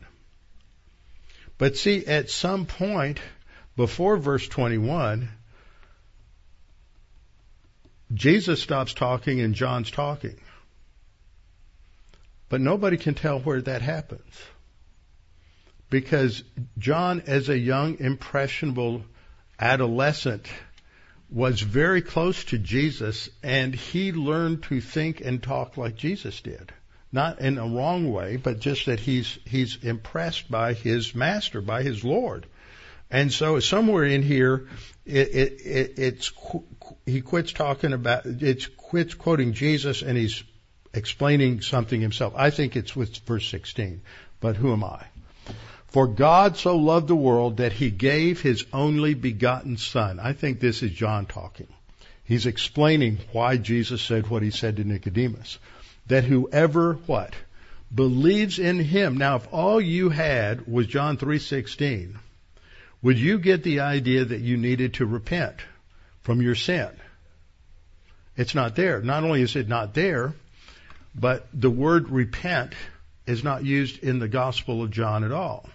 But 1.57 1.77
see, 1.77 2.05
at 2.05 2.29
some 2.29 2.65
point 2.65 3.19
before 3.75 4.17
verse 4.17 4.47
21, 4.47 5.29
Jesus 8.13 8.61
stops 8.61 8.93
talking 8.93 9.41
and 9.41 9.55
John's 9.55 9.91
talking. 9.91 10.39
But 12.53 12.61
nobody 12.61 12.97
can 12.97 13.15
tell 13.15 13.39
where 13.39 13.63
that 13.63 13.81
happens. 13.81 14.31
Because 15.89 16.43
John, 16.77 17.23
as 17.25 17.49
a 17.49 17.57
young, 17.57 17.97
impressionable 17.97 19.01
adolescent, 19.59 20.45
was 21.31 21.61
very 21.61 22.03
close 22.03 22.43
to 22.43 22.59
Jesus 22.59 23.27
and 23.41 23.73
he 23.73 24.11
learned 24.11 24.61
to 24.65 24.81
think 24.81 25.19
and 25.19 25.41
talk 25.41 25.77
like 25.77 25.95
Jesus 25.95 26.41
did. 26.41 26.71
Not 27.11 27.39
in 27.39 27.57
a 27.57 27.67
wrong 27.67 28.11
way, 28.11 28.37
but 28.37 28.59
just 28.59 28.85
that 28.85 28.99
he's, 28.99 29.39
he's 29.45 29.83
impressed 29.83 30.51
by 30.51 30.73
his 30.73 31.15
master, 31.15 31.59
by 31.59 31.81
his 31.81 32.03
Lord. 32.03 32.45
And 33.09 33.33
so 33.33 33.59
somewhere 33.61 34.03
in 34.03 34.21
here, 34.21 34.67
it, 35.07 35.27
it, 35.29 35.51
it, 35.65 35.93
it's, 35.97 36.31
he 37.07 37.21
quits 37.21 37.51
talking 37.51 37.93
about, 37.93 38.27
it's 38.27 38.67
quits 38.67 39.15
quoting 39.15 39.53
Jesus 39.53 40.03
and 40.03 40.15
he's 40.15 40.43
explaining 40.93 41.61
something 41.61 41.99
himself. 41.99 42.33
I 42.35 42.49
think 42.49 42.75
it's 42.75 42.95
with 42.95 43.17
verse 43.19 43.47
16, 43.49 44.01
but 44.39 44.55
who 44.55 44.71
am 44.71 44.83
I? 44.83 45.03
For 45.87 46.07
God 46.07 46.57
so 46.57 46.75
loved 46.77 47.07
the 47.07 47.15
world 47.15 47.57
that 47.57 47.73
he 47.73 47.91
gave 47.91 48.41
his 48.41 48.65
only 48.73 49.13
begotten 49.13 49.77
son. 49.77 50.19
I 50.19 50.33
think 50.33 50.59
this 50.59 50.81
is 50.81 50.91
John 50.91 51.25
talking. 51.25 51.67
He's 52.23 52.45
explaining 52.45 53.19
why 53.31 53.57
Jesus 53.57 54.01
said 54.01 54.27
what 54.27 54.43
he 54.43 54.49
said 54.49 54.77
to 54.77 54.83
Nicodemus. 54.83 55.59
That 56.07 56.23
whoever 56.23 56.93
what? 57.05 57.35
Believes 57.93 58.59
in 58.59 58.79
him. 58.79 59.17
Now 59.17 59.35
if 59.35 59.47
all 59.51 59.79
you 59.79 60.09
had 60.09 60.67
was 60.67 60.87
John 60.87 61.17
3:16, 61.17 62.17
would 63.03 63.19
you 63.19 63.37
get 63.37 63.61
the 63.61 63.81
idea 63.81 64.25
that 64.25 64.41
you 64.41 64.57
needed 64.57 64.95
to 64.95 65.05
repent 65.05 65.57
from 66.21 66.41
your 66.41 66.55
sin? 66.55 66.89
It's 68.35 68.55
not 68.55 68.75
there. 68.75 69.01
Not 69.01 69.23
only 69.23 69.41
is 69.41 69.55
it 69.55 69.67
not 69.67 69.93
there, 69.93 70.33
but 71.15 71.47
the 71.53 71.69
word 71.69 72.09
repent 72.09 72.73
is 73.25 73.43
not 73.43 73.63
used 73.63 74.03
in 74.03 74.19
the 74.19 74.27
Gospel 74.27 74.81
of 74.83 74.91
John 74.91 75.23
at 75.23 75.31
all. 75.31 75.69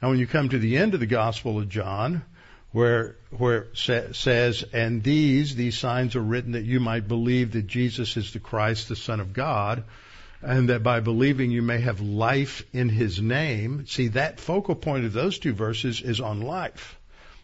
Now, 0.00 0.10
when 0.10 0.18
you 0.18 0.26
come 0.26 0.48
to 0.48 0.58
the 0.58 0.76
end 0.76 0.94
of 0.94 1.00
the 1.00 1.06
Gospel 1.06 1.58
of 1.58 1.68
John, 1.68 2.22
where 2.70 3.16
where 3.30 3.66
it 3.72 4.14
says, 4.16 4.64
"And 4.72 5.02
these 5.02 5.54
these 5.54 5.78
signs 5.78 6.16
are 6.16 6.22
written 6.22 6.52
that 6.52 6.64
you 6.64 6.80
might 6.80 7.08
believe 7.08 7.52
that 7.52 7.66
Jesus 7.66 8.16
is 8.16 8.32
the 8.32 8.40
Christ, 8.40 8.88
the 8.88 8.96
Son 8.96 9.20
of 9.20 9.32
God, 9.32 9.84
and 10.42 10.68
that 10.68 10.82
by 10.82 11.00
believing 11.00 11.50
you 11.50 11.62
may 11.62 11.80
have 11.80 12.00
life 12.00 12.64
in 12.72 12.88
His 12.88 13.20
name." 13.20 13.86
See, 13.86 14.08
that 14.08 14.38
focal 14.38 14.74
point 14.74 15.04
of 15.04 15.12
those 15.12 15.38
two 15.38 15.52
verses 15.52 16.00
is 16.00 16.20
on 16.20 16.40
life. 16.40 16.98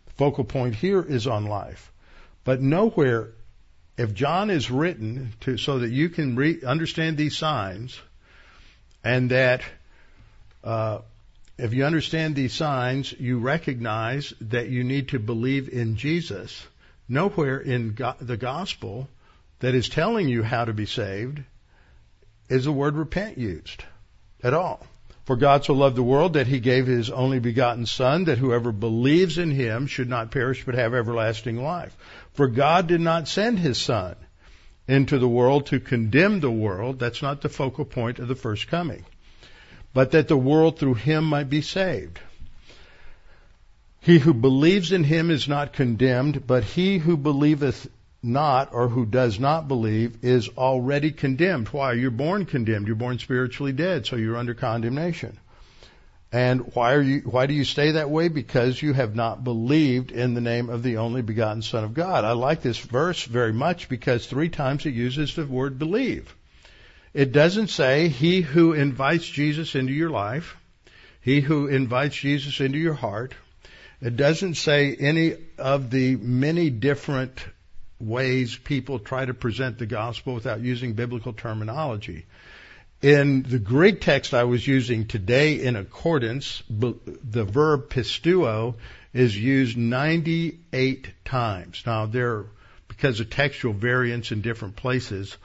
The 0.07 0.13
focal 0.13 0.45
point 0.45 0.75
here 0.75 1.03
is 1.03 1.27
on 1.27 1.47
life, 1.47 1.91
but 2.45 2.61
nowhere 2.61 3.31
if 3.97 4.15
John 4.15 4.51
is 4.51 4.71
written 4.71 5.33
to 5.41 5.57
so 5.57 5.79
that 5.81 5.91
you 5.91 6.09
can 6.09 6.37
re- 6.37 6.63
understand 6.63 7.17
these 7.17 7.37
signs, 7.37 8.01
and 9.05 9.31
that 9.31 9.63
uh, 10.65 11.01
if 11.59 11.75
you 11.75 11.85
understand 11.85 12.35
these 12.35 12.53
signs, 12.53 13.13
you 13.13 13.39
recognize 13.39 14.33
that 14.41 14.69
you 14.69 14.83
need 14.83 15.11
to 15.11 15.19
believe 15.19 15.69
in 15.69 15.97
Jesus. 15.97 16.67
Nowhere 17.09 17.59
in 17.59 17.95
go- 17.95 18.17
the 18.21 18.37
gospel 18.37 19.09
that 19.61 19.75
is 19.75 19.89
telling 19.89 20.29
you 20.29 20.43
how 20.43 20.65
to 20.65 20.73
be 20.73 20.87
saved 20.87 21.41
is 22.49 22.65
the 22.65 22.73
word 22.73 22.97
repent 22.97 23.39
used 23.39 23.85
at 24.43 24.55
all. 24.55 24.87
For 25.25 25.37
God 25.37 25.65
so 25.65 25.73
loved 25.73 25.97
the 25.97 26.03
world 26.03 26.35
that 26.35 26.49
he 26.49 26.61
gave 26.61 26.87
his 26.87 27.09
only 27.09 27.39
begotten 27.39 27.87
Son, 27.87 28.25
that 28.25 28.39
whoever 28.39 28.73
believes 28.73 29.39
in 29.39 29.51
him 29.51 29.87
should 29.87 30.09
not 30.09 30.31
perish 30.31 30.65
but 30.67 30.75
have 30.75 30.93
everlasting 30.93 31.63
life. 31.63 31.97
For 32.35 32.47
God 32.47 32.87
did 32.87 33.01
not 33.01 33.27
send 33.27 33.59
his 33.59 33.79
Son 33.79 34.17
into 34.87 35.19
the 35.19 35.29
world 35.29 35.67
to 35.67 35.81
condemn 35.81 36.41
the 36.41 36.51
world. 36.51 36.99
That's 36.99 37.23
not 37.23 37.41
the 37.41 37.49
focal 37.49 37.87
point 37.87 38.19
of 38.19 38.29
the 38.29 38.35
first 38.35 38.69
coming. 38.69 39.05
But 39.95 40.11
that 40.11 40.29
the 40.29 40.37
world 40.37 40.79
through 40.79 40.95
him 40.95 41.25
might 41.25 41.49
be 41.49 41.63
saved. 41.63 42.21
He 44.01 44.19
who 44.19 44.35
believes 44.35 44.93
in 44.93 45.05
him 45.05 45.31
is 45.31 45.49
not 45.49 45.73
condemned, 45.73 46.47
but 46.47 46.65
he 46.65 46.99
who 46.99 47.17
believeth 47.17 47.89
not 48.25 48.73
or 48.73 48.89
who 48.89 49.07
does 49.07 49.39
not 49.39 49.69
believe 49.69 50.25
is 50.25 50.49
already 50.57 51.13
condemned. 51.13 51.69
Why? 51.69 51.93
You're 51.93 52.11
born 52.11 52.47
condemned. 52.47 52.87
You're 52.87 52.97
born 52.97 53.19
spiritually 53.19 53.73
dead, 53.73 54.07
so 54.07 54.17
you're 54.17 54.37
under 54.37 54.55
condemnation. 54.55 55.39
And 56.33 56.75
why 56.75 56.95
are 56.95 57.01
you, 57.01 57.21
why 57.21 57.47
do 57.47 57.55
you 57.55 57.63
stay 57.63 57.93
that 57.93 58.11
way? 58.11 58.27
Because 58.27 58.83
you 58.83 58.93
have 58.93 59.15
not 59.15 59.45
believed 59.45 60.11
in 60.11 60.35
the 60.35 60.41
name 60.41 60.69
of 60.69 60.83
the 60.83 60.97
only 60.97 61.23
begotten 61.23 61.63
Son 61.63 61.85
of 61.85 61.95
God. 61.95 62.25
I 62.25 62.33
like 62.33 62.61
this 62.61 62.79
verse 62.79 63.23
very 63.23 63.53
much 63.53 63.89
because 63.89 64.27
three 64.27 64.49
times 64.49 64.85
it 64.85 64.95
uses 64.95 65.37
the 65.37 65.47
word 65.47 65.79
believe. 65.79 66.35
It 67.13 67.31
doesn't 67.31 67.69
say 67.69 68.09
he 68.09 68.41
who 68.41 68.73
invites 68.73 69.27
Jesus 69.27 69.77
into 69.77 69.93
your 69.93 70.11
life. 70.11 70.57
He 71.21 71.41
who 71.41 71.69
invites 71.69 72.17
Jesus 72.17 72.59
into 72.59 72.79
your 72.79 72.95
heart. 72.95 73.35
It 74.01 74.17
doesn't 74.17 74.55
say 74.55 74.97
any 74.97 75.37
of 75.57 75.91
the 75.91 76.17
many 76.17 76.69
different 76.69 77.47
ways 78.01 78.57
people 78.57 78.99
try 78.99 79.25
to 79.25 79.35
present 79.35 79.79
the 79.79 79.87
gospel 79.87 80.35
without 80.35 80.61
using 80.61 80.95
biblical 80.95 81.33
terminology. 81.33 82.27
In 83.03 83.43
the 83.43 83.59
Greek 83.59 84.01
text 84.01 84.33
I 84.33 84.45
was 84.45 84.67
using 84.67 85.07
today 85.07 85.61
in 85.61 85.77
Accordance, 85.77 86.63
the 86.71 87.45
verb 87.45 87.91
pisteuo 87.91 88.77
is 89.13 89.37
used 89.37 89.77
98 89.77 91.13
times. 91.25 91.83
Now 91.87 92.07
there, 92.07 92.47
because 92.89 93.21
of 93.21 93.31
textual 93.31 93.75
variance 93.75 94.33
in 94.33 94.41
different 94.41 94.77
places, 94.77 95.37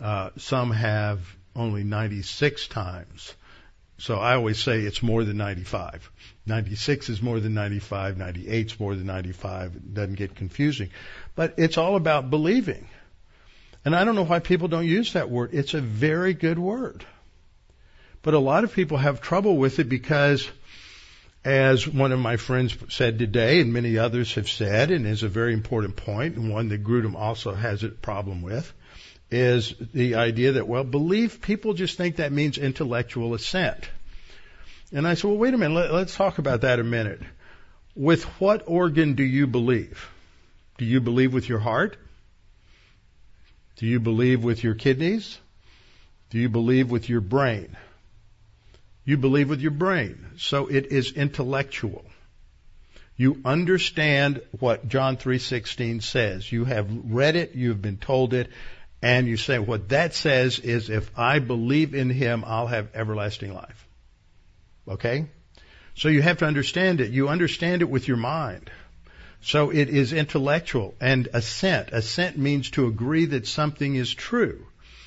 uh, 0.00 0.30
some 0.36 0.70
have 0.70 1.20
only 1.56 1.82
96 1.82 2.68
times. 2.68 3.34
So 3.98 4.16
I 4.16 4.34
always 4.34 4.62
say 4.62 4.82
it's 4.82 5.02
more 5.02 5.24
than 5.24 5.36
95. 5.38 6.08
96 6.46 7.08
is 7.08 7.20
more 7.20 7.40
than 7.40 7.52
95, 7.54 8.16
98 8.16 8.66
is 8.66 8.80
more 8.80 8.94
than 8.94 9.06
95. 9.06 9.74
It 9.74 9.94
doesn't 9.94 10.14
get 10.14 10.36
confusing. 10.36 10.90
But 11.38 11.54
it's 11.56 11.78
all 11.78 11.94
about 11.94 12.30
believing. 12.30 12.88
And 13.84 13.94
I 13.94 14.02
don't 14.02 14.16
know 14.16 14.24
why 14.24 14.40
people 14.40 14.66
don't 14.66 14.88
use 14.88 15.12
that 15.12 15.30
word. 15.30 15.50
It's 15.52 15.72
a 15.72 15.80
very 15.80 16.34
good 16.34 16.58
word. 16.58 17.04
But 18.22 18.34
a 18.34 18.40
lot 18.40 18.64
of 18.64 18.72
people 18.72 18.96
have 18.96 19.20
trouble 19.20 19.56
with 19.56 19.78
it 19.78 19.88
because, 19.88 20.50
as 21.44 21.86
one 21.86 22.10
of 22.10 22.18
my 22.18 22.38
friends 22.38 22.76
said 22.88 23.20
today, 23.20 23.60
and 23.60 23.72
many 23.72 23.98
others 23.98 24.34
have 24.34 24.48
said, 24.48 24.90
and 24.90 25.06
is 25.06 25.22
a 25.22 25.28
very 25.28 25.52
important 25.54 25.94
point, 25.94 26.34
and 26.34 26.52
one 26.52 26.70
that 26.70 26.82
Grudem 26.82 27.14
also 27.14 27.54
has 27.54 27.84
a 27.84 27.90
problem 27.90 28.42
with, 28.42 28.72
is 29.30 29.76
the 29.94 30.16
idea 30.16 30.50
that, 30.54 30.66
well, 30.66 30.82
belief, 30.82 31.40
people 31.40 31.72
just 31.72 31.96
think 31.96 32.16
that 32.16 32.32
means 32.32 32.58
intellectual 32.58 33.34
assent. 33.34 33.88
And 34.92 35.06
I 35.06 35.14
said, 35.14 35.28
well, 35.28 35.38
wait 35.38 35.54
a 35.54 35.56
minute, 35.56 35.74
let, 35.76 35.94
let's 35.94 36.16
talk 36.16 36.38
about 36.38 36.62
that 36.62 36.80
a 36.80 36.84
minute. 36.84 37.22
With 37.94 38.24
what 38.40 38.64
organ 38.66 39.14
do 39.14 39.22
you 39.22 39.46
believe? 39.46 40.10
Do 40.78 40.84
you 40.84 41.00
believe 41.00 41.34
with 41.34 41.48
your 41.48 41.58
heart? 41.58 41.96
Do 43.76 43.86
you 43.86 44.00
believe 44.00 44.42
with 44.42 44.64
your 44.64 44.74
kidneys? 44.74 45.38
Do 46.30 46.38
you 46.38 46.48
believe 46.48 46.90
with 46.90 47.08
your 47.08 47.20
brain? 47.20 47.76
You 49.04 49.16
believe 49.16 49.48
with 49.48 49.60
your 49.60 49.70
brain. 49.70 50.24
So 50.36 50.66
it 50.66 50.86
is 50.86 51.12
intellectual. 51.12 52.04
You 53.16 53.40
understand 53.44 54.40
what 54.60 54.88
John 54.88 55.16
3:16 55.16 56.02
says. 56.02 56.50
You 56.50 56.64
have 56.64 56.88
read 57.04 57.34
it, 57.34 57.54
you've 57.54 57.82
been 57.82 57.96
told 57.96 58.32
it, 58.32 58.50
and 59.02 59.26
you 59.26 59.36
say, 59.36 59.58
what 59.58 59.88
that 59.88 60.14
says 60.14 60.58
is 60.58 60.90
if 60.90 61.10
I 61.18 61.38
believe 61.38 61.94
in 61.94 62.10
him, 62.10 62.44
I'll 62.46 62.66
have 62.66 62.94
everlasting 62.94 63.54
life. 63.54 63.86
Okay? 64.86 65.26
So 65.94 66.08
you 66.08 66.22
have 66.22 66.38
to 66.38 66.46
understand 66.46 67.00
it. 67.00 67.10
You 67.10 67.28
understand 67.28 67.82
it 67.82 67.90
with 67.90 68.06
your 68.06 68.16
mind. 68.16 68.70
So 69.40 69.70
it 69.70 69.88
is 69.88 70.12
intellectual 70.12 70.94
and 71.00 71.28
assent. 71.32 71.90
Assent 71.92 72.36
means 72.36 72.70
to 72.70 72.86
agree 72.86 73.26
that 73.26 73.46
something 73.46 73.94
is 73.94 74.12
true. 74.12 74.66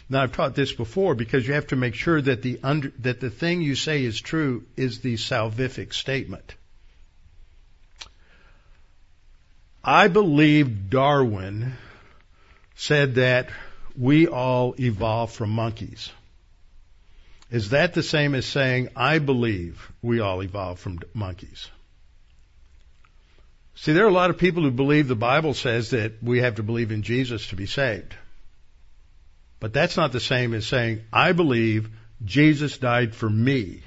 Now 0.09 0.23
I've 0.23 0.33
taught 0.33 0.55
this 0.55 0.71
before 0.73 1.15
because 1.15 1.47
you 1.47 1.53
have 1.53 1.67
to 1.67 1.75
make 1.75 1.95
sure 1.95 2.21
that 2.21 2.41
the 2.41 2.59
under, 2.63 2.91
that 2.99 3.19
the 3.19 3.29
thing 3.29 3.61
you 3.61 3.75
say 3.75 4.03
is 4.03 4.19
true 4.19 4.65
is 4.75 4.99
the 4.99 5.15
salvific 5.15 5.93
statement. 5.93 6.55
I 9.83 10.09
believe 10.09 10.89
Darwin 10.89 11.73
said 12.75 13.15
that 13.15 13.49
we 13.97 14.27
all 14.27 14.75
evolved 14.79 15.33
from 15.33 15.49
monkeys. 15.51 16.11
Is 17.49 17.71
that 17.71 17.93
the 17.93 18.03
same 18.03 18.35
as 18.35 18.45
saying, 18.45 18.89
I 18.95 19.19
believe 19.19 19.91
we 20.01 20.19
all 20.19 20.41
evolved 20.41 20.79
from 20.79 20.99
monkeys? 21.13 21.69
See, 23.81 23.93
there 23.93 24.05
are 24.05 24.09
a 24.09 24.13
lot 24.13 24.29
of 24.29 24.37
people 24.37 24.61
who 24.61 24.69
believe 24.69 25.07
the 25.07 25.15
Bible 25.15 25.55
says 25.55 25.89
that 25.89 26.21
we 26.21 26.41
have 26.41 26.57
to 26.57 26.63
believe 26.63 26.91
in 26.91 27.01
Jesus 27.01 27.47
to 27.47 27.55
be 27.55 27.65
saved. 27.65 28.13
But 29.59 29.73
that's 29.73 29.97
not 29.97 30.11
the 30.11 30.19
same 30.19 30.53
as 30.53 30.67
saying, 30.67 31.01
I 31.11 31.31
believe 31.31 31.89
Jesus 32.23 32.77
died 32.77 33.15
for 33.15 33.27
me 33.27 33.81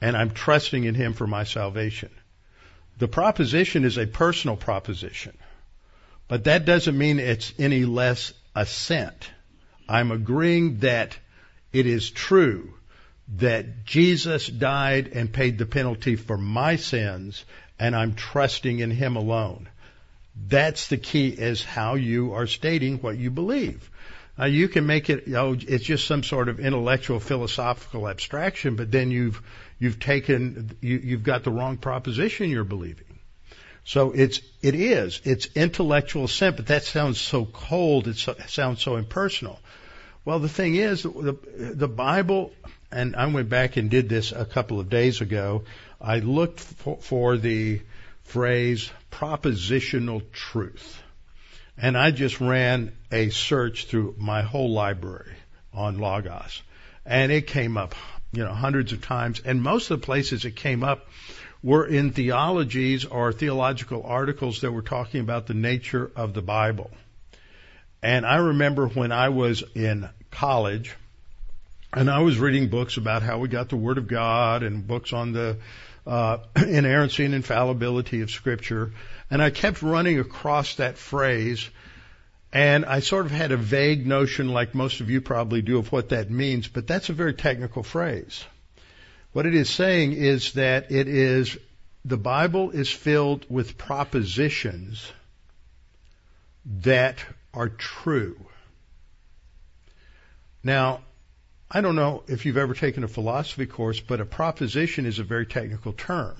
and 0.00 0.16
I'm 0.16 0.30
trusting 0.30 0.84
in 0.84 0.94
him 0.94 1.12
for 1.12 1.26
my 1.26 1.42
salvation. 1.42 2.10
The 2.98 3.08
proposition 3.08 3.84
is 3.84 3.98
a 3.98 4.06
personal 4.06 4.54
proposition, 4.56 5.36
but 6.28 6.44
that 6.44 6.64
doesn't 6.64 6.96
mean 6.96 7.18
it's 7.18 7.52
any 7.58 7.84
less 7.86 8.32
assent. 8.54 9.28
I'm 9.88 10.12
agreeing 10.12 10.78
that 10.78 11.18
it 11.72 11.86
is 11.86 12.12
true 12.12 12.74
that 13.38 13.84
Jesus 13.84 14.46
died 14.46 15.08
and 15.08 15.32
paid 15.32 15.58
the 15.58 15.66
penalty 15.66 16.14
for 16.14 16.38
my 16.38 16.76
sins 16.76 17.44
and 17.78 17.94
I'm 17.94 18.14
trusting 18.14 18.78
in 18.78 18.90
Him 18.90 19.16
alone. 19.16 19.68
That's 20.48 20.88
the 20.88 20.96
key 20.96 21.28
is 21.28 21.62
how 21.62 21.94
you 21.94 22.34
are 22.34 22.46
stating 22.46 22.98
what 22.98 23.16
you 23.16 23.30
believe. 23.30 23.90
Now 24.36 24.46
you 24.46 24.68
can 24.68 24.86
make 24.86 25.10
it, 25.10 25.26
you 25.26 25.34
know, 25.34 25.52
it's 25.52 25.84
just 25.84 26.06
some 26.06 26.24
sort 26.24 26.48
of 26.48 26.58
intellectual 26.58 27.20
philosophical 27.20 28.08
abstraction, 28.08 28.74
but 28.74 28.90
then 28.90 29.10
you've, 29.10 29.40
you've 29.78 30.00
taken, 30.00 30.76
you, 30.80 30.98
you've 30.98 31.22
got 31.22 31.44
the 31.44 31.52
wrong 31.52 31.76
proposition 31.76 32.50
you're 32.50 32.64
believing. 32.64 33.06
So 33.84 34.12
it's, 34.12 34.40
it 34.62 34.74
is, 34.74 35.20
it's 35.24 35.46
intellectual 35.54 36.24
assent, 36.24 36.56
but 36.56 36.66
that 36.66 36.84
sounds 36.84 37.20
so 37.20 37.44
cold, 37.44 38.08
it 38.08 38.16
sounds 38.16 38.82
so 38.82 38.96
impersonal. 38.96 39.60
Well, 40.24 40.38
the 40.38 40.48
thing 40.48 40.74
is, 40.74 41.02
the, 41.02 41.36
the 41.74 41.88
Bible, 41.88 42.52
and 42.90 43.14
I 43.14 43.26
went 43.26 43.50
back 43.50 43.76
and 43.76 43.90
did 43.90 44.08
this 44.08 44.32
a 44.32 44.46
couple 44.46 44.80
of 44.80 44.88
days 44.88 45.20
ago, 45.20 45.64
I 46.00 46.18
looked 46.18 46.60
for, 46.60 46.98
for 46.98 47.36
the 47.36 47.80
phrase 48.22 48.90
propositional 49.10 50.22
truth. 50.32 51.02
And 51.76 51.96
I 51.98 52.10
just 52.10 52.40
ran 52.40 52.92
a 53.10 53.30
search 53.30 53.86
through 53.86 54.14
my 54.18 54.42
whole 54.42 54.72
library 54.72 55.34
on 55.72 55.98
Logos. 55.98 56.62
And 57.04 57.32
it 57.32 57.46
came 57.46 57.76
up, 57.76 57.94
you 58.32 58.44
know, 58.44 58.54
hundreds 58.54 58.92
of 58.92 59.02
times. 59.02 59.40
And 59.44 59.62
most 59.62 59.90
of 59.90 60.00
the 60.00 60.04
places 60.04 60.44
it 60.44 60.56
came 60.56 60.84
up 60.84 61.06
were 61.62 61.86
in 61.86 62.12
theologies 62.12 63.04
or 63.04 63.32
theological 63.32 64.04
articles 64.04 64.60
that 64.60 64.70
were 64.70 64.82
talking 64.82 65.20
about 65.20 65.46
the 65.46 65.54
nature 65.54 66.10
of 66.14 66.34
the 66.34 66.42
Bible. 66.42 66.90
And 68.02 68.26
I 68.26 68.36
remember 68.36 68.86
when 68.86 69.12
I 69.12 69.30
was 69.30 69.64
in 69.74 70.08
college, 70.30 70.94
and 71.96 72.10
I 72.10 72.20
was 72.20 72.38
reading 72.38 72.68
books 72.68 72.96
about 72.96 73.22
how 73.22 73.38
we 73.38 73.48
got 73.48 73.68
the 73.68 73.76
Word 73.76 73.98
of 73.98 74.08
God 74.08 74.62
and 74.62 74.86
books 74.86 75.12
on 75.12 75.32
the 75.32 75.58
uh, 76.06 76.38
inerrancy 76.56 77.24
and 77.24 77.34
infallibility 77.34 78.20
of 78.22 78.30
Scripture, 78.30 78.92
and 79.30 79.40
I 79.40 79.50
kept 79.50 79.80
running 79.80 80.18
across 80.18 80.74
that 80.76 80.98
phrase, 80.98 81.68
and 82.52 82.84
I 82.84 83.00
sort 83.00 83.26
of 83.26 83.32
had 83.32 83.52
a 83.52 83.56
vague 83.56 84.06
notion, 84.06 84.48
like 84.48 84.74
most 84.74 85.00
of 85.00 85.08
you 85.08 85.20
probably 85.20 85.62
do, 85.62 85.78
of 85.78 85.92
what 85.92 86.08
that 86.08 86.30
means, 86.30 86.66
but 86.66 86.86
that's 86.86 87.10
a 87.10 87.14
very 87.14 87.34
technical 87.34 87.82
phrase. 87.82 88.44
What 89.32 89.46
it 89.46 89.54
is 89.54 89.70
saying 89.70 90.12
is 90.12 90.52
that 90.54 90.90
it 90.90 91.08
is, 91.08 91.56
the 92.04 92.16
Bible 92.16 92.70
is 92.70 92.90
filled 92.90 93.46
with 93.48 93.78
propositions 93.78 95.10
that 96.82 97.24
are 97.52 97.68
true. 97.68 98.36
Now, 100.62 101.02
I 101.76 101.80
don't 101.80 101.96
know 101.96 102.22
if 102.28 102.46
you've 102.46 102.56
ever 102.56 102.72
taken 102.72 103.02
a 103.02 103.08
philosophy 103.08 103.66
course, 103.66 103.98
but 103.98 104.20
a 104.20 104.24
proposition 104.24 105.06
is 105.06 105.18
a 105.18 105.24
very 105.24 105.44
technical 105.44 105.92
term. 105.92 106.36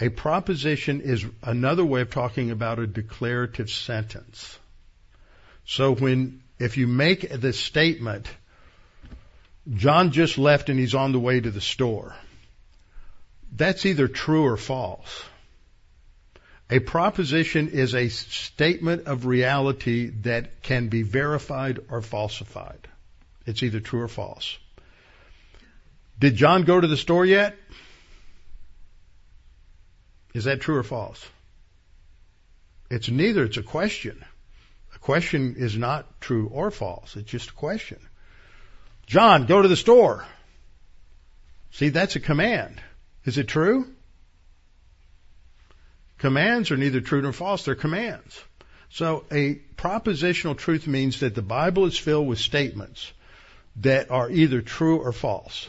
A 0.00 0.08
proposition 0.08 1.02
is 1.02 1.26
another 1.42 1.84
way 1.84 2.00
of 2.00 2.08
talking 2.08 2.50
about 2.50 2.78
a 2.78 2.86
declarative 2.86 3.68
sentence. 3.68 4.58
So 5.66 5.94
when, 5.94 6.42
if 6.58 6.78
you 6.78 6.86
make 6.86 7.28
the 7.28 7.52
statement, 7.52 8.28
John 9.74 10.10
just 10.10 10.38
left 10.38 10.70
and 10.70 10.78
he's 10.78 10.94
on 10.94 11.12
the 11.12 11.20
way 11.20 11.38
to 11.38 11.50
the 11.50 11.60
store. 11.60 12.16
That's 13.54 13.84
either 13.84 14.08
true 14.08 14.44
or 14.44 14.56
false. 14.56 15.22
A 16.70 16.78
proposition 16.78 17.68
is 17.68 17.94
a 17.94 18.08
statement 18.08 19.06
of 19.06 19.26
reality 19.26 20.06
that 20.22 20.62
can 20.62 20.88
be 20.88 21.02
verified 21.02 21.80
or 21.90 22.00
falsified. 22.00 22.88
It's 23.46 23.62
either 23.62 23.80
true 23.80 24.02
or 24.02 24.08
false. 24.08 24.58
Did 26.18 26.36
John 26.36 26.62
go 26.62 26.80
to 26.80 26.86
the 26.86 26.96
store 26.96 27.24
yet? 27.24 27.56
Is 30.34 30.44
that 30.44 30.60
true 30.60 30.76
or 30.76 30.82
false? 30.82 31.24
It's 32.90 33.08
neither. 33.08 33.44
It's 33.44 33.56
a 33.56 33.62
question. 33.62 34.24
A 34.94 34.98
question 34.98 35.54
is 35.56 35.76
not 35.76 36.20
true 36.20 36.48
or 36.52 36.70
false. 36.70 37.16
It's 37.16 37.30
just 37.30 37.50
a 37.50 37.54
question. 37.54 37.98
John, 39.06 39.46
go 39.46 39.62
to 39.62 39.68
the 39.68 39.76
store. 39.76 40.26
See, 41.70 41.90
that's 41.90 42.16
a 42.16 42.20
command. 42.20 42.80
Is 43.24 43.38
it 43.38 43.48
true? 43.48 43.86
Commands 46.18 46.70
are 46.70 46.76
neither 46.76 47.00
true 47.00 47.22
nor 47.22 47.32
false, 47.32 47.64
they're 47.64 47.74
commands. 47.74 48.40
So 48.88 49.24
a 49.30 49.56
propositional 49.76 50.56
truth 50.56 50.86
means 50.86 51.20
that 51.20 51.34
the 51.34 51.42
Bible 51.42 51.84
is 51.84 51.98
filled 51.98 52.26
with 52.26 52.38
statements 52.38 53.12
that 53.76 54.10
are 54.10 54.30
either 54.30 54.62
true 54.62 54.98
or 54.98 55.12
false. 55.12 55.68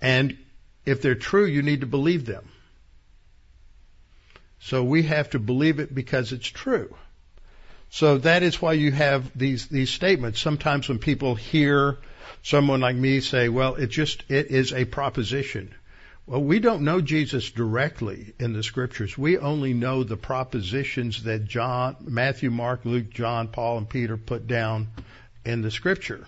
And 0.00 0.36
if 0.84 1.00
they're 1.00 1.14
true, 1.14 1.46
you 1.46 1.62
need 1.62 1.80
to 1.80 1.86
believe 1.86 2.26
them. 2.26 2.48
So 4.60 4.82
we 4.82 5.02
have 5.04 5.30
to 5.30 5.38
believe 5.38 5.78
it 5.78 5.94
because 5.94 6.32
it's 6.32 6.46
true. 6.46 6.94
So 7.90 8.18
that 8.18 8.42
is 8.42 8.60
why 8.60 8.72
you 8.72 8.90
have 8.90 9.30
these 9.38 9.68
these 9.68 9.90
statements. 9.90 10.40
Sometimes 10.40 10.88
when 10.88 10.98
people 10.98 11.34
hear 11.34 11.98
someone 12.42 12.80
like 12.80 12.96
me 12.96 13.20
say, 13.20 13.48
"Well, 13.48 13.76
it 13.76 13.88
just 13.88 14.24
it 14.28 14.46
is 14.46 14.72
a 14.72 14.84
proposition." 14.84 15.74
Well, 16.26 16.42
we 16.42 16.58
don't 16.58 16.82
know 16.82 17.02
Jesus 17.02 17.50
directly 17.50 18.32
in 18.40 18.54
the 18.54 18.62
scriptures. 18.62 19.16
We 19.18 19.36
only 19.36 19.74
know 19.74 20.02
the 20.02 20.16
propositions 20.16 21.24
that 21.24 21.44
John, 21.44 21.96
Matthew, 22.00 22.50
Mark, 22.50 22.84
Luke, 22.84 23.10
John, 23.10 23.48
Paul, 23.48 23.78
and 23.78 23.88
Peter 23.88 24.16
put 24.16 24.46
down 24.46 24.88
in 25.44 25.60
the 25.60 25.70
scripture. 25.70 26.26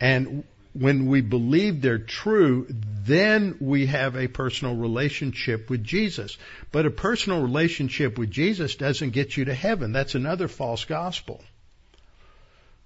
And 0.00 0.44
when 0.72 1.06
we 1.06 1.20
believe 1.20 1.80
they're 1.80 1.98
true, 1.98 2.66
then 2.68 3.56
we 3.60 3.86
have 3.86 4.16
a 4.16 4.28
personal 4.28 4.76
relationship 4.76 5.70
with 5.70 5.82
Jesus. 5.82 6.36
But 6.70 6.86
a 6.86 6.90
personal 6.90 7.42
relationship 7.42 8.18
with 8.18 8.30
Jesus 8.30 8.76
doesn't 8.76 9.10
get 9.10 9.36
you 9.36 9.46
to 9.46 9.54
heaven. 9.54 9.92
That's 9.92 10.14
another 10.14 10.46
false 10.46 10.84
gospel. 10.84 11.42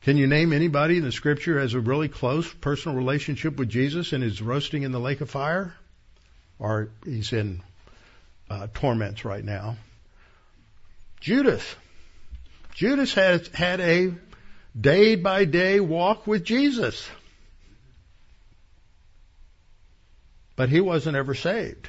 Can 0.03 0.17
you 0.17 0.27
name 0.27 0.53
anybody 0.53 0.97
in 0.97 1.05
the 1.05 1.13
scripture 1.13 1.61
has 1.61 1.75
a 1.75 1.81
really 1.81 2.09
close 2.09 2.53
personal 2.53 2.97
relationship 2.97 3.57
with 3.57 3.69
Jesus 3.69 4.13
and 4.13 4.25
is 4.25 4.43
roasting 4.43 4.83
in 4.83 4.93
the 4.93 4.99
lake 4.99 5.21
of 5.21 5.31
fire? 5.31 5.75
Or 6.59 6.91
he's 7.05 7.33
in 7.33 7.63
uh, 8.51 8.69
torments 8.75 9.25
right 9.25 9.45
now. 9.45 9.77
Judas. 11.21 11.63
Judas 12.75 13.15
had, 13.15 13.47
had 13.49 13.81
a 13.81 14.13
day 14.79 15.17
by 15.17 15.45
day 15.45 15.81
walk 15.81 16.27
with 16.27 16.45
Jesus. 16.45 17.09
But 20.57 20.69
he 20.69 20.81
wasn't 20.81 21.17
ever 21.17 21.35
saved. 21.35 21.89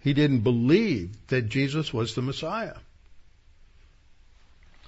He 0.00 0.12
didn't 0.12 0.40
believe 0.40 1.16
that 1.28 1.48
Jesus 1.48 1.92
was 1.92 2.14
the 2.14 2.22
Messiah. 2.22 2.74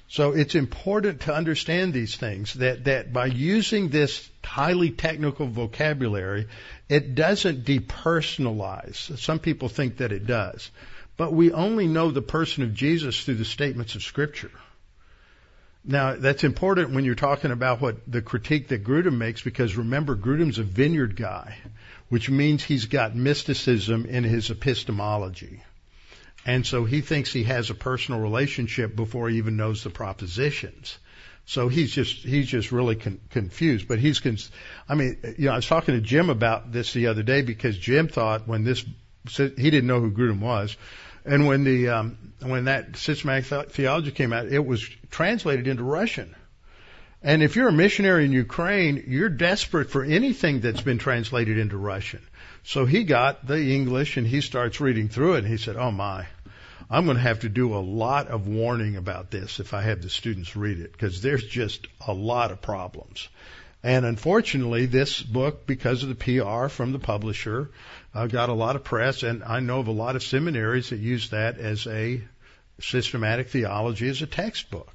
So 0.09 0.33
it's 0.33 0.55
important 0.55 1.23
to 1.23 1.35
understand 1.35 1.93
these 1.93 2.17
things 2.17 2.55
that, 2.55 2.85
that 2.85 3.13
by 3.13 3.27
using 3.27 3.89
this 3.89 4.29
highly 4.45 4.91
technical 4.91 5.47
vocabulary, 5.47 6.47
it 6.89 7.17
doesn't 7.17 7.65
depersonalize. 7.65 9.19
Some 9.19 9.41
people 9.41 9.69
think 9.69 9.97
that 9.97 10.13
it 10.13 10.27
does. 10.27 10.71
But 11.17 11.33
we 11.33 11.51
only 11.53 11.87
know 11.87 12.11
the 12.11 12.23
person 12.23 12.63
of 12.63 12.75
Jesus 12.75 13.25
through 13.25 13.37
the 13.37 13.45
statements 13.45 13.95
of 13.95 14.03
Scripture. 14.03 14.53
Now, 15.87 16.17
that's 16.17 16.43
important 16.43 16.91
when 16.91 17.05
you're 17.05 17.15
talking 17.15 17.53
about 17.53 17.81
what 17.81 17.97
the 18.11 18.21
critique 18.21 18.69
that 18.69 18.83
Grudem 18.83 19.19
makes 19.19 19.41
because 19.41 19.77
remember, 19.77 20.17
Grudem's 20.17 20.59
a 20.59 20.65
vineyard 20.65 21.17
guy 21.17 21.57
which 22.09 22.31
means 22.31 22.63
he's 22.63 22.87
got 22.87 23.15
mysticism 23.15 24.07
in 24.07 24.25
his 24.25 24.51
epistemology. 24.51 25.63
And 26.45 26.65
so 26.65 26.85
he 26.85 27.01
thinks 27.01 27.33
he 27.33 27.45
has 27.45 27.71
a 27.71 27.75
personal 27.75 28.21
relationship 28.21 28.95
before 28.95 29.29
he 29.29 29.39
even 29.39 29.57
knows 29.57 29.83
the 29.83 29.91
propositions. 29.91 30.97
So 31.45 31.69
he's 31.69 31.93
just 31.93 32.17
he's 32.19 32.47
just 32.47 32.71
really 32.73 32.97
con- 32.97 33.21
confused. 33.31 33.89
But 33.89 33.99
he's 33.99 34.21
con- 34.21 34.39
I 34.89 34.95
mean, 34.95 35.19
you 35.39 35.47
know, 35.47 35.53
I 35.53 35.57
was 35.57 35.67
talking 35.67 35.95
to 35.95 36.01
Jim 36.01 36.31
about 36.31 36.73
this 36.73 36.93
the 36.93 37.09
other 37.09 37.23
day 37.23 37.43
because 37.43 37.77
Jim 37.77 38.09
thought 38.09 38.47
when 38.47 38.63
this 38.63 38.85
he 39.29 39.71
didn't 39.71 39.87
know 39.87 40.01
who 40.01 40.11
Grudem 40.11 40.41
was, 40.41 40.77
and 41.25 41.47
when 41.47 41.65
the 41.65 41.89
um, 41.89 42.19
when 42.41 42.65
that 42.65 42.97
systematic 42.97 43.71
theology 43.71 44.11
came 44.11 44.33
out, 44.33 44.47
it 44.47 44.65
was 44.65 44.83
translated 45.11 45.67
into 45.67 45.83
Russian. 45.83 46.35
And 47.23 47.43
if 47.43 47.57
you're 47.57 47.69
a 47.69 47.73
missionary 47.73 48.25
in 48.25 48.33
Ukraine, 48.33 49.05
you're 49.09 49.29
desperate 49.29 49.91
for 49.91 50.05
anything 50.05 50.61
that's 50.61 50.83
been 50.83 50.99
translated 50.99 51.59
into 51.59 51.77
Russian. 51.77 52.23
So 52.63 52.85
he 52.85 53.05
got 53.05 53.47
the 53.47 53.75
English 53.75 54.17
and 54.17 54.27
he 54.27 54.41
starts 54.41 54.81
reading 54.81 55.09
through 55.09 55.35
it 55.35 55.39
and 55.39 55.49
he 55.49 55.57
said, 55.57 55.77
Oh 55.77 55.91
my, 55.91 56.27
I'm 56.89 57.05
going 57.05 57.17
to 57.17 57.23
have 57.23 57.41
to 57.41 57.49
do 57.49 57.75
a 57.75 57.79
lot 57.79 58.29
of 58.29 58.47
warning 58.47 58.97
about 58.97 59.31
this 59.31 59.59
if 59.59 59.75
I 59.75 59.83
have 59.83 60.03
the 60.03 60.11
students 60.11 60.55
read 60.55 60.79
it 60.79 60.93
because 60.93 61.21
there's 61.21 61.45
just 61.45 61.89
a 62.07 62.13
lot 62.13 62.53
of 62.53 62.63
problems. 62.63 63.29
And 63.83 64.05
unfortunately, 64.05 64.87
this 64.87 65.23
book, 65.23 65.67
because 65.67 66.03
of 66.03 66.09
the 66.09 66.15
PR 66.15 66.69
from 66.69 66.93
the 66.93 66.99
publisher, 66.99 67.71
uh, 68.17 68.27
got 68.27 68.49
a 68.49 68.55
lot 68.55 68.77
of 68.77 68.85
press, 68.85 69.23
and 69.23 69.45
I 69.45 69.61
know 69.61 69.81
of 69.81 69.89
a 69.89 69.93
lot 69.93 70.17
of 70.17 70.23
seminaries 70.23 70.89
that 70.91 70.99
use 70.99 71.31
that 71.31 71.59
as 71.59 71.87
a 71.87 72.23
systematic 72.81 73.49
theology 73.49 74.09
as 74.09 74.23
a 74.23 74.27
textbook. 74.27 74.93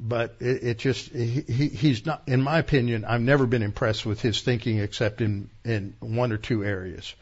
But 0.00 0.34
it, 0.40 0.64
it 0.64 0.78
just 0.78 1.10
he, 1.12 1.68
he's 1.68 2.04
not 2.04 2.22
in 2.26 2.42
my 2.42 2.58
opinion 2.58 3.04
i've 3.04 3.20
never 3.20 3.46
been 3.46 3.62
impressed 3.62 4.04
with 4.04 4.20
his 4.20 4.40
thinking 4.40 4.78
except 4.78 5.20
in 5.20 5.48
in 5.64 5.94
one 6.00 6.32
or 6.32 6.38
two 6.38 6.64
areas. 6.64 7.14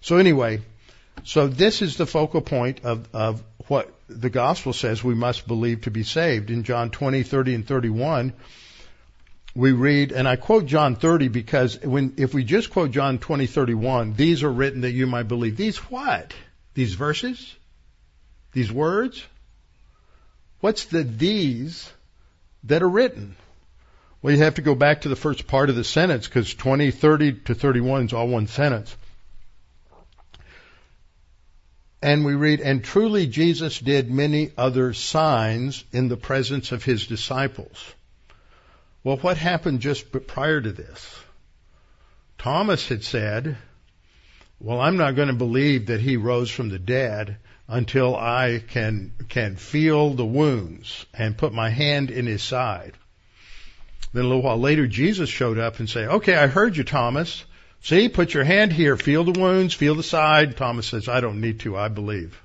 So 0.00 0.16
anyway 0.16 0.60
so 1.22 1.46
this 1.46 1.80
is 1.80 1.96
the 1.96 2.06
focal 2.06 2.40
point 2.40 2.84
of 2.84 3.08
of 3.14 3.42
what 3.68 3.92
the 4.08 4.30
gospel 4.30 4.72
says 4.72 5.04
we 5.04 5.14
must 5.14 5.46
believe 5.46 5.82
to 5.82 5.92
be 5.92 6.02
saved. 6.02 6.50
In 6.50 6.64
john 6.64 6.90
20 6.90 7.22
30 7.22 7.54
and 7.54 7.66
31 7.66 8.32
we 9.54 9.72
read 9.72 10.12
and 10.12 10.26
i 10.26 10.36
quote 10.36 10.66
john 10.66 10.96
30 10.96 11.28
because 11.28 11.80
when 11.82 12.14
if 12.16 12.34
we 12.34 12.44
just 12.44 12.70
quote 12.70 12.90
john 12.90 13.18
20 13.18 13.46
31 13.46 14.14
these 14.14 14.42
are 14.42 14.52
written 14.52 14.82
that 14.82 14.92
you 14.92 15.06
might 15.06 15.28
believe 15.28 15.56
these 15.56 15.76
what 15.76 16.34
these 16.74 16.94
verses 16.94 17.54
these 18.52 18.72
words 18.72 19.24
what's 20.60 20.86
the 20.86 21.02
these 21.02 21.90
that 22.64 22.82
are 22.82 22.88
written. 22.88 23.36
Well, 24.20 24.34
you 24.34 24.42
have 24.42 24.54
to 24.54 24.62
go 24.62 24.74
back 24.74 25.02
to 25.02 25.08
the 25.08 25.16
first 25.16 25.46
part 25.46 25.68
of 25.68 25.76
the 25.76 25.84
sentence 25.84 26.26
because 26.26 26.54
20, 26.54 26.90
30 26.90 27.32
to 27.44 27.54
31 27.54 28.06
is 28.06 28.12
all 28.12 28.26
one 28.26 28.46
sentence. 28.46 28.96
And 32.02 32.24
we 32.24 32.34
read, 32.34 32.60
and 32.60 32.84
truly 32.84 33.26
Jesus 33.26 33.78
did 33.78 34.10
many 34.10 34.50
other 34.58 34.92
signs 34.92 35.84
in 35.92 36.08
the 36.08 36.16
presence 36.16 36.72
of 36.72 36.84
his 36.84 37.06
disciples. 37.06 37.94
Well, 39.04 39.18
what 39.18 39.36
happened 39.36 39.80
just 39.80 40.10
prior 40.26 40.60
to 40.60 40.72
this? 40.72 41.20
Thomas 42.38 42.88
had 42.88 43.04
said, 43.04 43.56
well, 44.58 44.80
I'm 44.80 44.96
not 44.96 45.14
going 45.14 45.28
to 45.28 45.34
believe 45.34 45.86
that 45.86 46.00
he 46.00 46.16
rose 46.16 46.50
from 46.50 46.70
the 46.70 46.78
dead 46.78 47.36
until 47.68 48.16
I 48.16 48.62
can 48.66 49.12
can 49.28 49.56
feel 49.56 50.10
the 50.10 50.24
wounds 50.24 51.06
and 51.12 51.36
put 51.36 51.52
my 51.52 51.70
hand 51.70 52.10
in 52.10 52.26
his 52.26 52.42
side. 52.42 52.94
Then 54.12 54.24
a 54.24 54.28
little 54.28 54.42
while 54.42 54.60
later, 54.60 54.86
Jesus 54.86 55.28
showed 55.28 55.58
up 55.58 55.80
and 55.80 55.88
said, 55.88 56.08
"Okay, 56.08 56.34
I 56.34 56.46
heard 56.46 56.76
you, 56.76 56.84
Thomas. 56.84 57.44
See, 57.82 58.08
put 58.08 58.32
your 58.32 58.44
hand 58.44 58.72
here, 58.72 58.96
feel 58.96 59.24
the 59.24 59.38
wounds, 59.38 59.74
feel 59.74 59.94
the 59.94 60.02
side." 60.02 60.56
Thomas 60.56 60.86
says, 60.86 61.08
"I 61.08 61.20
don't 61.20 61.40
need 61.40 61.60
to. 61.60 61.76
I 61.76 61.88
believe." 61.88 62.40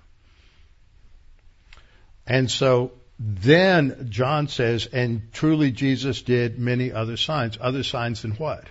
And 2.26 2.49
so 2.49 2.91
then 3.20 4.08
John 4.10 4.48
says, 4.48 4.86
"And 4.86 5.32
truly 5.34 5.72
Jesus 5.72 6.22
did 6.22 6.58
many 6.58 6.94
other 6.94 7.18
signs. 7.18 7.58
Other 7.60 7.84
signs 7.84 8.22
than 8.22 8.32
what? 8.32 8.66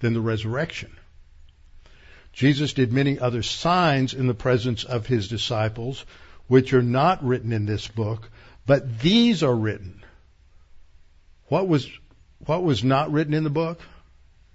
Than 0.00 0.12
the 0.12 0.20
resurrection." 0.20 0.90
Jesus 2.34 2.74
did 2.74 2.92
many 2.92 3.18
other 3.18 3.42
signs 3.42 4.12
in 4.12 4.26
the 4.26 4.34
presence 4.34 4.84
of 4.84 5.06
his 5.06 5.28
disciples, 5.28 6.04
which 6.46 6.72
are 6.74 6.82
not 6.82 7.24
written 7.24 7.52
in 7.52 7.66
this 7.66 7.88
book, 7.88 8.30
but 8.66 9.00
these 9.00 9.42
are 9.42 9.56
written. 9.56 10.04
What 11.46 11.66
was, 11.66 11.88
what 12.38 12.62
was 12.62 12.84
not 12.84 13.10
written 13.10 13.34
in 13.34 13.42
the 13.42 13.50
book? 13.50 13.80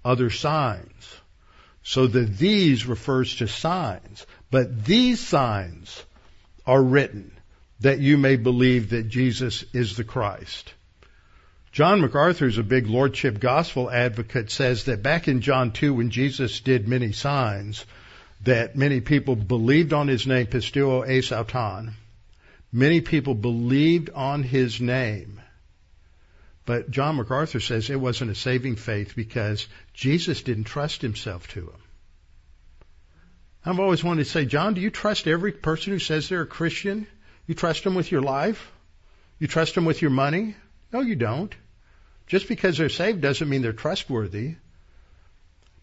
Other 0.04 0.30
signs. 0.30 1.20
So 1.82 2.06
the 2.06 2.20
these 2.20 2.86
refers 2.86 3.34
to 3.36 3.48
signs. 3.48 4.24
But 4.50 4.84
these 4.84 5.20
signs 5.20 6.02
are 6.64 6.82
written 6.82 7.32
that 7.84 8.00
you 8.00 8.16
may 8.16 8.36
believe 8.36 8.90
that 8.90 9.10
Jesus 9.10 9.62
is 9.74 9.94
the 9.94 10.04
Christ. 10.04 10.72
John 11.70 12.00
MacArthur 12.00 12.46
is 12.46 12.56
a 12.56 12.62
big 12.62 12.86
lordship 12.86 13.38
gospel 13.40 13.90
advocate 13.90 14.50
says 14.50 14.84
that 14.84 15.02
back 15.02 15.28
in 15.28 15.42
John 15.42 15.70
2 15.70 15.92
when 15.92 16.08
Jesus 16.08 16.60
did 16.60 16.88
many 16.88 17.12
signs, 17.12 17.84
that 18.44 18.74
many 18.74 19.02
people 19.02 19.36
believed 19.36 19.92
on 19.92 20.08
his 20.08 20.26
name, 20.26 20.48
eis 20.50 21.30
auton. 21.30 21.92
Many 22.72 23.02
people 23.02 23.34
believed 23.34 24.08
on 24.14 24.42
his 24.42 24.80
name. 24.80 25.42
But 26.64 26.90
John 26.90 27.16
MacArthur 27.16 27.60
says 27.60 27.90
it 27.90 28.00
wasn't 28.00 28.30
a 28.30 28.34
saving 28.34 28.76
faith 28.76 29.14
because 29.14 29.68
Jesus 29.92 30.40
didn't 30.40 30.64
trust 30.64 31.02
himself 31.02 31.48
to 31.48 31.66
him. 31.66 31.82
I've 33.62 33.80
always 33.80 34.02
wanted 34.02 34.24
to 34.24 34.30
say, 34.30 34.46
John, 34.46 34.72
do 34.72 34.80
you 34.80 34.90
trust 34.90 35.26
every 35.26 35.52
person 35.52 35.92
who 35.92 35.98
says 35.98 36.30
they're 36.30 36.40
a 36.40 36.46
Christian? 36.46 37.06
You 37.46 37.54
trust 37.54 37.84
them 37.84 37.94
with 37.94 38.10
your 38.10 38.22
life? 38.22 38.72
You 39.38 39.46
trust 39.46 39.74
them 39.74 39.84
with 39.84 40.00
your 40.00 40.10
money? 40.10 40.54
No, 40.92 41.00
you 41.00 41.16
don't. 41.16 41.54
Just 42.26 42.48
because 42.48 42.78
they're 42.78 42.88
saved 42.88 43.20
doesn't 43.20 43.48
mean 43.48 43.62
they're 43.62 43.72
trustworthy. 43.72 44.54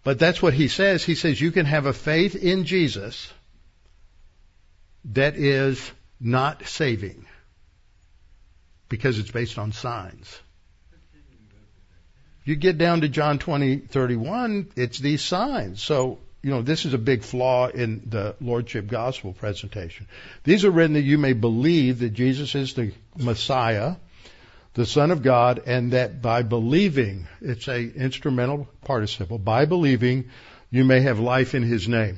But 0.03 0.17
that's 0.17 0.41
what 0.41 0.53
he 0.53 0.67
says. 0.67 1.03
He 1.03 1.15
says 1.15 1.39
you 1.39 1.51
can 1.51 1.65
have 1.65 1.85
a 1.85 1.93
faith 1.93 2.35
in 2.35 2.65
Jesus 2.65 3.31
that 5.05 5.35
is 5.35 5.91
not 6.19 6.65
saving 6.65 7.25
because 8.89 9.19
it's 9.19 9.31
based 9.31 9.57
on 9.57 9.71
signs. 9.71 10.39
You 12.43 12.55
get 12.55 12.79
down 12.79 13.01
to 13.01 13.09
John 13.09 13.37
20, 13.37 13.77
31, 13.77 14.71
it's 14.75 14.97
these 14.97 15.21
signs. 15.23 15.81
So 15.81 16.19
you 16.41 16.49
know, 16.49 16.61
this 16.61 16.85
is 16.85 16.93
a 16.93 16.97
big 16.97 17.23
flaw 17.23 17.67
in 17.67 18.01
the 18.07 18.35
Lordship 18.41 18.87
Gospel 18.87 19.33
presentation. 19.33 20.07
These 20.43 20.65
are 20.65 20.71
written 20.71 20.93
that 20.93 21.01
you 21.01 21.17
may 21.17 21.33
believe 21.33 21.99
that 21.99 22.13
Jesus 22.13 22.55
is 22.55 22.73
the 22.73 22.93
Messiah, 23.15 23.95
the 24.73 24.85
Son 24.85 25.11
of 25.11 25.21
God, 25.21 25.63
and 25.67 25.93
that 25.93 26.21
by 26.21 26.41
believing, 26.41 27.27
it's 27.41 27.67
a 27.67 27.81
instrumental 27.81 28.67
participle, 28.83 29.37
by 29.37 29.65
believing 29.65 30.29
you 30.71 30.83
may 30.83 31.01
have 31.01 31.19
life 31.19 31.53
in 31.53 31.63
His 31.63 31.87
name. 31.87 32.17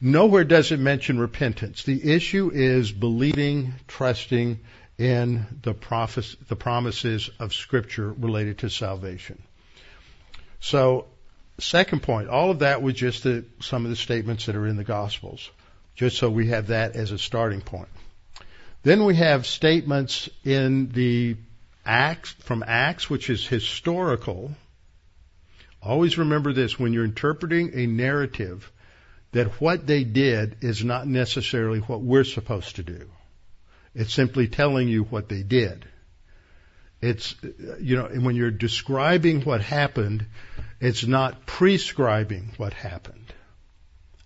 Nowhere 0.00 0.44
does 0.44 0.70
it 0.72 0.78
mention 0.78 1.18
repentance. 1.18 1.82
The 1.82 2.12
issue 2.12 2.50
is 2.52 2.92
believing, 2.92 3.74
trusting 3.88 4.60
in 4.98 5.46
the, 5.62 5.74
prophes- 5.74 6.36
the 6.48 6.56
promises 6.56 7.30
of 7.40 7.54
Scripture 7.54 8.12
related 8.12 8.58
to 8.58 8.70
salvation. 8.70 9.42
So, 10.60 11.06
second 11.58 12.02
point, 12.02 12.28
all 12.28 12.50
of 12.50 12.60
that 12.60 12.82
was 12.82 12.94
just 12.94 13.22
the, 13.22 13.44
some 13.60 13.84
of 13.84 13.90
the 13.90 13.96
statements 13.96 14.46
that 14.46 14.56
are 14.56 14.66
in 14.66 14.76
the 14.76 14.84
Gospels, 14.84 15.50
just 15.94 16.18
so 16.18 16.30
we 16.30 16.48
have 16.48 16.68
that 16.68 16.96
as 16.96 17.12
a 17.12 17.18
starting 17.18 17.60
point. 17.60 17.88
Then 18.82 19.04
we 19.04 19.16
have 19.16 19.46
statements 19.46 20.28
in 20.44 20.90
the 20.92 21.36
Acts, 21.84 22.32
from 22.40 22.64
Acts, 22.66 23.08
which 23.08 23.30
is 23.30 23.46
historical. 23.46 24.54
Always 25.82 26.18
remember 26.18 26.52
this 26.52 26.78
when 26.78 26.92
you're 26.92 27.04
interpreting 27.04 27.72
a 27.74 27.86
narrative, 27.86 28.70
that 29.32 29.60
what 29.60 29.86
they 29.86 30.04
did 30.04 30.56
is 30.62 30.84
not 30.84 31.06
necessarily 31.06 31.80
what 31.80 32.00
we're 32.00 32.24
supposed 32.24 32.76
to 32.76 32.82
do. 32.82 33.08
It's 33.94 34.14
simply 34.14 34.48
telling 34.48 34.88
you 34.88 35.04
what 35.04 35.28
they 35.28 35.42
did. 35.42 35.84
It's, 37.00 37.34
you 37.80 37.96
know, 37.96 38.06
and 38.06 38.24
when 38.24 38.36
you're 38.36 38.50
describing 38.50 39.42
what 39.42 39.60
happened, 39.60 40.26
it's 40.80 41.06
not 41.06 41.46
prescribing 41.46 42.52
what 42.56 42.72
happened. 42.72 43.32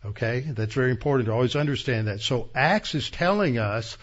Okay? 0.05 0.41
That's 0.41 0.75
very 0.75 0.91
important 0.91 1.27
to 1.27 1.33
always 1.33 1.57
understand 1.57 2.09
that. 2.09 2.21
So 2.21 2.49
Acts 2.55 2.95
is 2.95 3.11
telling 3.11 3.59
us 3.59 3.97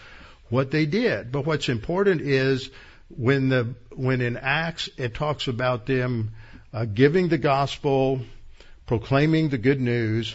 what 0.48 0.70
they 0.70 0.86
did. 0.86 1.32
But 1.32 1.44
what's 1.44 1.68
important 1.68 2.20
is 2.20 2.70
when 3.08 3.48
the, 3.48 3.74
when 3.94 4.20
in 4.20 4.36
Acts 4.36 4.88
it 4.96 5.14
talks 5.14 5.48
about 5.48 5.86
them 5.86 6.32
uh, 6.72 6.84
giving 6.84 7.28
the 7.28 7.38
gospel, 7.38 8.20
proclaiming 8.86 9.48
the 9.48 9.58
good 9.58 9.80
news, 9.80 10.34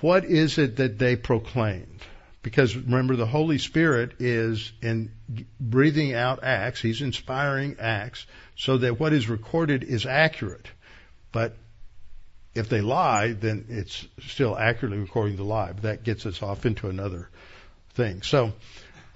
what 0.00 0.24
is 0.24 0.58
it 0.58 0.76
that 0.76 0.98
they 0.98 1.16
proclaimed? 1.16 2.00
Because 2.42 2.76
remember, 2.76 3.16
the 3.16 3.26
Holy 3.26 3.56
Spirit 3.56 4.16
is 4.18 4.70
in 4.82 5.10
breathing 5.58 6.12
out 6.12 6.44
Acts. 6.44 6.82
He's 6.82 7.00
inspiring 7.00 7.76
Acts 7.80 8.26
so 8.54 8.76
that 8.78 9.00
what 9.00 9.14
is 9.14 9.30
recorded 9.30 9.82
is 9.82 10.04
accurate. 10.04 10.68
But 11.34 11.56
if 12.54 12.68
they 12.68 12.80
lie, 12.80 13.32
then 13.32 13.66
it's 13.68 14.06
still 14.24 14.56
accurately 14.56 14.98
recording 14.98 15.34
the 15.34 15.42
lie. 15.42 15.72
But 15.72 15.82
that 15.82 16.04
gets 16.04 16.26
us 16.26 16.40
off 16.44 16.64
into 16.64 16.88
another 16.88 17.28
thing. 17.94 18.22
So, 18.22 18.52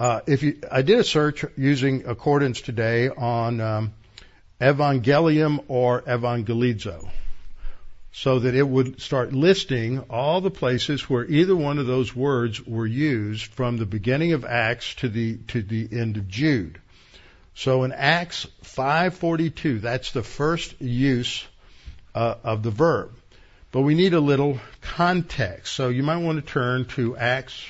uh, 0.00 0.22
if 0.26 0.42
you, 0.42 0.58
I 0.68 0.82
did 0.82 0.98
a 0.98 1.04
search 1.04 1.44
using 1.56 2.06
Accordance 2.06 2.60
today 2.60 3.08
on 3.08 3.60
um, 3.60 3.94
Evangelion 4.60 5.64
or 5.68 6.02
Evangelizo 6.02 7.08
so 8.10 8.40
that 8.40 8.56
it 8.56 8.66
would 8.66 9.00
start 9.00 9.32
listing 9.32 10.00
all 10.10 10.40
the 10.40 10.50
places 10.50 11.08
where 11.08 11.24
either 11.24 11.54
one 11.54 11.78
of 11.78 11.86
those 11.86 12.16
words 12.16 12.66
were 12.66 12.86
used 12.86 13.46
from 13.46 13.76
the 13.76 13.86
beginning 13.86 14.32
of 14.32 14.44
Acts 14.44 14.92
to 14.96 15.08
the 15.08 15.36
to 15.48 15.62
the 15.62 15.88
end 15.92 16.16
of 16.16 16.26
Jude. 16.26 16.80
So 17.54 17.84
in 17.84 17.92
Acts 17.92 18.48
5:42, 18.64 19.80
that's 19.80 20.10
the 20.10 20.24
first 20.24 20.80
use 20.80 21.46
uh, 22.14 22.36
of 22.44 22.62
the 22.62 22.70
verb. 22.70 23.12
But 23.70 23.82
we 23.82 23.94
need 23.94 24.14
a 24.14 24.20
little 24.20 24.58
context. 24.80 25.74
So 25.74 25.88
you 25.88 26.02
might 26.02 26.18
want 26.18 26.44
to 26.44 26.52
turn 26.52 26.86
to 26.96 27.16
Acts 27.16 27.64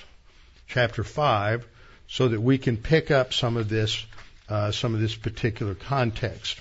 chapter 0.66 1.02
5 1.02 1.66
so 2.06 2.28
that 2.28 2.40
we 2.40 2.58
can 2.58 2.76
pick 2.76 3.10
up 3.10 3.32
some 3.32 3.56
of 3.56 3.68
this 3.68 4.04
uh, 4.48 4.70
some 4.70 4.94
of 4.94 5.00
this 5.00 5.14
particular 5.14 5.74
context. 5.74 6.58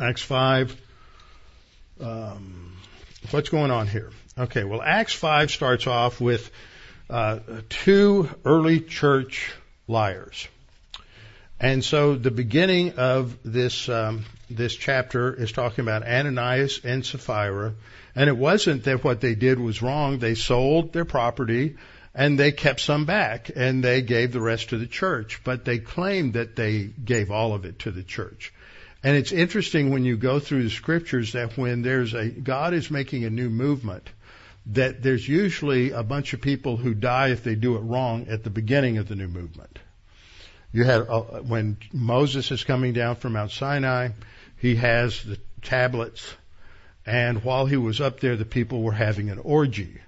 Acts 0.00 0.22
5 0.22 0.74
um, 2.00 2.76
what's 3.30 3.48
going 3.48 3.70
on 3.70 3.86
here? 3.86 4.10
Okay, 4.38 4.64
well, 4.64 4.82
Acts 4.82 5.14
5 5.14 5.50
starts 5.50 5.86
off 5.86 6.20
with 6.20 6.50
uh, 7.08 7.38
two 7.68 8.28
early 8.44 8.80
church 8.80 9.52
liars. 9.88 10.48
And 11.58 11.82
so 11.82 12.16
the 12.16 12.30
beginning 12.30 12.98
of 12.98 13.38
this 13.42 13.88
um, 13.88 14.26
this 14.48 14.74
chapter 14.74 15.34
is 15.34 15.52
talking 15.52 15.82
about 15.82 16.06
Ananias 16.06 16.80
and 16.84 17.04
Sapphira, 17.04 17.74
and 18.14 18.28
it 18.28 18.36
wasn't 18.36 18.84
that 18.84 19.02
what 19.02 19.20
they 19.20 19.34
did 19.34 19.58
was 19.58 19.82
wrong. 19.82 20.18
They 20.18 20.34
sold 20.34 20.92
their 20.92 21.04
property 21.04 21.76
and 22.14 22.38
they 22.38 22.50
kept 22.50 22.80
some 22.80 23.04
back 23.04 23.50
and 23.54 23.84
they 23.84 24.00
gave 24.00 24.32
the 24.32 24.40
rest 24.40 24.70
to 24.70 24.78
the 24.78 24.86
church, 24.86 25.42
but 25.44 25.64
they 25.64 25.78
claimed 25.78 26.34
that 26.34 26.56
they 26.56 26.84
gave 26.84 27.30
all 27.30 27.52
of 27.52 27.64
it 27.64 27.80
to 27.80 27.90
the 27.90 28.02
church. 28.02 28.52
And 29.04 29.16
it's 29.16 29.32
interesting 29.32 29.90
when 29.90 30.04
you 30.04 30.16
go 30.16 30.40
through 30.40 30.62
the 30.62 30.70
scriptures 30.70 31.32
that 31.32 31.58
when 31.58 31.82
there's 31.82 32.14
a 32.14 32.28
God 32.28 32.72
is 32.72 32.90
making 32.90 33.24
a 33.24 33.30
new 33.30 33.50
movement, 33.50 34.08
that 34.66 35.02
there's 35.02 35.28
usually 35.28 35.92
a 35.92 36.02
bunch 36.02 36.32
of 36.32 36.40
people 36.40 36.76
who 36.76 36.94
die 36.94 37.28
if 37.28 37.44
they 37.44 37.54
do 37.54 37.76
it 37.76 37.80
wrong 37.80 38.26
at 38.28 38.42
the 38.42 38.50
beginning 38.50 38.98
of 38.98 39.06
the 39.06 39.14
new 39.14 39.28
movement. 39.28 39.78
You 40.72 40.84
had 40.84 41.02
uh, 41.02 41.20
when 41.42 41.76
Moses 41.92 42.50
is 42.50 42.64
coming 42.64 42.92
down 42.92 43.16
from 43.16 43.34
Mount 43.34 43.50
Sinai, 43.50 44.08
he 44.56 44.76
has 44.76 45.22
the 45.22 45.38
tablets, 45.62 46.34
and 47.04 47.44
while 47.44 47.66
he 47.66 47.76
was 47.76 48.00
up 48.00 48.20
there, 48.20 48.36
the 48.36 48.44
people 48.44 48.82
were 48.82 48.92
having 48.92 49.30
an 49.30 49.38
orgy. 49.38 50.00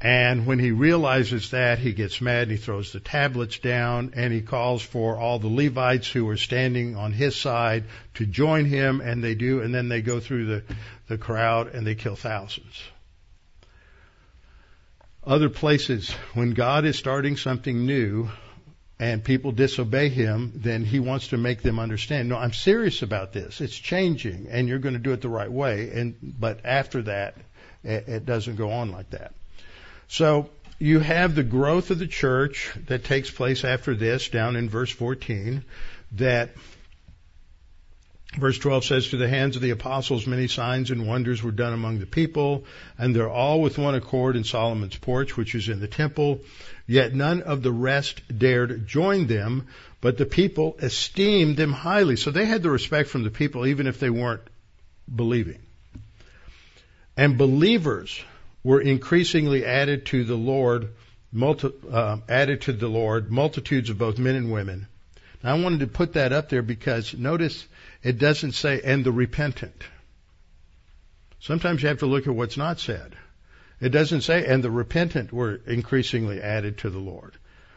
And 0.00 0.44
when 0.44 0.58
he 0.58 0.70
realizes 0.70 1.50
that, 1.52 1.78
he 1.78 1.92
gets 1.92 2.20
mad 2.20 2.42
and 2.42 2.50
he 2.50 2.56
throws 2.58 2.92
the 2.92 3.00
tablets 3.00 3.58
down 3.58 4.12
and 4.14 4.32
he 4.32 4.42
calls 4.42 4.82
for 4.82 5.16
all 5.16 5.38
the 5.38 5.48
Levites 5.48 6.10
who 6.10 6.28
are 6.28 6.36
standing 6.36 6.94
on 6.94 7.12
his 7.12 7.36
side 7.36 7.84
to 8.14 8.26
join 8.26 8.66
him 8.66 9.00
and 9.00 9.24
they 9.24 9.34
do 9.34 9.62
and 9.62 9.74
then 9.74 9.88
they 9.88 10.02
go 10.02 10.20
through 10.20 10.46
the, 10.46 10.64
the 11.08 11.16
crowd 11.16 11.68
and 11.68 11.86
they 11.86 11.94
kill 11.94 12.16
thousands. 12.16 12.82
Other 15.26 15.48
places, 15.48 16.10
when 16.34 16.50
God 16.50 16.84
is 16.84 16.98
starting 16.98 17.38
something 17.38 17.86
new 17.86 18.28
and 18.98 19.24
people 19.24 19.52
disobey 19.52 20.08
him, 20.08 20.52
then 20.54 20.84
he 20.84 21.00
wants 21.00 21.28
to 21.28 21.36
make 21.36 21.62
them 21.62 21.78
understand, 21.78 22.28
no, 22.28 22.36
I'm 22.36 22.52
serious 22.52 23.02
about 23.02 23.32
this. 23.32 23.60
It's 23.60 23.76
changing 23.76 24.46
and 24.50 24.68
you're 24.68 24.78
going 24.78 24.94
to 24.94 25.00
do 25.00 25.12
it 25.12 25.20
the 25.20 25.28
right 25.28 25.50
way. 25.50 25.90
And, 25.90 26.16
but 26.22 26.60
after 26.64 27.02
that, 27.02 27.36
it, 27.82 28.08
it 28.08 28.26
doesn't 28.26 28.56
go 28.56 28.70
on 28.70 28.92
like 28.92 29.10
that. 29.10 29.34
So 30.06 30.50
you 30.78 31.00
have 31.00 31.34
the 31.34 31.42
growth 31.42 31.90
of 31.90 31.98
the 31.98 32.06
church 32.06 32.72
that 32.86 33.04
takes 33.04 33.30
place 33.30 33.64
after 33.64 33.94
this 33.94 34.28
down 34.28 34.54
in 34.54 34.68
verse 34.68 34.90
14 34.90 35.64
that 36.12 36.50
Verse 38.36 38.58
12 38.58 38.84
says, 38.84 39.08
To 39.08 39.16
the 39.16 39.28
hands 39.28 39.54
of 39.54 39.62
the 39.62 39.70
apostles 39.70 40.26
many 40.26 40.48
signs 40.48 40.90
and 40.90 41.06
wonders 41.06 41.42
were 41.42 41.52
done 41.52 41.72
among 41.72 42.00
the 42.00 42.06
people, 42.06 42.64
and 42.98 43.14
they're 43.14 43.30
all 43.30 43.60
with 43.60 43.78
one 43.78 43.94
accord 43.94 44.34
in 44.34 44.42
Solomon's 44.42 44.96
porch, 44.96 45.36
which 45.36 45.54
is 45.54 45.68
in 45.68 45.78
the 45.78 45.86
temple. 45.86 46.40
Yet 46.86 47.14
none 47.14 47.42
of 47.42 47.62
the 47.62 47.72
rest 47.72 48.20
dared 48.38 48.86
join 48.86 49.26
them, 49.26 49.68
but 50.00 50.18
the 50.18 50.26
people 50.26 50.76
esteemed 50.80 51.56
them 51.56 51.72
highly. 51.72 52.16
So 52.16 52.30
they 52.30 52.44
had 52.44 52.62
the 52.62 52.70
respect 52.70 53.08
from 53.08 53.24
the 53.24 53.30
people, 53.30 53.66
even 53.66 53.86
if 53.86 53.98
they 53.98 54.10
weren't 54.10 54.42
believing. 55.14 55.60
And 57.16 57.38
believers 57.38 58.22
were 58.62 58.80
increasingly 58.80 59.64
added 59.64 60.06
to 60.06 60.24
the 60.24 60.36
Lord, 60.36 60.88
multi, 61.32 61.70
uh, 61.90 62.18
added 62.28 62.62
to 62.62 62.72
the 62.72 62.88
Lord, 62.88 63.30
multitudes 63.30 63.88
of 63.88 63.98
both 63.98 64.18
men 64.18 64.34
and 64.34 64.52
women. 64.52 64.86
Now 65.42 65.56
I 65.56 65.60
wanted 65.60 65.80
to 65.80 65.86
put 65.86 66.14
that 66.14 66.32
up 66.32 66.48
there 66.48 66.62
because 66.62 67.14
notice 67.14 67.66
it 68.02 68.18
doesn't 68.18 68.52
say, 68.52 68.80
and 68.82 69.04
the 69.04 69.12
repentant. 69.12 69.84
Sometimes 71.40 71.82
you 71.82 71.88
have 71.88 71.98
to 71.98 72.06
look 72.06 72.26
at 72.26 72.34
what's 72.34 72.56
not 72.56 72.80
said. 72.80 73.14
It 73.80 73.90
doesn't 73.90 74.22
say, 74.22 74.46
and 74.46 74.62
the 74.62 74.70
repentant 74.70 75.32
were 75.32 75.60
increasingly 75.66 76.40
added 76.40 76.78
to 76.78 76.90
the 76.90 76.98
Lord. 76.98 77.34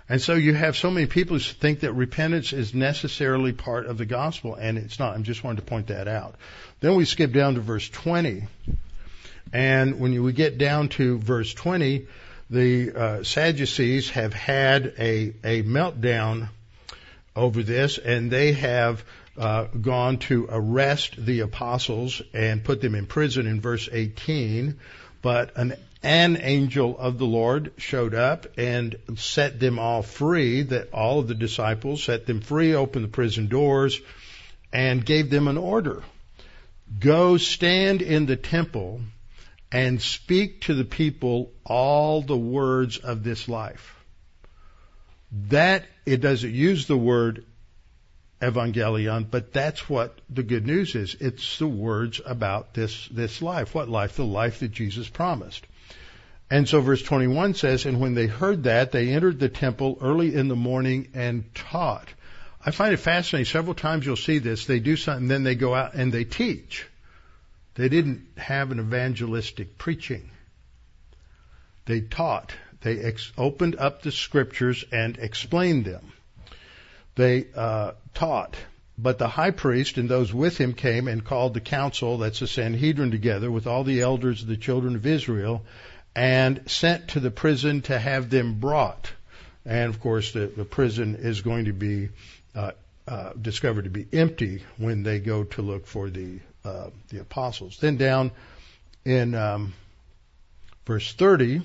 And 0.09 0.21
so 0.21 0.35
you 0.35 0.53
have 0.53 0.77
so 0.77 0.89
many 0.89 1.05
people 1.05 1.35
who 1.35 1.39
think 1.41 1.81
that 1.81 1.91
repentance 1.91 2.53
is 2.53 2.73
necessarily 2.73 3.51
part 3.51 3.87
of 3.87 3.97
the 3.97 4.05
gospel, 4.05 4.55
and 4.55 4.77
it's 4.77 4.99
not. 4.99 5.17
I 5.17 5.21
just 5.21 5.43
wanted 5.43 5.57
to 5.57 5.67
point 5.67 5.87
that 5.87 6.07
out. 6.07 6.35
Then 6.79 6.95
we 6.95 7.03
skip 7.03 7.33
down 7.33 7.55
to 7.55 7.61
verse 7.61 7.89
20. 7.89 8.43
And 9.51 9.99
when 9.99 10.21
we 10.23 10.31
get 10.31 10.57
down 10.57 10.89
to 10.89 11.17
verse 11.17 11.53
20, 11.53 12.07
the 12.49 12.91
uh, 12.93 13.23
Sadducees 13.23 14.11
have 14.11 14.33
had 14.33 14.93
a, 14.97 15.33
a 15.43 15.63
meltdown 15.63 16.49
over 17.35 17.61
this, 17.61 17.97
and 17.97 18.31
they 18.31 18.53
have 18.53 19.03
uh, 19.37 19.65
gone 19.65 20.17
to 20.17 20.47
arrest 20.49 21.15
the 21.17 21.41
apostles 21.41 22.21
and 22.33 22.63
put 22.63 22.81
them 22.81 22.95
in 22.95 23.05
prison 23.05 23.45
in 23.45 23.59
verse 23.59 23.89
18. 23.91 24.79
But 25.21 25.55
an, 25.57 25.75
an 26.07 26.39
angel 26.41 26.97
of 26.97 27.17
the 27.17 27.25
Lord 27.25 27.73
showed 27.75 28.15
up 28.15 28.47
and 28.57 28.95
set 29.17 29.59
them 29.59 29.77
all 29.77 30.01
free, 30.01 30.61
that 30.61 30.93
all 30.93 31.19
of 31.19 31.27
the 31.27 31.35
disciples 31.35 32.01
set 32.01 32.25
them 32.25 32.39
free, 32.39 32.73
opened 32.73 33.03
the 33.03 33.09
prison 33.09 33.47
doors, 33.47 33.99
and 34.71 35.05
gave 35.05 35.29
them 35.29 35.49
an 35.49 35.57
order. 35.57 36.01
Go 36.97 37.35
stand 37.35 38.01
in 38.01 38.25
the 38.25 38.37
temple 38.37 39.01
and 39.69 40.01
speak 40.01 40.61
to 40.61 40.75
the 40.75 40.85
people 40.85 41.51
all 41.65 42.21
the 42.21 42.37
words 42.37 42.97
of 42.99 43.25
this 43.25 43.49
life. 43.49 43.93
That, 45.49 45.83
it 46.05 46.21
doesn't 46.21 46.53
use 46.53 46.87
the 46.87 46.97
word 46.97 47.43
evangelion, 48.41 49.29
but 49.29 49.51
that's 49.51 49.89
what 49.89 50.17
the 50.29 50.43
good 50.43 50.65
news 50.65 50.95
is. 50.95 51.17
It's 51.19 51.59
the 51.59 51.67
words 51.67 52.21
about 52.25 52.73
this, 52.73 53.09
this 53.09 53.41
life. 53.41 53.75
What 53.75 53.89
life? 53.89 54.15
The 54.15 54.23
life 54.23 54.61
that 54.61 54.71
Jesus 54.71 55.09
promised. 55.09 55.67
And 56.49 56.67
so 56.67 56.79
verse 56.79 57.01
21 57.01 57.55
says, 57.55 57.85
And 57.85 57.99
when 57.99 58.13
they 58.13 58.27
heard 58.27 58.63
that, 58.63 58.91
they 58.91 59.09
entered 59.09 59.39
the 59.39 59.49
temple 59.49 59.97
early 60.01 60.33
in 60.33 60.47
the 60.47 60.55
morning 60.55 61.09
and 61.13 61.53
taught. 61.53 62.07
I 62.65 62.71
find 62.71 62.93
it 62.93 62.97
fascinating. 62.97 63.45
Several 63.45 63.75
times 63.75 64.05
you'll 64.05 64.15
see 64.15 64.39
this. 64.39 64.65
They 64.65 64.79
do 64.79 64.95
something, 64.95 65.27
then 65.27 65.43
they 65.43 65.55
go 65.55 65.75
out 65.75 65.93
and 65.93 66.11
they 66.11 66.23
teach. 66.23 66.85
They 67.75 67.89
didn't 67.89 68.25
have 68.37 68.71
an 68.71 68.79
evangelistic 68.79 69.77
preaching. 69.77 70.29
They 71.85 72.01
taught. 72.01 72.53
They 72.81 72.99
ex- 72.99 73.31
opened 73.37 73.75
up 73.75 74.01
the 74.01 74.11
scriptures 74.11 74.83
and 74.91 75.17
explained 75.17 75.85
them. 75.85 76.11
They 77.15 77.47
uh, 77.55 77.91
taught. 78.13 78.55
But 78.97 79.19
the 79.19 79.27
high 79.27 79.51
priest 79.51 79.97
and 79.97 80.09
those 80.09 80.33
with 80.33 80.57
him 80.57 80.73
came 80.73 81.07
and 81.07 81.23
called 81.23 81.53
the 81.53 81.61
council, 81.61 82.17
that's 82.17 82.39
the 82.39 82.47
Sanhedrin, 82.47 83.11
together 83.11 83.51
with 83.51 83.67
all 83.67 83.83
the 83.83 84.01
elders 84.01 84.41
of 84.41 84.47
the 84.47 84.57
children 84.57 84.95
of 84.95 85.05
Israel, 85.05 85.63
and 86.17 86.63
sent 86.65 87.09
to 87.09 87.19
the 87.19 87.29
prison 87.29 87.81
to 87.83 87.97
have 87.97 88.31
them 88.31 88.55
brought. 88.55 89.11
And 89.65 89.93
of 89.93 89.99
course, 90.01 90.31
the, 90.31 90.47
the 90.47 90.65
prison 90.65 91.15
is 91.15 91.41
going 91.41 91.65
to 91.65 91.73
be 91.73 92.09
uh, 92.55 92.71
uh, 93.07 93.33
discovered 93.39 93.83
to 93.83 93.91
be 93.91 94.07
empty 94.11 94.63
when 94.77 95.03
they 95.03 95.19
go 95.19 95.43
to 95.43 95.61
look 95.61 95.85
for 95.85 96.09
the 96.09 96.39
uh, 96.65 96.89
the 97.09 97.21
apostles. 97.21 97.77
Then 97.79 97.97
down 97.97 98.31
in 99.05 99.35
um, 99.35 99.73
verse 100.85 101.13
30, 101.13 101.61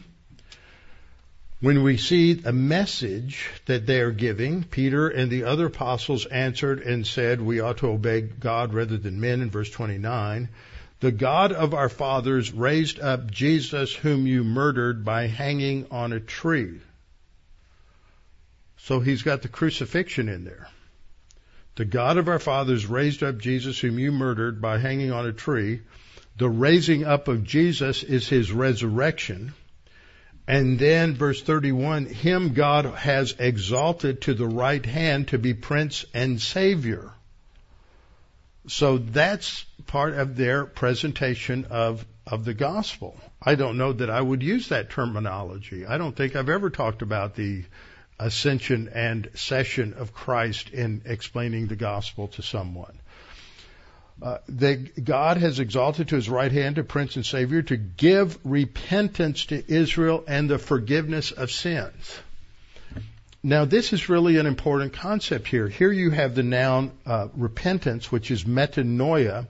when 1.60 1.82
we 1.82 1.96
see 1.96 2.40
a 2.44 2.52
message 2.52 3.50
that 3.66 3.86
they 3.86 4.00
are 4.00 4.12
giving, 4.12 4.64
Peter 4.64 5.08
and 5.08 5.30
the 5.30 5.44
other 5.44 5.66
apostles 5.66 6.26
answered 6.26 6.80
and 6.82 7.06
said, 7.06 7.40
We 7.40 7.60
ought 7.60 7.78
to 7.78 7.88
obey 7.88 8.20
God 8.20 8.74
rather 8.74 8.98
than 8.98 9.20
men, 9.20 9.40
in 9.40 9.50
verse 9.50 9.70
29. 9.70 10.50
The 11.02 11.10
God 11.10 11.50
of 11.50 11.74
our 11.74 11.88
fathers 11.88 12.52
raised 12.52 13.00
up 13.00 13.28
Jesus, 13.28 13.92
whom 13.92 14.24
you 14.28 14.44
murdered 14.44 15.04
by 15.04 15.26
hanging 15.26 15.88
on 15.90 16.12
a 16.12 16.20
tree. 16.20 16.78
So 18.76 19.00
he's 19.00 19.22
got 19.22 19.42
the 19.42 19.48
crucifixion 19.48 20.28
in 20.28 20.44
there. 20.44 20.68
The 21.74 21.86
God 21.86 22.18
of 22.18 22.28
our 22.28 22.38
fathers 22.38 22.86
raised 22.86 23.24
up 23.24 23.38
Jesus, 23.38 23.80
whom 23.80 23.98
you 23.98 24.12
murdered 24.12 24.62
by 24.62 24.78
hanging 24.78 25.10
on 25.10 25.26
a 25.26 25.32
tree. 25.32 25.80
The 26.36 26.48
raising 26.48 27.02
up 27.02 27.26
of 27.26 27.42
Jesus 27.42 28.04
is 28.04 28.28
his 28.28 28.52
resurrection. 28.52 29.54
And 30.46 30.78
then 30.78 31.16
verse 31.16 31.42
31, 31.42 32.06
him 32.06 32.54
God 32.54 32.84
has 32.84 33.34
exalted 33.40 34.20
to 34.20 34.34
the 34.34 34.46
right 34.46 34.86
hand 34.86 35.26
to 35.28 35.38
be 35.38 35.52
prince 35.52 36.04
and 36.14 36.40
savior. 36.40 37.10
So 38.68 38.98
that's 38.98 39.64
part 39.92 40.14
of 40.14 40.36
their 40.36 40.64
presentation 40.64 41.66
of, 41.68 42.06
of 42.26 42.46
the 42.46 42.54
gospel. 42.54 43.14
I 43.42 43.56
don't 43.56 43.76
know 43.76 43.92
that 43.92 44.08
I 44.08 44.22
would 44.22 44.42
use 44.42 44.70
that 44.70 44.88
terminology. 44.88 45.84
I 45.84 45.98
don't 45.98 46.16
think 46.16 46.34
I've 46.34 46.48
ever 46.48 46.70
talked 46.70 47.02
about 47.02 47.34
the 47.34 47.64
ascension 48.18 48.88
and 48.94 49.28
session 49.34 49.92
of 49.92 50.14
Christ 50.14 50.70
in 50.70 51.02
explaining 51.04 51.66
the 51.66 51.76
gospel 51.76 52.28
to 52.28 52.42
someone. 52.42 52.98
Uh, 54.22 54.38
that 54.48 55.04
God 55.04 55.36
has 55.36 55.60
exalted 55.60 56.08
to 56.08 56.16
his 56.16 56.30
right 56.30 56.52
hand 56.52 56.78
a 56.78 56.84
prince 56.84 57.16
and 57.16 57.26
savior 57.26 57.60
to 57.60 57.76
give 57.76 58.38
repentance 58.44 59.44
to 59.46 59.62
Israel 59.70 60.24
and 60.26 60.48
the 60.48 60.58
forgiveness 60.58 61.32
of 61.32 61.50
sins. 61.50 62.18
Now, 63.42 63.66
this 63.66 63.92
is 63.92 64.08
really 64.08 64.38
an 64.38 64.46
important 64.46 64.94
concept 64.94 65.48
here. 65.48 65.68
Here 65.68 65.92
you 65.92 66.08
have 66.12 66.34
the 66.34 66.42
noun 66.42 66.92
uh, 67.04 67.28
repentance, 67.34 68.10
which 68.10 68.30
is 68.30 68.44
metanoia, 68.44 69.48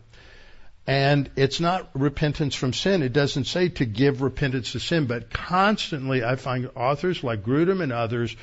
and 0.87 1.31
it's 1.37 1.61
not 1.61 1.91
repentance 1.95 2.55
from 2.55 2.73
sin. 2.73 3.03
It 3.03 3.13
doesn't 3.13 3.45
say 3.45 3.69
to 3.71 3.85
give 3.85 4.21
repentance 4.21 4.73
to 4.73 4.81
sin, 4.81 5.07
but 5.07 5.31
constantly 5.31 6.25
I 6.25 6.37
find 6.37 6.71
authors 6.75 7.23
like 7.23 7.45
Grudem 7.45 7.83
and 7.83 7.93
others 7.93 8.37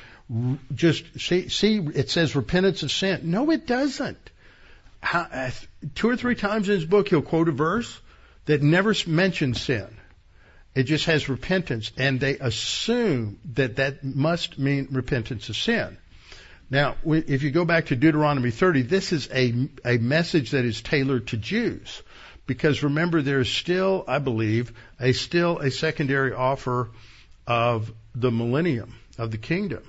just 0.74 1.20
see, 1.20 1.48
see 1.48 1.78
it 1.94 2.08
says 2.08 2.34
repentance 2.34 2.82
of 2.82 2.90
sin. 2.90 3.20
No, 3.24 3.50
it 3.50 3.66
doesn't. 3.66 4.30
How, 5.02 5.50
two 5.94 6.08
or 6.08 6.16
three 6.16 6.34
times 6.34 6.68
in 6.68 6.76
his 6.76 6.84
book, 6.84 7.08
he'll 7.08 7.22
quote 7.22 7.48
a 7.48 7.52
verse 7.52 8.00
that 8.46 8.62
never 8.62 8.94
mentions 9.06 9.60
sin. 9.60 9.88
It 10.74 10.84
just 10.84 11.06
has 11.06 11.28
repentance, 11.28 11.90
and 11.96 12.20
they 12.20 12.38
assume 12.38 13.40
that 13.54 13.76
that 13.76 14.04
must 14.04 14.58
mean 14.58 14.88
repentance 14.92 15.48
of 15.48 15.56
sin. 15.56 15.98
Now, 16.70 16.94
if 17.04 17.42
you 17.42 17.50
go 17.50 17.64
back 17.64 17.86
to 17.86 17.96
Deuteronomy 17.96 18.52
30, 18.52 18.82
this 18.82 19.12
is 19.12 19.28
a, 19.32 19.68
a 19.84 19.98
message 19.98 20.52
that 20.52 20.64
is 20.64 20.80
tailored 20.80 21.26
to 21.28 21.36
Jews. 21.36 22.02
Because 22.50 22.82
remember, 22.82 23.22
there 23.22 23.38
is 23.38 23.48
still, 23.48 24.02
I 24.08 24.18
believe, 24.18 24.72
a 24.98 25.12
still 25.12 25.58
a 25.58 25.70
secondary 25.70 26.32
offer 26.32 26.90
of 27.46 27.92
the 28.12 28.32
millennium, 28.32 28.92
of 29.18 29.30
the 29.30 29.38
kingdom. 29.38 29.84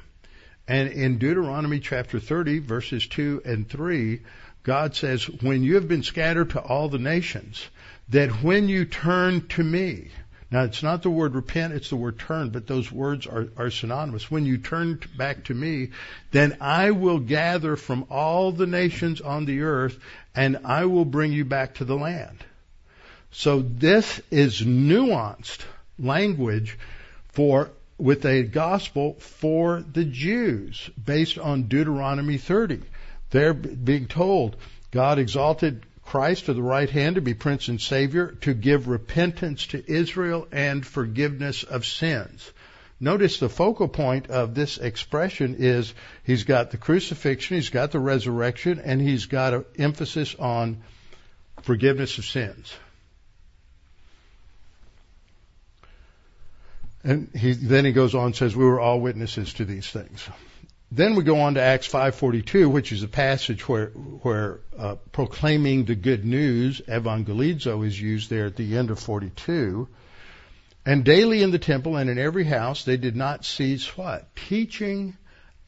And 0.67 0.89
in 0.89 1.17
Deuteronomy 1.17 1.79
chapter 1.79 2.19
30, 2.19 2.59
verses 2.59 3.07
2 3.07 3.41
and 3.45 3.67
3, 3.67 4.19
God 4.61 4.95
says, 4.95 5.27
When 5.27 5.63
you 5.63 5.73
have 5.73 5.87
been 5.87 6.03
scattered 6.03 6.51
to 6.51 6.61
all 6.61 6.87
the 6.87 6.99
nations, 6.99 7.67
that 8.09 8.43
when 8.43 8.69
you 8.69 8.85
turn 8.85 9.47
to 9.47 9.63
me, 9.63 10.09
now, 10.51 10.63
it's 10.63 10.83
not 10.83 11.01
the 11.01 11.09
word 11.09 11.33
repent, 11.33 11.73
it's 11.73 11.89
the 11.89 11.95
word 11.95 12.19
turn, 12.19 12.49
but 12.49 12.67
those 12.67 12.91
words 12.91 13.25
are, 13.25 13.47
are 13.55 13.71
synonymous. 13.71 14.29
When 14.29 14.45
you 14.45 14.57
turn 14.57 14.99
back 15.17 15.45
to 15.45 15.53
me, 15.53 15.91
then 16.31 16.57
I 16.59 16.91
will 16.91 17.19
gather 17.19 17.77
from 17.77 18.05
all 18.09 18.51
the 18.51 18.67
nations 18.67 19.21
on 19.21 19.45
the 19.45 19.61
earth 19.61 19.97
and 20.35 20.59
I 20.65 20.85
will 20.85 21.05
bring 21.05 21.31
you 21.31 21.45
back 21.45 21.75
to 21.75 21.85
the 21.85 21.95
land. 21.95 22.43
So 23.31 23.61
this 23.61 24.21
is 24.29 24.61
nuanced 24.61 25.61
language 25.97 26.77
for 27.29 27.71
with 27.97 28.25
a 28.25 28.43
gospel 28.43 29.13
for 29.19 29.81
the 29.81 30.03
Jews 30.03 30.89
based 31.03 31.37
on 31.37 31.63
Deuteronomy 31.63 32.37
30. 32.37 32.81
They're 33.29 33.53
being 33.53 34.07
told 34.07 34.57
God 34.91 35.17
exalted 35.19 35.85
Christ 36.03 36.45
to 36.45 36.53
the 36.53 36.61
right 36.61 36.89
hand 36.89 37.15
to 37.15 37.21
be 37.21 37.33
Prince 37.33 37.69
and 37.69 37.79
Savior, 37.79 38.35
to 38.41 38.53
give 38.53 38.89
repentance 38.89 39.67
to 39.67 39.89
Israel 39.89 40.47
and 40.51 40.85
forgiveness 40.85 41.63
of 41.63 41.85
sins. 41.85 42.51
Notice 42.99 43.39
the 43.39 43.49
focal 43.49 43.87
point 43.87 44.29
of 44.29 44.53
this 44.53 44.77
expression 44.77 45.55
is 45.57 45.93
he's 46.23 46.43
got 46.43 46.71
the 46.71 46.77
crucifixion, 46.77 47.55
he's 47.55 47.69
got 47.69 47.91
the 47.91 47.99
resurrection, 47.99 48.81
and 48.83 48.99
he's 48.99 49.27
got 49.27 49.53
an 49.53 49.65
emphasis 49.77 50.35
on 50.35 50.83
forgiveness 51.61 52.17
of 52.17 52.25
sins. 52.25 52.73
And 57.03 57.29
he, 57.35 57.53
then 57.53 57.85
he 57.85 57.91
goes 57.91 58.13
on 58.13 58.27
and 58.27 58.35
says, 58.35 58.55
we 58.55 58.65
were 58.65 58.79
all 58.79 58.99
witnesses 58.99 59.53
to 59.55 59.65
these 59.65 59.89
things. 59.89 60.27
Then 60.93 61.15
we 61.15 61.23
go 61.23 61.39
on 61.39 61.53
to 61.53 61.61
Acts 61.61 61.87
5:42, 61.87 62.69
which 62.69 62.91
is 62.91 63.01
a 63.01 63.07
passage 63.07 63.67
where 63.67 63.87
where 63.87 64.59
uh, 64.77 64.95
proclaiming 65.13 65.85
the 65.85 65.95
good 65.95 66.25
news, 66.25 66.81
evangelizo, 66.81 67.85
is 67.87 67.99
used 67.99 68.29
there 68.29 68.47
at 68.47 68.57
the 68.57 68.77
end 68.77 68.91
of 68.91 68.99
42. 68.99 69.87
And 70.85 71.05
daily 71.05 71.43
in 71.43 71.51
the 71.51 71.59
temple 71.59 71.95
and 71.95 72.09
in 72.09 72.17
every 72.17 72.43
house 72.43 72.83
they 72.83 72.97
did 72.97 73.15
not 73.15 73.45
cease 73.45 73.95
what 73.95 74.35
teaching 74.35 75.15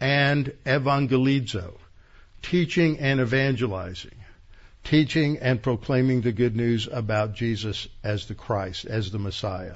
and 0.01 0.51
evangelizo, 0.65 1.77
teaching 2.41 2.99
and 2.99 3.21
evangelizing, 3.21 4.25
teaching 4.83 5.37
and 5.37 5.63
proclaiming 5.63 6.19
the 6.19 6.33
good 6.33 6.57
news 6.57 6.89
about 6.91 7.33
Jesus 7.33 7.87
as 8.03 8.25
the 8.25 8.35
Christ, 8.35 8.85
as 8.85 9.09
the 9.11 9.19
Messiah. 9.19 9.75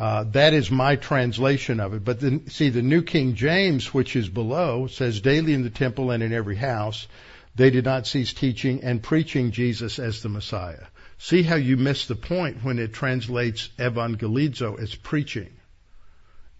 Uh, 0.00 0.24
that 0.32 0.54
is 0.54 0.70
my 0.70 0.96
translation 0.96 1.78
of 1.78 1.92
it. 1.92 2.02
But 2.02 2.20
the, 2.20 2.40
see, 2.48 2.70
the 2.70 2.80
New 2.80 3.02
King 3.02 3.34
James, 3.34 3.92
which 3.92 4.16
is 4.16 4.30
below, 4.30 4.86
says 4.86 5.20
daily 5.20 5.52
in 5.52 5.62
the 5.62 5.68
temple 5.68 6.10
and 6.10 6.22
in 6.22 6.32
every 6.32 6.56
house, 6.56 7.06
they 7.54 7.68
did 7.68 7.84
not 7.84 8.06
cease 8.06 8.32
teaching 8.32 8.82
and 8.82 9.02
preaching 9.02 9.50
Jesus 9.50 9.98
as 9.98 10.22
the 10.22 10.30
Messiah. 10.30 10.86
See 11.18 11.42
how 11.42 11.56
you 11.56 11.76
miss 11.76 12.06
the 12.06 12.14
point 12.14 12.64
when 12.64 12.78
it 12.78 12.94
translates 12.94 13.68
evangelizo 13.78 14.80
as 14.80 14.94
preaching. 14.94 15.50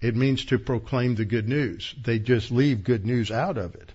It 0.03 0.14
means 0.14 0.45
to 0.47 0.59
proclaim 0.59 1.14
the 1.14 1.24
good 1.24 1.49
news. 1.49 1.95
They 2.05 2.18
just 2.18 2.51
leave 2.51 2.84
good 2.84 3.07
news 3.07 3.30
out 3.30 3.57
of 3.57 3.74
it. 3.74 3.91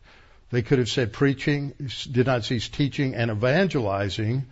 They 0.50 0.64
could 0.64 0.80
have 0.80 0.90
said 0.90 1.14
preaching, 1.14 1.74
did 2.12 2.26
not 2.26 2.46
cease 2.46 2.68
teaching 2.68 3.14
and 3.14 3.30
evangelizing, 3.30 4.48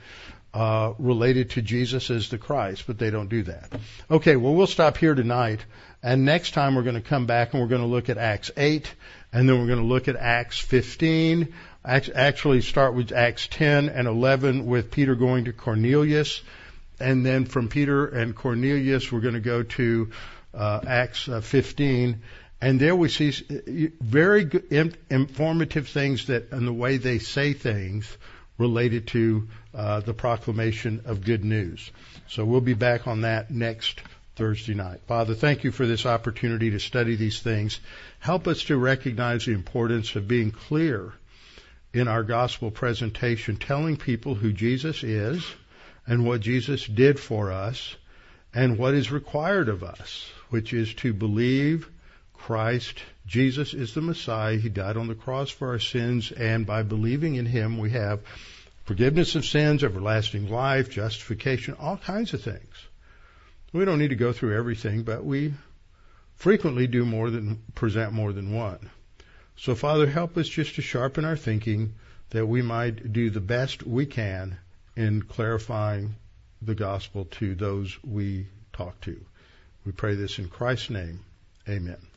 uh, 0.54 0.94
related 1.00 1.52
to 1.52 1.62
Jesus 1.62 2.10
as 2.12 2.30
the 2.30 2.38
Christ, 2.38 2.84
but 2.86 3.00
they 3.00 3.10
don't 3.10 3.30
do 3.30 3.44
that. 3.44 3.72
Okay, 4.12 4.36
well, 4.36 4.54
we'll 4.54 4.68
stop 4.68 4.98
here 4.98 5.16
tonight, 5.16 5.66
and 6.04 6.26
next 6.26 6.52
time 6.52 6.76
we're 6.76 6.84
going 6.84 6.96
to 6.96 7.02
come 7.02 7.26
back 7.26 7.54
and 7.54 7.62
we're 7.62 7.70
going 7.70 7.82
to 7.82 7.88
look 7.88 8.10
at 8.10 8.18
Acts 8.18 8.52
8, 8.56 8.94
and 9.32 9.50
then 9.50 9.60
we're 9.60 9.68
going 9.68 9.80
to 9.80 9.86
look 9.86 10.08
at 10.08 10.16
Acts 10.16 10.60
15. 10.60 11.54
Actually, 11.84 12.62
start 12.62 12.94
with 12.94 13.12
Acts 13.12 13.48
10 13.48 13.90
and 13.90 14.08
11 14.08 14.66
with 14.68 14.92
Peter 14.92 15.16
going 15.16 15.46
to 15.46 15.54
Cornelius, 15.54 16.42
and 17.00 17.26
then 17.26 17.46
from 17.46 17.68
Peter 17.68 18.06
and 18.08 18.36
Cornelius, 18.36 19.12
we're 19.12 19.22
going 19.22 19.34
to 19.34 19.40
go 19.40 19.64
to 19.64 20.12
uh, 20.54 20.82
Acts 20.86 21.28
uh, 21.28 21.42
15. 21.42 22.22
And 22.62 22.80
there 22.80 22.96
we 22.96 23.10
see 23.10 23.32
very 24.00 24.46
good, 24.46 24.98
informative 25.10 25.90
things 25.90 26.28
that, 26.28 26.52
and 26.52 26.66
the 26.66 26.72
way 26.72 26.96
they 26.98 27.20
say 27.20 27.52
things 27.52 28.18
related 28.58 29.08
to 29.08 29.50
uh, 29.74 30.00
the 30.02 30.14
proclamation 30.14 31.02
of 31.06 31.24
good 31.24 31.44
news. 31.44 31.92
So 32.28 32.46
we'll 32.46 32.62
be 32.62 32.74
back 32.74 33.08
on 33.08 33.22
that 33.22 33.52
next 33.52 34.02
Thursday 34.36 34.74
night. 34.74 35.02
Father, 35.08 35.36
thank 35.36 35.64
you 35.64 35.72
for 35.72 35.86
this 35.86 36.06
opportunity 36.06 36.72
to 36.72 36.80
study 36.80 37.16
these 37.16 37.40
things. 37.40 37.80
Help 38.20 38.48
us 38.48 38.64
to 38.64 38.78
recognize 38.78 39.46
the 39.46 39.54
importance 39.54 40.16
of 40.16 40.28
being 40.28 40.52
clear 40.52 41.14
in 41.94 42.08
our 42.08 42.24
gospel 42.24 42.72
presentation, 42.72 43.58
telling 43.58 43.98
people 43.98 44.36
who 44.36 44.52
Jesus 44.52 45.04
is 45.04 45.46
and 46.08 46.26
what 46.26 46.42
Jesus 46.42 46.86
did 46.86 47.20
for 47.20 47.52
us 47.52 47.96
and 48.54 48.78
what 48.78 48.94
is 48.94 49.12
required 49.12 49.70
of 49.70 49.84
us, 49.84 50.30
which 50.50 50.74
is 50.74 50.94
to 50.96 51.14
believe 51.14 51.90
Christ, 52.34 53.02
Jesus 53.26 53.74
is 53.74 53.94
the 53.94 54.02
Messiah. 54.02 54.58
He 54.58 54.70
died 54.70 54.98
on 54.98 55.08
the 55.08 55.16
cross 55.16 55.50
for 55.50 55.70
our 55.70 55.80
sins, 55.80 56.32
and 56.32 56.66
by 56.66 56.84
believing 56.84 57.36
in 57.36 57.46
Him, 57.46 57.78
we 57.78 57.92
have 57.92 58.20
forgiveness 58.84 59.36
of 59.36 59.46
sins, 59.46 59.84
everlasting 59.84 60.50
life, 60.50 60.90
justification, 60.90 61.76
all 61.80 61.98
kinds 61.98 62.34
of 62.34 62.42
things. 62.42 62.88
We 63.72 63.86
don't 63.86 64.00
need 64.00 64.10
to 64.10 64.16
go 64.16 64.34
through 64.34 64.58
everything, 64.58 65.04
but 65.04 65.24
we 65.24 65.54
frequently 66.36 66.88
do 66.88 67.06
more 67.06 67.30
than 67.30 67.64
present 67.76 68.14
more 68.14 68.34
than 68.34 68.54
one. 68.54 68.90
So 69.56 69.76
Father, 69.76 70.08
help 70.08 70.38
us 70.38 70.48
just 70.48 70.76
to 70.76 70.82
sharpen 70.82 71.26
our 71.26 71.38
thinking 71.38 71.94
that 72.32 72.46
we 72.46 72.62
might 72.62 73.14
do 73.14 73.30
the 73.30 73.42
best 73.42 73.84
we 73.84 74.06
can 74.06 74.58
in 74.96 75.22
clarifying 75.22 76.16
the 76.62 76.76
gospel 76.76 77.26
to 77.26 77.56
those 77.56 77.98
we 78.04 78.48
talk 78.74 79.00
to. 79.02 79.24
We 79.86 79.92
pray 79.92 80.16
this 80.16 80.40
in 80.40 80.50
Christ's 80.50 80.90
name. 80.90 81.20
Amen. 81.68 82.13